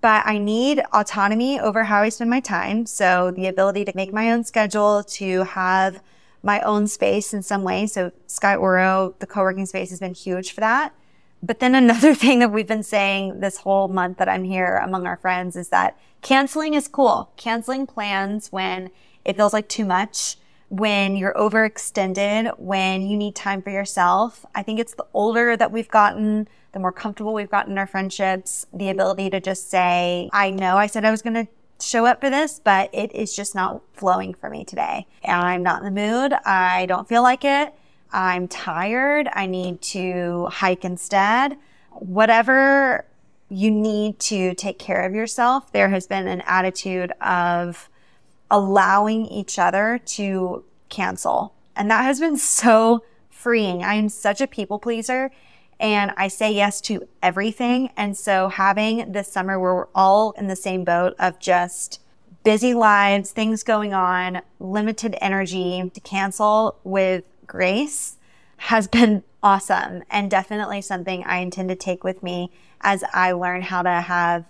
But 0.00 0.26
I 0.26 0.38
need 0.38 0.82
autonomy 0.92 1.60
over 1.60 1.84
how 1.84 2.02
I 2.02 2.08
spend 2.08 2.30
my 2.30 2.40
time. 2.40 2.86
So 2.86 3.30
the 3.30 3.46
ability 3.46 3.84
to 3.84 3.92
make 3.94 4.12
my 4.12 4.32
own 4.32 4.44
schedule, 4.44 5.04
to 5.04 5.44
have 5.44 6.02
my 6.42 6.60
own 6.60 6.86
space 6.86 7.34
in 7.34 7.42
some 7.42 7.62
way. 7.62 7.86
So 7.86 8.12
Sky 8.26 8.54
Oro, 8.54 9.14
the 9.18 9.26
co-working 9.26 9.66
space 9.66 9.90
has 9.90 10.00
been 10.00 10.14
huge 10.14 10.52
for 10.52 10.60
that. 10.60 10.94
But 11.42 11.60
then 11.60 11.74
another 11.74 12.14
thing 12.22 12.38
that 12.40 12.52
we've 12.52 12.66
been 12.66 12.82
saying 12.82 13.40
this 13.40 13.58
whole 13.58 13.88
month 13.88 14.18
that 14.18 14.28
I'm 14.28 14.44
here 14.44 14.80
among 14.82 15.06
our 15.06 15.16
friends 15.16 15.56
is 15.56 15.68
that 15.68 15.98
canceling 16.22 16.74
is 16.74 16.88
cool. 16.88 17.30
Canceling 17.36 17.86
plans 17.86 18.50
when 18.50 18.90
it 19.24 19.36
feels 19.36 19.52
like 19.52 19.68
too 19.68 19.84
much, 19.84 20.36
when 20.68 21.16
you're 21.16 21.34
overextended, 21.34 22.58
when 22.58 23.02
you 23.02 23.16
need 23.16 23.34
time 23.34 23.62
for 23.62 23.70
yourself. 23.70 24.44
I 24.54 24.62
think 24.62 24.80
it's 24.80 24.94
the 24.94 25.06
older 25.14 25.56
that 25.56 25.70
we've 25.70 25.88
gotten, 25.88 26.48
the 26.72 26.80
more 26.80 26.92
comfortable 26.92 27.34
we've 27.34 27.50
gotten 27.50 27.72
in 27.72 27.78
our 27.78 27.86
friendships, 27.86 28.66
the 28.72 28.90
ability 28.90 29.30
to 29.30 29.40
just 29.40 29.70
say, 29.70 30.28
I 30.32 30.50
know 30.50 30.76
I 30.76 30.86
said 30.86 31.04
I 31.04 31.10
was 31.10 31.22
going 31.22 31.34
to 31.34 31.46
show 31.80 32.06
up 32.06 32.20
for 32.20 32.30
this, 32.30 32.60
but 32.62 32.90
it 32.92 33.14
is 33.14 33.36
just 33.36 33.54
not 33.54 33.82
flowing 33.92 34.34
for 34.34 34.50
me 34.50 34.64
today. 34.64 35.06
I'm 35.24 35.62
not 35.62 35.82
in 35.82 35.94
the 35.94 36.00
mood. 36.00 36.32
I 36.44 36.86
don't 36.86 37.08
feel 37.08 37.22
like 37.22 37.44
it. 37.44 37.74
I'm 38.12 38.48
tired. 38.48 39.28
I 39.32 39.46
need 39.46 39.82
to 39.82 40.46
hike 40.46 40.84
instead. 40.84 41.56
Whatever 41.92 43.04
you 43.48 43.70
need 43.70 44.18
to 44.18 44.54
take 44.54 44.78
care 44.78 45.04
of 45.04 45.14
yourself, 45.14 45.70
there 45.72 45.90
has 45.90 46.06
been 46.06 46.26
an 46.26 46.42
attitude 46.46 47.12
of 47.20 47.88
allowing 48.50 49.26
each 49.26 49.58
other 49.58 50.00
to 50.04 50.64
cancel. 50.88 51.54
And 51.74 51.90
that 51.90 52.04
has 52.04 52.20
been 52.20 52.36
so 52.36 53.04
freeing. 53.30 53.82
I 53.82 53.94
am 53.94 54.08
such 54.08 54.40
a 54.40 54.46
people 54.46 54.78
pleaser 54.78 55.30
and 55.78 56.12
I 56.16 56.28
say 56.28 56.52
yes 56.52 56.80
to 56.82 57.06
everything. 57.22 57.90
And 57.96 58.16
so 58.16 58.48
having 58.48 59.12
this 59.12 59.30
summer 59.30 59.60
where 59.60 59.74
we're 59.74 59.88
all 59.94 60.32
in 60.32 60.46
the 60.46 60.56
same 60.56 60.84
boat 60.84 61.14
of 61.18 61.38
just 61.38 62.00
busy 62.44 62.72
lives, 62.72 63.30
things 63.30 63.62
going 63.62 63.92
on, 63.92 64.40
limited 64.58 65.16
energy 65.20 65.90
to 65.92 66.00
cancel 66.00 66.78
with 66.84 67.24
grace 67.46 68.16
has 68.58 68.88
been 68.88 69.22
awesome 69.42 70.02
and 70.10 70.30
definitely 70.30 70.80
something 70.80 71.24
I 71.24 71.38
intend 71.38 71.68
to 71.68 71.76
take 71.76 72.04
with 72.04 72.22
me 72.22 72.50
as 72.80 73.04
I 73.12 73.32
learn 73.32 73.62
how 73.62 73.82
to 73.82 73.90
have 73.90 74.44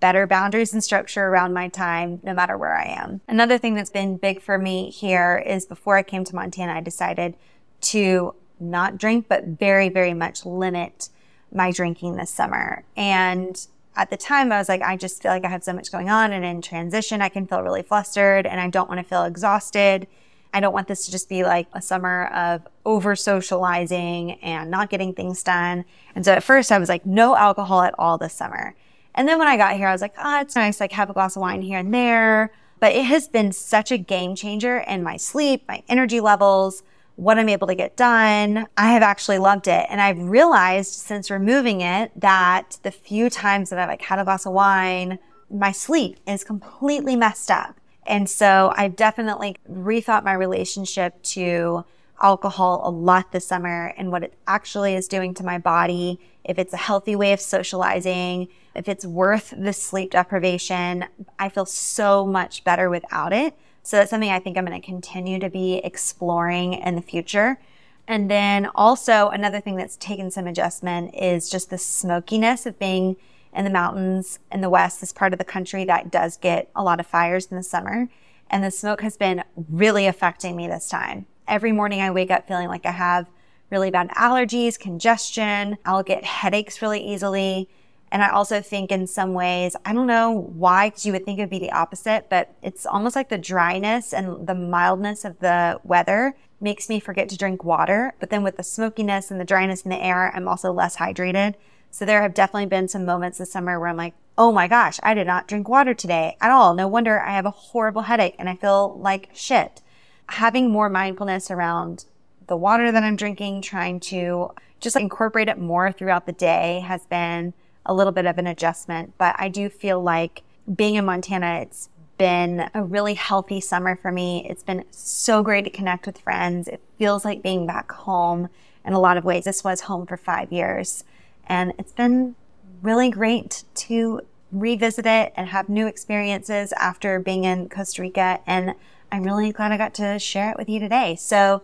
better 0.00 0.26
boundaries 0.26 0.72
and 0.72 0.82
structure 0.82 1.26
around 1.26 1.52
my 1.52 1.68
time, 1.68 2.20
no 2.22 2.34
matter 2.34 2.56
where 2.56 2.76
I 2.76 2.86
am. 2.86 3.20
Another 3.28 3.58
thing 3.58 3.74
that's 3.74 3.90
been 3.90 4.16
big 4.16 4.40
for 4.40 4.58
me 4.58 4.90
here 4.90 5.42
is 5.46 5.66
before 5.66 5.96
I 5.96 6.02
came 6.02 6.24
to 6.24 6.34
Montana, 6.34 6.72
I 6.72 6.80
decided 6.80 7.36
to 7.82 8.34
not 8.58 8.98
drink, 8.98 9.26
but 9.28 9.44
very, 9.44 9.88
very 9.88 10.14
much 10.14 10.44
limit 10.44 11.08
my 11.52 11.70
drinking 11.70 12.16
this 12.16 12.30
summer. 12.30 12.84
And 12.96 13.66
at 13.96 14.10
the 14.10 14.16
time, 14.16 14.52
I 14.52 14.58
was 14.58 14.68
like, 14.68 14.82
I 14.82 14.96
just 14.96 15.22
feel 15.22 15.32
like 15.32 15.44
I 15.44 15.48
have 15.48 15.64
so 15.64 15.72
much 15.72 15.90
going 15.90 16.10
on. 16.10 16.32
And 16.32 16.44
in 16.44 16.62
transition, 16.62 17.20
I 17.20 17.28
can 17.28 17.46
feel 17.46 17.62
really 17.62 17.82
flustered 17.82 18.46
and 18.46 18.60
I 18.60 18.68
don't 18.68 18.88
want 18.88 19.00
to 19.00 19.06
feel 19.06 19.24
exhausted. 19.24 20.06
I 20.52 20.60
don't 20.60 20.72
want 20.72 20.88
this 20.88 21.06
to 21.06 21.12
just 21.12 21.28
be 21.28 21.44
like 21.44 21.68
a 21.72 21.82
summer 21.82 22.26
of 22.26 22.66
over 22.84 23.14
socializing 23.14 24.32
and 24.40 24.70
not 24.70 24.90
getting 24.90 25.14
things 25.14 25.42
done. 25.42 25.84
And 26.14 26.24
so 26.24 26.32
at 26.32 26.42
first 26.42 26.72
I 26.72 26.78
was 26.78 26.88
like, 26.88 27.06
no 27.06 27.36
alcohol 27.36 27.82
at 27.82 27.94
all 27.98 28.18
this 28.18 28.34
summer. 28.34 28.74
And 29.14 29.28
then 29.28 29.38
when 29.38 29.48
I 29.48 29.56
got 29.56 29.76
here, 29.76 29.88
I 29.88 29.92
was 29.92 30.00
like, 30.00 30.14
oh, 30.18 30.40
it's 30.40 30.56
nice, 30.56 30.80
like 30.80 30.92
have 30.92 31.10
a 31.10 31.12
glass 31.12 31.36
of 31.36 31.42
wine 31.42 31.62
here 31.62 31.78
and 31.78 31.92
there. 31.92 32.52
But 32.78 32.92
it 32.94 33.04
has 33.04 33.28
been 33.28 33.52
such 33.52 33.92
a 33.92 33.98
game 33.98 34.34
changer 34.34 34.78
in 34.78 35.02
my 35.02 35.16
sleep, 35.16 35.64
my 35.68 35.82
energy 35.88 36.20
levels, 36.20 36.82
what 37.16 37.38
I'm 37.38 37.50
able 37.50 37.66
to 37.66 37.74
get 37.74 37.96
done. 37.96 38.66
I 38.78 38.92
have 38.92 39.02
actually 39.02 39.38
loved 39.38 39.68
it. 39.68 39.86
And 39.90 40.00
I've 40.00 40.18
realized 40.18 40.94
since 40.94 41.30
removing 41.30 41.82
it 41.82 42.12
that 42.18 42.78
the 42.82 42.90
few 42.90 43.28
times 43.28 43.68
that 43.70 43.78
I've 43.78 43.88
like 43.88 44.02
had 44.02 44.18
a 44.18 44.24
glass 44.24 44.46
of 44.46 44.54
wine, 44.54 45.18
my 45.50 45.72
sleep 45.72 46.18
is 46.26 46.44
completely 46.44 47.16
messed 47.16 47.50
up. 47.50 47.78
And 48.06 48.28
so 48.28 48.72
I've 48.74 48.96
definitely 48.96 49.56
rethought 49.70 50.24
my 50.24 50.32
relationship 50.32 51.22
to 51.24 51.84
alcohol 52.20 52.82
a 52.84 52.90
lot 52.90 53.32
this 53.32 53.46
summer 53.46 53.94
and 53.96 54.10
what 54.10 54.22
it 54.22 54.34
actually 54.46 54.94
is 54.94 55.08
doing 55.08 55.34
to 55.34 55.44
my 55.44 55.58
body, 55.58 56.20
if 56.44 56.58
it's 56.58 56.72
a 56.72 56.78
healthy 56.78 57.16
way 57.16 57.32
of 57.32 57.40
socializing, 57.40 58.48
if 58.74 58.88
it's 58.88 59.04
worth 59.04 59.52
the 59.56 59.72
sleep 59.72 60.12
deprivation. 60.12 61.06
I 61.38 61.48
feel 61.48 61.66
so 61.66 62.26
much 62.26 62.64
better 62.64 62.88
without 62.90 63.32
it. 63.32 63.54
So 63.82 63.96
that's 63.96 64.10
something 64.10 64.30
I 64.30 64.38
think 64.38 64.56
I'm 64.56 64.64
going 64.64 64.80
to 64.80 64.86
continue 64.86 65.38
to 65.38 65.50
be 65.50 65.78
exploring 65.78 66.74
in 66.74 66.96
the 66.96 67.02
future. 67.02 67.58
And 68.06 68.30
then 68.30 68.68
also 68.74 69.28
another 69.28 69.60
thing 69.60 69.76
that's 69.76 69.96
taken 69.96 70.30
some 70.30 70.46
adjustment 70.46 71.14
is 71.14 71.48
just 71.48 71.70
the 71.70 71.78
smokiness 71.78 72.66
of 72.66 72.78
being 72.78 73.16
in 73.54 73.64
the 73.64 73.70
mountains 73.70 74.38
in 74.52 74.60
the 74.60 74.70
west, 74.70 75.00
this 75.00 75.12
part 75.12 75.32
of 75.32 75.38
the 75.38 75.44
country 75.44 75.84
that 75.84 76.10
does 76.10 76.36
get 76.36 76.70
a 76.74 76.82
lot 76.82 77.00
of 77.00 77.06
fires 77.06 77.46
in 77.46 77.56
the 77.56 77.62
summer. 77.62 78.08
And 78.50 78.64
the 78.64 78.70
smoke 78.70 79.02
has 79.02 79.16
been 79.16 79.44
really 79.68 80.06
affecting 80.06 80.56
me 80.56 80.66
this 80.66 80.88
time. 80.88 81.26
Every 81.50 81.72
morning 81.72 82.00
I 82.00 82.12
wake 82.12 82.30
up 82.30 82.46
feeling 82.46 82.68
like 82.68 82.86
I 82.86 82.92
have 82.92 83.28
really 83.70 83.90
bad 83.90 84.08
allergies, 84.10 84.78
congestion. 84.78 85.78
I'll 85.84 86.04
get 86.04 86.22
headaches 86.22 86.80
really 86.80 87.04
easily. 87.04 87.68
And 88.12 88.22
I 88.22 88.28
also 88.28 88.60
think 88.60 88.92
in 88.92 89.08
some 89.08 89.34
ways, 89.34 89.74
I 89.84 89.92
don't 89.92 90.06
know 90.06 90.30
why, 90.30 90.90
because 90.90 91.04
you 91.04 91.12
would 91.12 91.24
think 91.24 91.40
it 91.40 91.42
would 91.42 91.50
be 91.50 91.58
the 91.58 91.72
opposite, 91.72 92.30
but 92.30 92.54
it's 92.62 92.86
almost 92.86 93.16
like 93.16 93.30
the 93.30 93.38
dryness 93.38 94.14
and 94.14 94.46
the 94.46 94.54
mildness 94.54 95.24
of 95.24 95.40
the 95.40 95.80
weather 95.82 96.36
makes 96.60 96.88
me 96.88 97.00
forget 97.00 97.28
to 97.30 97.36
drink 97.36 97.64
water. 97.64 98.14
But 98.20 98.30
then 98.30 98.44
with 98.44 98.56
the 98.56 98.62
smokiness 98.62 99.32
and 99.32 99.40
the 99.40 99.44
dryness 99.44 99.82
in 99.82 99.90
the 99.90 100.00
air, 100.00 100.32
I'm 100.32 100.46
also 100.46 100.72
less 100.72 100.98
hydrated. 100.98 101.54
So 101.90 102.04
there 102.04 102.22
have 102.22 102.32
definitely 102.34 102.66
been 102.66 102.86
some 102.86 103.04
moments 103.04 103.38
this 103.38 103.50
summer 103.50 103.80
where 103.80 103.88
I'm 103.88 103.96
like, 103.96 104.14
oh 104.38 104.52
my 104.52 104.68
gosh, 104.68 105.00
I 105.02 105.14
did 105.14 105.26
not 105.26 105.48
drink 105.48 105.68
water 105.68 105.94
today 105.94 106.36
at 106.40 106.52
all. 106.52 106.74
No 106.74 106.86
wonder 106.86 107.20
I 107.20 107.32
have 107.32 107.46
a 107.46 107.50
horrible 107.50 108.02
headache 108.02 108.36
and 108.38 108.48
I 108.48 108.54
feel 108.54 108.96
like 109.00 109.30
shit. 109.34 109.82
Having 110.30 110.70
more 110.70 110.88
mindfulness 110.88 111.50
around 111.50 112.06
the 112.46 112.56
water 112.56 112.90
that 112.90 113.02
I'm 113.02 113.16
drinking, 113.16 113.62
trying 113.62 114.00
to 114.00 114.50
just 114.80 114.96
incorporate 114.96 115.48
it 115.48 115.58
more 115.58 115.92
throughout 115.92 116.26
the 116.26 116.32
day 116.32 116.80
has 116.86 117.06
been 117.06 117.52
a 117.86 117.94
little 117.94 118.12
bit 118.12 118.26
of 118.26 118.38
an 118.38 118.46
adjustment. 118.46 119.14
But 119.18 119.36
I 119.38 119.48
do 119.48 119.68
feel 119.68 120.02
like 120.02 120.42
being 120.74 120.94
in 120.94 121.04
Montana, 121.04 121.60
it's 121.60 121.88
been 122.18 122.68
a 122.74 122.82
really 122.82 123.14
healthy 123.14 123.60
summer 123.60 123.96
for 123.96 124.12
me. 124.12 124.46
It's 124.48 124.62
been 124.62 124.84
so 124.90 125.42
great 125.42 125.64
to 125.64 125.70
connect 125.70 126.06
with 126.06 126.18
friends. 126.18 126.68
It 126.68 126.82
feels 126.98 127.24
like 127.24 127.42
being 127.42 127.66
back 127.66 127.90
home 127.92 128.48
in 128.84 128.92
a 128.92 129.00
lot 129.00 129.16
of 129.16 129.24
ways. 129.24 129.44
This 129.44 129.64
was 129.64 129.82
home 129.82 130.06
for 130.06 130.16
five 130.16 130.52
years. 130.52 131.04
And 131.46 131.72
it's 131.78 131.92
been 131.92 132.36
really 132.82 133.10
great 133.10 133.64
to 133.74 134.20
revisit 134.52 135.06
it 135.06 135.32
and 135.36 135.48
have 135.48 135.68
new 135.68 135.86
experiences 135.86 136.72
after 136.72 137.20
being 137.20 137.44
in 137.44 137.68
Costa 137.68 138.02
Rica. 138.02 138.40
And 138.46 138.74
I'm 139.12 139.22
really 139.22 139.52
glad 139.52 139.72
I 139.72 139.76
got 139.76 139.94
to 139.94 140.18
share 140.18 140.50
it 140.50 140.56
with 140.56 140.68
you 140.68 140.80
today. 140.80 141.16
So 141.16 141.62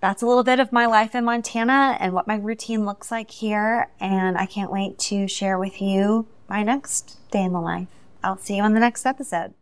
that's 0.00 0.22
a 0.22 0.26
little 0.26 0.44
bit 0.44 0.60
of 0.60 0.72
my 0.72 0.86
life 0.86 1.14
in 1.14 1.24
Montana 1.24 1.96
and 2.00 2.12
what 2.12 2.26
my 2.26 2.36
routine 2.36 2.86
looks 2.86 3.10
like 3.10 3.30
here. 3.30 3.88
And 4.00 4.36
I 4.38 4.46
can't 4.46 4.70
wait 4.70 4.98
to 5.00 5.28
share 5.28 5.58
with 5.58 5.80
you 5.80 6.26
my 6.48 6.62
next 6.62 7.18
day 7.30 7.42
in 7.42 7.52
the 7.52 7.60
life. 7.60 7.88
I'll 8.22 8.38
see 8.38 8.56
you 8.56 8.62
on 8.62 8.74
the 8.74 8.80
next 8.80 9.04
episode. 9.04 9.54